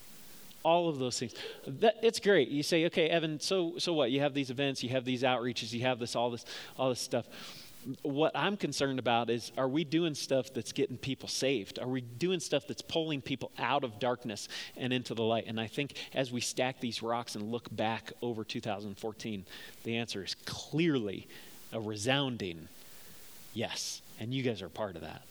all 0.64 0.90
of 0.90 1.00
those 1.00 1.18
things. 1.18 1.34
That, 1.66 1.96
it's 2.02 2.20
great. 2.20 2.50
You 2.50 2.64
say, 2.64 2.86
okay, 2.88 3.08
Evan, 3.08 3.40
so 3.40 3.76
so 3.78 3.94
what? 3.94 4.12
You 4.12 4.20
have 4.20 4.34
these 4.34 4.50
events, 4.50 4.84
you 4.84 4.90
have 4.90 5.06
these 5.06 5.24
outreaches, 5.24 5.72
you 5.72 5.82
have 5.82 6.00
this 6.00 6.16
all 6.16 6.30
this 6.30 6.46
all 6.78 6.90
this 6.90 7.00
stuff. 7.00 7.26
What 8.02 8.34
I'm 8.36 8.58
concerned 8.58 9.00
about 9.00 9.30
is 9.30 9.52
are 9.58 9.68
we 9.68 9.84
doing 9.84 10.14
stuff 10.14 10.54
that's 10.54 10.74
getting 10.74 10.98
people 10.98 11.30
saved? 11.30 11.80
Are 11.80 11.88
we 11.88 12.02
doing 12.02 12.40
stuff 12.40 12.68
that's 12.68 12.82
pulling 12.82 13.22
people 13.22 13.52
out 13.58 13.84
of 13.84 14.00
darkness 14.00 14.50
and 14.76 14.92
into 14.92 15.14
the 15.14 15.24
light? 15.24 15.46
And 15.48 15.60
I 15.60 15.68
think 15.68 15.94
as 16.14 16.32
we 16.32 16.42
stack 16.42 16.82
these 16.82 17.02
rocks 17.02 17.36
and 17.36 17.52
look 17.52 17.74
back 17.74 18.12
over 18.22 18.44
2014, 18.44 19.46
the 19.84 19.98
answer 19.98 20.24
is 20.24 20.36
clearly 20.46 21.28
a 21.72 21.80
resounding 21.80 22.68
yes. 23.54 24.02
And 24.20 24.34
you 24.34 24.44
guys 24.44 24.62
are 24.62 24.70
part 24.70 24.96
of 24.96 25.02
that 25.02 25.24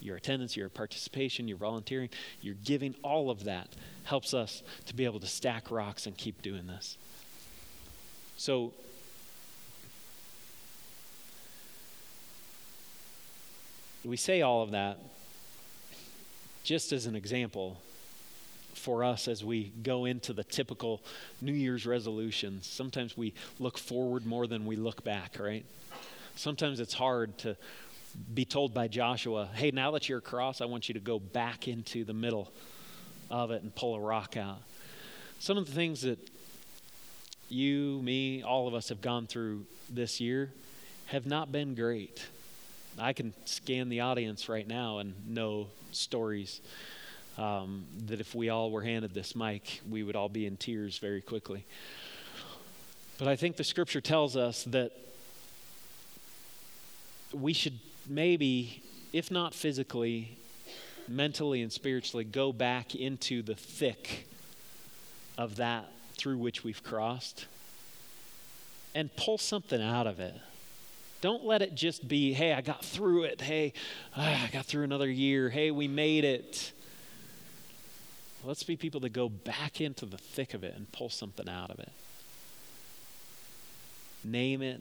your 0.00 0.16
attendance, 0.16 0.56
your 0.56 0.68
participation, 0.68 1.48
your 1.48 1.56
volunteering, 1.56 2.10
your 2.42 2.54
giving, 2.64 2.94
all 3.02 3.30
of 3.30 3.44
that 3.44 3.68
helps 4.04 4.34
us 4.34 4.62
to 4.84 4.94
be 4.94 5.04
able 5.04 5.20
to 5.20 5.26
stack 5.26 5.70
rocks 5.70 6.06
and 6.06 6.16
keep 6.16 6.42
doing 6.42 6.66
this. 6.66 6.98
So, 8.36 8.72
we 14.06 14.16
say 14.16 14.42
all 14.42 14.62
of 14.62 14.70
that 14.70 14.98
just 16.62 16.92
as 16.92 17.06
an 17.06 17.16
example 17.16 17.80
for 18.74 19.02
us 19.02 19.26
as 19.26 19.44
we 19.44 19.72
go 19.82 20.04
into 20.04 20.32
the 20.32 20.44
typical 20.44 21.02
New 21.40 21.52
Year's 21.52 21.86
resolutions. 21.86 22.66
Sometimes 22.66 23.16
we 23.16 23.34
look 23.58 23.78
forward 23.78 24.26
more 24.26 24.46
than 24.46 24.64
we 24.64 24.76
look 24.76 25.02
back, 25.02 25.38
right? 25.40 25.64
Sometimes 26.36 26.78
it's 26.78 26.94
hard 26.94 27.36
to 27.38 27.56
be 28.34 28.44
told 28.44 28.72
by 28.72 28.88
Joshua, 28.88 29.48
hey, 29.54 29.70
now 29.70 29.90
that 29.92 30.08
you're 30.08 30.18
across, 30.18 30.60
I 30.60 30.66
want 30.66 30.88
you 30.88 30.94
to 30.94 31.00
go 31.00 31.18
back 31.18 31.66
into 31.66 32.04
the 32.04 32.14
middle 32.14 32.52
of 33.30 33.50
it 33.50 33.62
and 33.62 33.74
pull 33.74 33.94
a 33.94 34.00
rock 34.00 34.36
out. 34.36 34.60
Some 35.38 35.58
of 35.58 35.66
the 35.66 35.72
things 35.72 36.02
that 36.02 36.18
you, 37.48 38.00
me, 38.02 38.42
all 38.42 38.68
of 38.68 38.74
us 38.74 38.88
have 38.88 39.00
gone 39.00 39.26
through 39.26 39.66
this 39.90 40.20
year 40.20 40.50
have 41.06 41.26
not 41.26 41.52
been 41.52 41.74
great. 41.74 42.26
I 42.98 43.12
can 43.12 43.34
scan 43.44 43.88
the 43.88 44.00
audience 44.00 44.48
right 44.48 44.66
now 44.66 44.98
and 44.98 45.14
know 45.28 45.68
stories 45.92 46.60
um, 47.36 47.84
that 48.06 48.20
if 48.20 48.34
we 48.34 48.48
all 48.48 48.70
were 48.70 48.82
handed 48.82 49.12
this 49.12 49.36
mic, 49.36 49.80
we 49.88 50.02
would 50.02 50.16
all 50.16 50.28
be 50.28 50.46
in 50.46 50.56
tears 50.56 50.98
very 50.98 51.20
quickly. 51.20 51.66
But 53.18 53.28
I 53.28 53.36
think 53.36 53.56
the 53.56 53.64
scripture 53.64 54.00
tells 54.00 54.36
us 54.36 54.64
that 54.64 54.92
we 57.32 57.52
should 57.52 57.78
maybe, 58.08 58.82
if 59.12 59.30
not 59.30 59.54
physically, 59.54 60.38
mentally 61.08 61.62
and 61.62 61.72
spiritually, 61.72 62.24
go 62.24 62.52
back 62.52 62.94
into 62.94 63.42
the 63.42 63.54
thick 63.54 64.26
of 65.36 65.56
that 65.56 65.90
through 66.14 66.38
which 66.38 66.64
we've 66.64 66.82
crossed 66.82 67.46
and 68.94 69.14
pull 69.16 69.36
something 69.36 69.82
out 69.82 70.06
of 70.06 70.20
it. 70.20 70.34
Don't 71.20 71.44
let 71.44 71.62
it 71.62 71.74
just 71.74 72.06
be, 72.06 72.32
hey, 72.32 72.52
I 72.52 72.60
got 72.60 72.84
through 72.84 73.24
it. 73.24 73.40
Hey, 73.40 73.72
ah, 74.16 74.44
I 74.44 74.50
got 74.52 74.66
through 74.66 74.84
another 74.84 75.10
year. 75.10 75.48
Hey, 75.48 75.70
we 75.70 75.88
made 75.88 76.24
it. 76.24 76.72
Let's 78.44 78.62
be 78.62 78.76
people 78.76 79.00
that 79.00 79.12
go 79.12 79.28
back 79.28 79.80
into 79.80 80.06
the 80.06 80.18
thick 80.18 80.54
of 80.54 80.62
it 80.62 80.74
and 80.76 80.90
pull 80.92 81.08
something 81.08 81.48
out 81.48 81.70
of 81.70 81.80
it. 81.80 81.90
Name 84.22 84.62
it, 84.62 84.80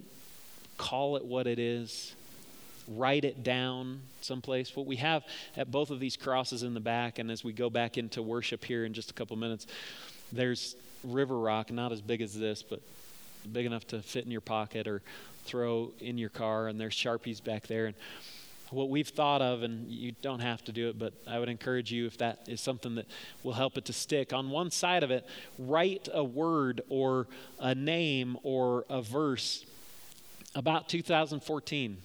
call 0.78 1.16
it 1.18 1.26
what 1.26 1.48
it 1.48 1.58
is, 1.58 2.16
write 2.88 3.24
it 3.24 3.44
down 3.44 4.02
someplace. 4.22 4.76
What 4.76 4.86
we 4.86 4.98
have 4.98 5.24
at 5.56 5.72
both 5.72 5.90
of 5.90 6.00
these 6.00 6.18
crosses 6.18 6.64
in 6.64 6.74
the 6.74 6.80
back, 6.80 7.20
and 7.20 7.32
as 7.32 7.44
we 7.44 7.54
go 7.54 7.70
back 7.70 7.98
into 7.98 8.22
worship 8.22 8.64
here 8.66 8.86
in 8.86 8.94
just 8.94 9.10
a 9.10 9.14
couple 9.14 9.36
minutes, 9.36 9.68
there's 10.32 10.76
river 11.04 11.38
rock, 11.38 11.72
not 11.72 11.92
as 11.92 12.02
big 12.02 12.22
as 12.22 12.38
this, 12.38 12.62
but 12.64 12.82
big 13.46 13.66
enough 13.66 13.88
to 13.88 14.02
fit 14.02 14.26
in 14.26 14.32
your 14.32 14.42
pocket 14.42 14.88
or 14.88 15.02
throw 15.46 15.92
in 16.00 16.18
your 16.18 16.30
car, 16.30 16.68
and 16.68 16.80
there's 16.80 16.96
Sharpies 16.96 17.44
back 17.44 17.68
there. 17.68 17.86
And 17.86 17.96
what 18.72 18.90
we've 18.90 19.08
thought 19.08 19.42
of, 19.42 19.64
and 19.64 19.90
you 19.90 20.14
don't 20.22 20.40
have 20.40 20.64
to 20.66 20.72
do 20.72 20.90
it, 20.90 20.98
but 20.98 21.14
I 21.28 21.40
would 21.40 21.50
encourage 21.50 21.92
you 21.92 22.08
if 22.08 22.18
that 22.18 22.40
is 22.48 22.60
something 22.60 22.96
that 22.96 23.06
will 23.44 23.54
help 23.54 23.78
it 23.78 23.86
to 23.86 23.94
stick. 23.94 24.34
On 24.34 24.50
one 24.50 24.72
side 24.72 25.04
of 25.04 25.12
it, 25.12 25.26
write 25.60 26.10
a 26.12 26.24
word 26.24 26.82
or 26.90 27.28
a 27.60 27.76
name 27.76 28.38
or 28.44 28.86
a 28.90 29.02
verse 29.02 29.66
about 30.56 30.90
2014 30.90 31.98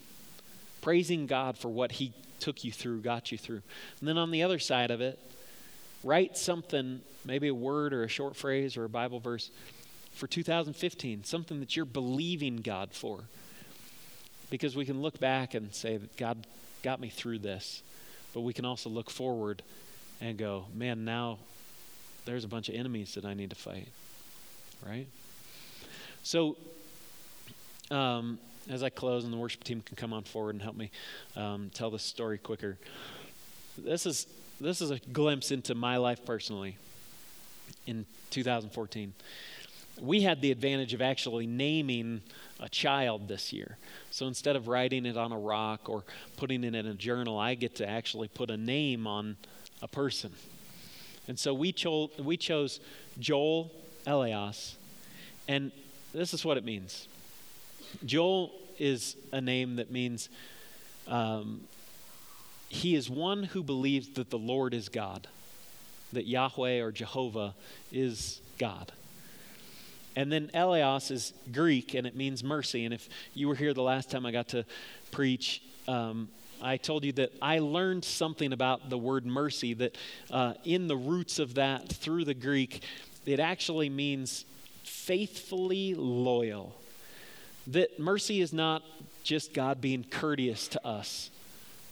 praising 0.81 1.27
God 1.27 1.59
for 1.59 1.69
what 1.69 1.93
He 1.93 2.13
took 2.39 2.65
you 2.65 2.73
through, 2.73 3.01
got 3.01 3.33
you 3.33 3.39
through. 3.39 3.63
And 4.01 4.09
then 4.09 4.19
on 4.19 4.31
the 4.31 4.43
other 4.43 4.59
side 4.59 4.91
of 4.91 5.01
it, 5.01 5.19
write 6.03 6.37
something, 6.37 7.01
maybe 7.25 7.49
a 7.49 7.55
word 7.55 7.93
or 7.93 8.03
a 8.03 8.09
short 8.09 8.37
phrase 8.37 8.77
or 8.77 8.85
a 8.85 8.89
Bible 8.89 9.21
verse 9.21 9.51
for 10.21 10.27
2015, 10.27 11.25
something 11.25 11.61
that 11.61 11.75
you're 11.75 11.87
believing 11.87 12.59
God 12.59 12.93
for. 12.93 13.21
Because 14.51 14.77
we 14.77 14.85
can 14.85 15.01
look 15.01 15.19
back 15.19 15.55
and 15.55 15.75
say 15.75 15.97
that 15.97 16.15
God 16.19 16.47
got 16.83 17.01
me 17.01 17.09
through 17.09 17.39
this, 17.39 17.83
but 18.35 18.43
we 18.43 18.53
can 18.53 18.67
also 18.67 18.91
look 18.91 19.09
forward 19.09 19.63
and 20.21 20.37
go, 20.37 20.67
man, 20.75 21.07
now 21.07 21.39
there's 22.27 22.45
a 22.45 22.49
bunch 22.49 22.69
of 22.69 22.75
enemies 22.75 23.15
that 23.15 23.25
I 23.25 23.33
need 23.33 23.49
to 23.51 23.57
fight, 23.57 23.89
right? 24.87 25.07
So, 26.23 26.59
um, 27.91 28.39
as 28.69 28.83
I 28.83 28.91
close 28.91 29.25
and 29.25 29.33
the 29.33 29.39
worship 29.39 29.65
team 29.65 29.81
can 29.81 29.97
come 29.97 30.13
on 30.13 30.25
forward 30.25 30.55
and 30.55 30.61
help 30.61 30.77
me 30.77 30.91
um, 31.35 31.71
tell 31.73 31.91
this 31.91 32.03
story 32.03 32.37
quicker. 32.37 32.77
This 33.79 34.05
is 34.05 34.27
this 34.61 34.83
is 34.83 34.91
a 34.91 34.99
glimpse 34.99 35.51
into 35.51 35.75
my 35.75 35.97
life 35.97 36.27
personally 36.27 36.77
in 37.87 38.05
2014. 38.31 39.15
We 40.01 40.23
had 40.23 40.41
the 40.41 40.51
advantage 40.51 40.95
of 40.95 41.03
actually 41.03 41.47
naming 41.47 42.23
a 42.59 42.69
child 42.69 43.29
this 43.29 43.53
year. 43.53 43.79
So 44.11 44.27
instead 44.27 44.57
of 44.57 44.69
writing 44.69 45.07
it 45.07 45.17
on 45.17 45.33
a 45.33 45.39
rock 45.39 45.89
or 45.89 46.05
putting 46.37 46.65
it 46.65 46.75
in 46.75 46.87
a 46.87 46.95
journal, 46.95 47.39
I 47.39 47.55
get 47.55 47.77
to 47.77 47.89
actually 47.89 48.29
put 48.29 48.51
a 48.51 48.57
name 48.57 49.07
on 49.07 49.37
a 49.83 49.89
person. 49.89 50.33
And 51.29 51.39
so 51.39 51.55
we, 51.55 51.73
cho- 51.73 52.11
we 52.19 52.37
chose 52.37 52.81
Joel 53.19 53.71
Elias, 54.07 54.77
and 55.49 55.71
this 56.13 56.35
is 56.35 56.45
what 56.45 56.57
it 56.57 56.65
means 56.65 57.07
Joel 58.05 58.53
is 58.79 59.17
a 59.33 59.41
name 59.41 59.77
that 59.77 59.91
means 59.91 60.29
um, 61.07 61.63
he 62.69 62.95
is 62.95 63.11
one 63.11 63.43
who 63.43 63.63
believes 63.63 64.09
that 64.11 64.31
the 64.31 64.39
Lord 64.39 64.75
is 64.75 64.89
God, 64.89 65.29
that 66.13 66.27
Yahweh 66.27 66.81
or 66.81 66.93
Jehovah 66.93 67.55
is 67.93 68.41
God. 68.59 68.93
And 70.21 70.31
then 70.31 70.51
Elias 70.53 71.11
is 71.11 71.33
Greek 71.51 71.95
and 71.95 72.07
it 72.07 72.15
means 72.15 72.45
mercy. 72.45 72.85
And 72.85 72.93
if 72.93 73.09
you 73.33 73.49
were 73.49 73.55
here 73.55 73.73
the 73.73 73.83
last 73.83 74.11
time 74.11 74.27
I 74.27 74.33
got 74.33 74.49
to 74.49 74.67
preach, 75.11 75.63
um, 75.89 76.29
I 76.61 76.77
told 76.77 77.07
you 77.07 77.13
that 77.13 77.33
I 77.41 77.61
learned 77.61 78.05
something 78.05 78.53
about 78.53 78.91
the 78.91 78.99
word 78.99 79.25
mercy, 79.25 79.73
that 79.73 79.97
uh, 80.31 80.53
in 80.63 80.89
the 80.89 80.97
roots 80.97 81.39
of 81.39 81.55
that, 81.55 81.89
through 81.89 82.27
the 82.27 82.35
Greek, 82.35 82.83
it 83.25 83.41
actually 83.41 83.89
means 83.89 84.45
faithfully 84.85 85.95
loyal. 85.95 86.75
That 87.69 87.99
mercy 87.99 88.43
is 88.43 88.53
not 88.53 88.83
just 89.23 89.55
God 89.55 89.81
being 89.81 90.05
courteous 90.05 90.69
to 90.69 90.87
us, 90.87 91.31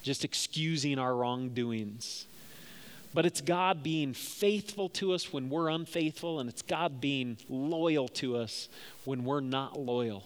just 0.02 0.22
excusing 0.22 0.98
our 0.98 1.14
wrongdoings. 1.14 2.26
But 3.14 3.24
it's 3.26 3.40
God 3.40 3.82
being 3.82 4.12
faithful 4.12 4.88
to 4.90 5.12
us 5.12 5.32
when 5.32 5.48
we're 5.48 5.70
unfaithful, 5.70 6.40
and 6.40 6.48
it's 6.48 6.62
God 6.62 7.00
being 7.00 7.38
loyal 7.48 8.08
to 8.08 8.36
us 8.36 8.68
when 9.04 9.24
we're 9.24 9.40
not 9.40 9.78
loyal. 9.78 10.24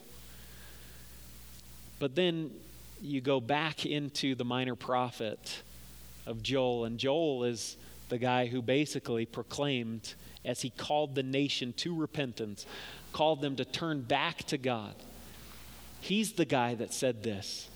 But 1.99 2.17
then 2.17 2.51
you 3.01 3.21
go 3.21 3.41
back 3.41 3.87
into 3.87 4.35
the 4.35 4.45
minor 4.45 4.75
prophet 4.75 5.63
of 6.27 6.43
Joel, 6.43 6.85
and 6.85 6.99
Joel 6.99 7.45
is 7.45 7.77
the 8.09 8.19
guy 8.19 8.47
who 8.47 8.61
basically 8.61 9.27
proclaimed, 9.27 10.15
as 10.45 10.63
he 10.63 10.71
called 10.71 11.15
the 11.15 11.23
nation 11.23 11.73
to 11.75 11.95
repentance, 11.95 12.67
called 13.13 13.41
them 13.41 13.57
to 13.57 13.65
turn 13.65 14.03
back 14.03 14.39
to 14.45 14.59
God. 14.59 14.95
He's 16.01 16.33
the 16.33 16.45
guy 16.45 16.75
that 16.75 16.93
said 16.93 17.23
this. 17.23 17.69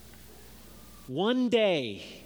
One 1.06 1.48
day, 1.48 2.24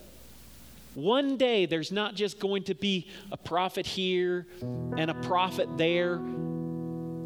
one 1.03 1.37
day, 1.37 1.67
there's 1.67 1.93
not 1.93 2.15
just 2.15 2.39
going 2.39 2.65
to 2.65 2.75
be 2.75 3.09
a 3.33 3.37
prophet 3.37 3.87
here 3.87 4.47
and 4.63 5.11
a 5.11 5.15
prophet 5.15 5.69
there 5.77 6.21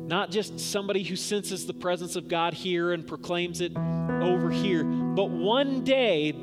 Not 0.07 0.31
just 0.31 0.61
somebody 0.61 1.03
who 1.03 1.17
senses 1.17 1.67
the 1.67 1.73
presence 1.73 2.15
of 2.15 2.29
God 2.29 2.53
here 2.53 2.93
and 2.93 3.07
proclaims 3.07 3.63
it 3.63 3.75
over 3.75 4.51
here, 4.51 4.85
but 4.85 5.31
one 5.31 5.83
day, 5.83 6.35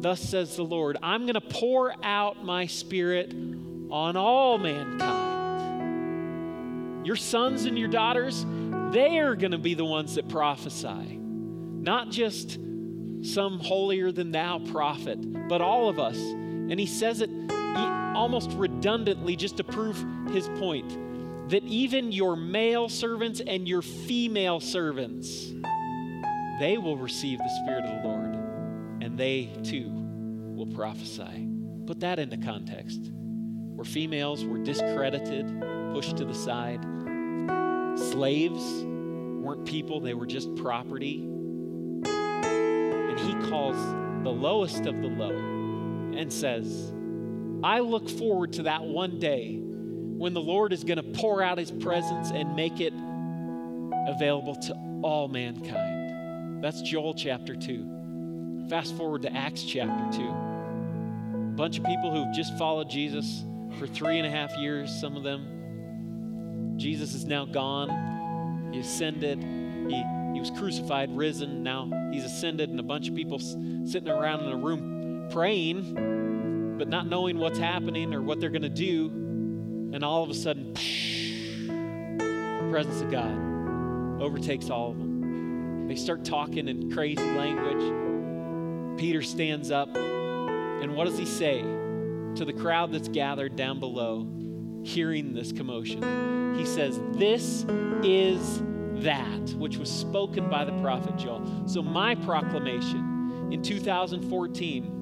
thus 0.00 0.20
says 0.20 0.56
the 0.56 0.64
Lord, 0.64 0.98
I'm 1.02 1.22
going 1.22 1.32
to 1.34 1.40
pour 1.40 1.94
out 2.04 2.44
my 2.44 2.66
spirit 2.66 3.32
on 3.90 4.18
all 4.18 4.58
mankind. 4.58 5.06
Your 7.06 7.16
sons 7.16 7.64
and 7.64 7.78
your 7.78 7.88
daughters, 7.88 8.44
they 8.90 9.18
are 9.18 9.34
going 9.34 9.52
to 9.52 9.58
be 9.58 9.72
the 9.72 9.86
ones 9.86 10.16
that 10.16 10.28
prophesy, 10.28 11.18
not 11.18 12.10
just 12.10 12.58
some 13.22 13.58
holier 13.60 14.12
than 14.12 14.30
thou 14.30 14.58
prophet, 14.58 15.48
but 15.48 15.62
all 15.62 15.88
of 15.88 15.98
us. 15.98 16.18
And 16.68 16.80
he 16.80 16.86
says 16.86 17.20
it 17.20 17.30
almost 18.16 18.50
redundantly 18.52 19.36
just 19.36 19.58
to 19.58 19.64
prove 19.64 20.04
his 20.32 20.48
point 20.58 20.98
that 21.50 21.62
even 21.64 22.10
your 22.10 22.34
male 22.34 22.88
servants 22.88 23.40
and 23.46 23.68
your 23.68 23.82
female 23.82 24.58
servants 24.58 25.52
they 26.58 26.78
will 26.78 26.96
receive 26.96 27.38
the 27.38 27.60
spirit 27.62 27.84
of 27.84 28.02
the 28.02 28.08
Lord 28.08 28.34
and 29.02 29.18
they 29.18 29.50
too 29.62 29.90
will 29.90 30.66
prophesy. 30.66 31.48
Put 31.86 32.00
that 32.00 32.18
into 32.18 32.38
context. 32.38 33.10
Where 33.12 33.84
females 33.84 34.44
were 34.44 34.58
discredited, 34.58 35.46
pushed 35.92 36.16
to 36.16 36.24
the 36.24 36.34
side. 36.34 36.82
Slaves 38.10 38.84
weren't 38.84 39.66
people, 39.66 40.00
they 40.00 40.14
were 40.14 40.26
just 40.26 40.54
property. 40.56 41.20
And 42.06 43.20
he 43.20 43.34
calls 43.50 43.76
the 44.24 44.30
lowest 44.30 44.86
of 44.86 45.02
the 45.02 45.08
low 45.08 45.55
and 46.16 46.32
says, 46.32 46.92
I 47.62 47.80
look 47.80 48.08
forward 48.08 48.54
to 48.54 48.64
that 48.64 48.82
one 48.82 49.18
day 49.18 49.58
when 49.58 50.34
the 50.34 50.40
Lord 50.40 50.72
is 50.72 50.84
going 50.84 50.96
to 50.96 51.02
pour 51.02 51.42
out 51.42 51.58
his 51.58 51.70
presence 51.70 52.30
and 52.30 52.56
make 52.56 52.80
it 52.80 52.92
available 54.08 54.54
to 54.54 54.74
all 55.02 55.28
mankind. 55.28 56.62
That's 56.62 56.80
Joel 56.82 57.14
chapter 57.14 57.54
2. 57.54 58.66
Fast 58.70 58.96
forward 58.96 59.22
to 59.22 59.32
Acts 59.32 59.62
chapter 59.62 60.18
2. 60.18 60.24
A 60.24 61.52
bunch 61.56 61.78
of 61.78 61.84
people 61.84 62.10
who've 62.10 62.34
just 62.34 62.56
followed 62.56 62.88
Jesus 62.88 63.44
for 63.78 63.86
three 63.86 64.18
and 64.18 64.26
a 64.26 64.30
half 64.30 64.56
years, 64.56 64.90
some 65.00 65.16
of 65.16 65.22
them. 65.22 66.74
Jesus 66.76 67.14
is 67.14 67.24
now 67.24 67.44
gone. 67.44 68.70
He 68.72 68.80
ascended. 68.80 69.42
He, 69.42 70.02
he 70.34 70.40
was 70.40 70.50
crucified, 70.50 71.14
risen. 71.16 71.62
Now 71.62 71.90
he's 72.12 72.24
ascended, 72.24 72.70
and 72.70 72.80
a 72.80 72.82
bunch 72.82 73.08
of 73.08 73.14
people 73.14 73.38
sitting 73.38 74.08
around 74.08 74.44
in 74.44 74.52
a 74.52 74.56
room 74.56 74.95
praying 75.30 76.14
but 76.78 76.88
not 76.88 77.06
knowing 77.06 77.38
what's 77.38 77.58
happening 77.58 78.14
or 78.14 78.20
what 78.22 78.40
they're 78.40 78.50
going 78.50 78.62
to 78.62 78.68
do. 78.68 79.06
And 79.92 80.04
all 80.04 80.22
of 80.22 80.30
a 80.30 80.34
sudden, 80.34 80.74
the 80.74 82.68
presence 82.70 83.00
of 83.00 83.10
God 83.10 84.22
overtakes 84.22 84.70
all 84.70 84.90
of 84.90 84.98
them. 84.98 85.88
They 85.88 85.96
start 85.96 86.24
talking 86.24 86.68
in 86.68 86.92
crazy 86.92 87.22
language. 87.22 88.98
Peter 88.98 89.22
stands 89.22 89.70
up, 89.70 89.94
and 89.96 90.94
what 90.94 91.06
does 91.06 91.18
he 91.18 91.26
say 91.26 91.62
to 91.62 92.44
the 92.44 92.52
crowd 92.52 92.92
that's 92.92 93.08
gathered 93.08 93.56
down 93.56 93.80
below, 93.80 94.26
hearing 94.84 95.32
this 95.32 95.52
commotion? 95.52 96.54
He 96.58 96.66
says, 96.66 97.00
This 97.12 97.64
is 98.02 98.62
that 99.02 99.54
which 99.54 99.76
was 99.76 99.90
spoken 99.90 100.48
by 100.48 100.64
the 100.64 100.72
prophet 100.80 101.16
Joel. 101.16 101.66
So, 101.66 101.82
my 101.82 102.14
proclamation 102.14 103.48
in 103.52 103.62
2014 103.62 104.95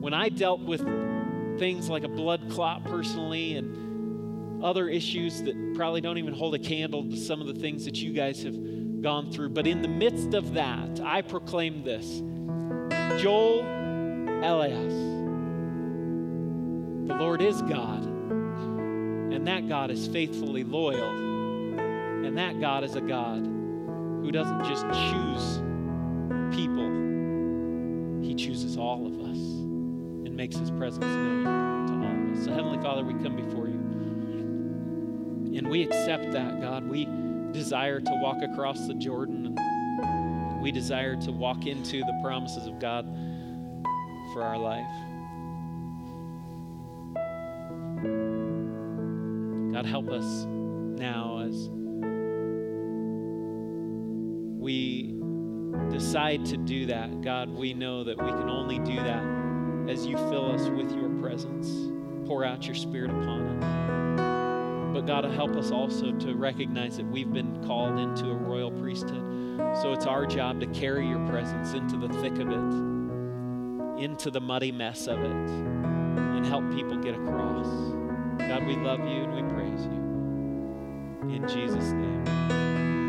when 0.00 0.14
I 0.14 0.30
dealt 0.30 0.60
with 0.60 0.80
things 1.58 1.90
like 1.90 2.04
a 2.04 2.08
blood 2.08 2.50
clot 2.50 2.84
personally 2.84 3.56
and 3.56 4.64
other 4.64 4.88
issues 4.88 5.42
that 5.42 5.74
probably 5.74 6.00
don't 6.00 6.16
even 6.16 6.32
hold 6.32 6.54
a 6.54 6.58
candle 6.58 7.04
to 7.04 7.16
some 7.16 7.40
of 7.40 7.46
the 7.46 7.54
things 7.54 7.84
that 7.84 7.96
you 7.96 8.12
guys 8.12 8.42
have 8.42 9.02
gone 9.02 9.30
through. 9.30 9.50
But 9.50 9.66
in 9.66 9.82
the 9.82 9.88
midst 9.88 10.32
of 10.34 10.54
that, 10.54 11.00
I 11.00 11.20
proclaim 11.22 11.84
this. 11.84 12.22
Joel 13.20 13.60
Elias, 14.42 14.94
the 17.08 17.14
Lord 17.14 17.42
is 17.42 17.60
God, 17.62 18.04
and 18.04 19.46
that 19.46 19.68
God 19.68 19.90
is 19.90 20.06
faithfully 20.08 20.64
loyal, 20.64 21.10
and 22.24 22.38
that 22.38 22.58
God 22.58 22.84
is 22.84 22.96
a 22.96 23.02
God 23.02 23.44
who 23.44 24.30
doesn't 24.30 24.64
just 24.64 24.86
choose 24.86 25.58
people, 26.56 26.88
He 28.22 28.34
chooses 28.34 28.78
all 28.78 29.06
of 29.06 29.20
us 29.20 29.59
makes 30.40 30.56
his 30.56 30.70
presence 30.70 31.04
known 31.04 31.86
to 31.86 31.92
all 31.92 32.14
of 32.14 32.38
us. 32.38 32.44
So, 32.46 32.52
Heavenly 32.54 32.78
Father, 32.78 33.04
we 33.04 33.12
come 33.22 33.36
before 33.36 33.66
you. 33.68 33.74
And 35.58 35.68
we 35.68 35.82
accept 35.82 36.32
that, 36.32 36.62
God. 36.62 36.88
We 36.88 37.06
desire 37.52 38.00
to 38.00 38.20
walk 38.22 38.38
across 38.40 38.86
the 38.86 38.94
Jordan. 38.94 39.54
We 40.62 40.72
desire 40.72 41.14
to 41.16 41.30
walk 41.30 41.66
into 41.66 41.98
the 41.98 42.18
promises 42.22 42.66
of 42.66 42.80
God 42.80 43.04
for 44.32 44.42
our 44.42 44.56
life. 44.56 44.86
God, 49.74 49.84
help 49.84 50.08
us 50.08 50.46
now 50.46 51.44
as 51.46 51.68
we 54.58 55.18
decide 55.90 56.46
to 56.46 56.56
do 56.56 56.86
that. 56.86 57.20
God, 57.20 57.50
we 57.50 57.74
know 57.74 58.04
that 58.04 58.16
we 58.16 58.30
can 58.30 58.48
only 58.48 58.78
do 58.78 58.96
that 58.96 59.39
as 59.90 60.06
you 60.06 60.16
fill 60.16 60.52
us 60.52 60.68
with 60.68 60.92
your 60.92 61.08
presence. 61.20 61.68
Pour 62.26 62.44
out 62.44 62.64
your 62.64 62.76
spirit 62.76 63.10
upon 63.10 63.42
us. 63.42 64.94
But 64.94 65.06
God, 65.06 65.24
help 65.24 65.56
us 65.56 65.72
also 65.72 66.12
to 66.12 66.34
recognize 66.34 66.96
that 66.96 67.06
we've 67.06 67.32
been 67.32 67.64
called 67.66 67.98
into 67.98 68.30
a 68.30 68.34
royal 68.34 68.70
priesthood. 68.70 69.58
So 69.82 69.92
it's 69.92 70.06
our 70.06 70.26
job 70.26 70.60
to 70.60 70.66
carry 70.68 71.08
your 71.08 71.26
presence 71.28 71.72
into 71.72 71.96
the 71.96 72.08
thick 72.20 72.38
of 72.38 72.48
it, 72.50 74.02
into 74.02 74.30
the 74.30 74.40
muddy 74.40 74.70
mess 74.70 75.08
of 75.08 75.18
it, 75.18 75.50
and 75.50 76.46
help 76.46 76.70
people 76.72 76.96
get 76.96 77.14
across. 77.14 77.66
God, 78.38 78.66
we 78.66 78.76
love 78.76 79.00
you 79.00 79.24
and 79.24 79.34
we 79.34 79.42
praise 79.54 79.86
you. 79.86 81.34
In 81.34 81.48
Jesus' 81.48 81.92
name. 81.92 82.99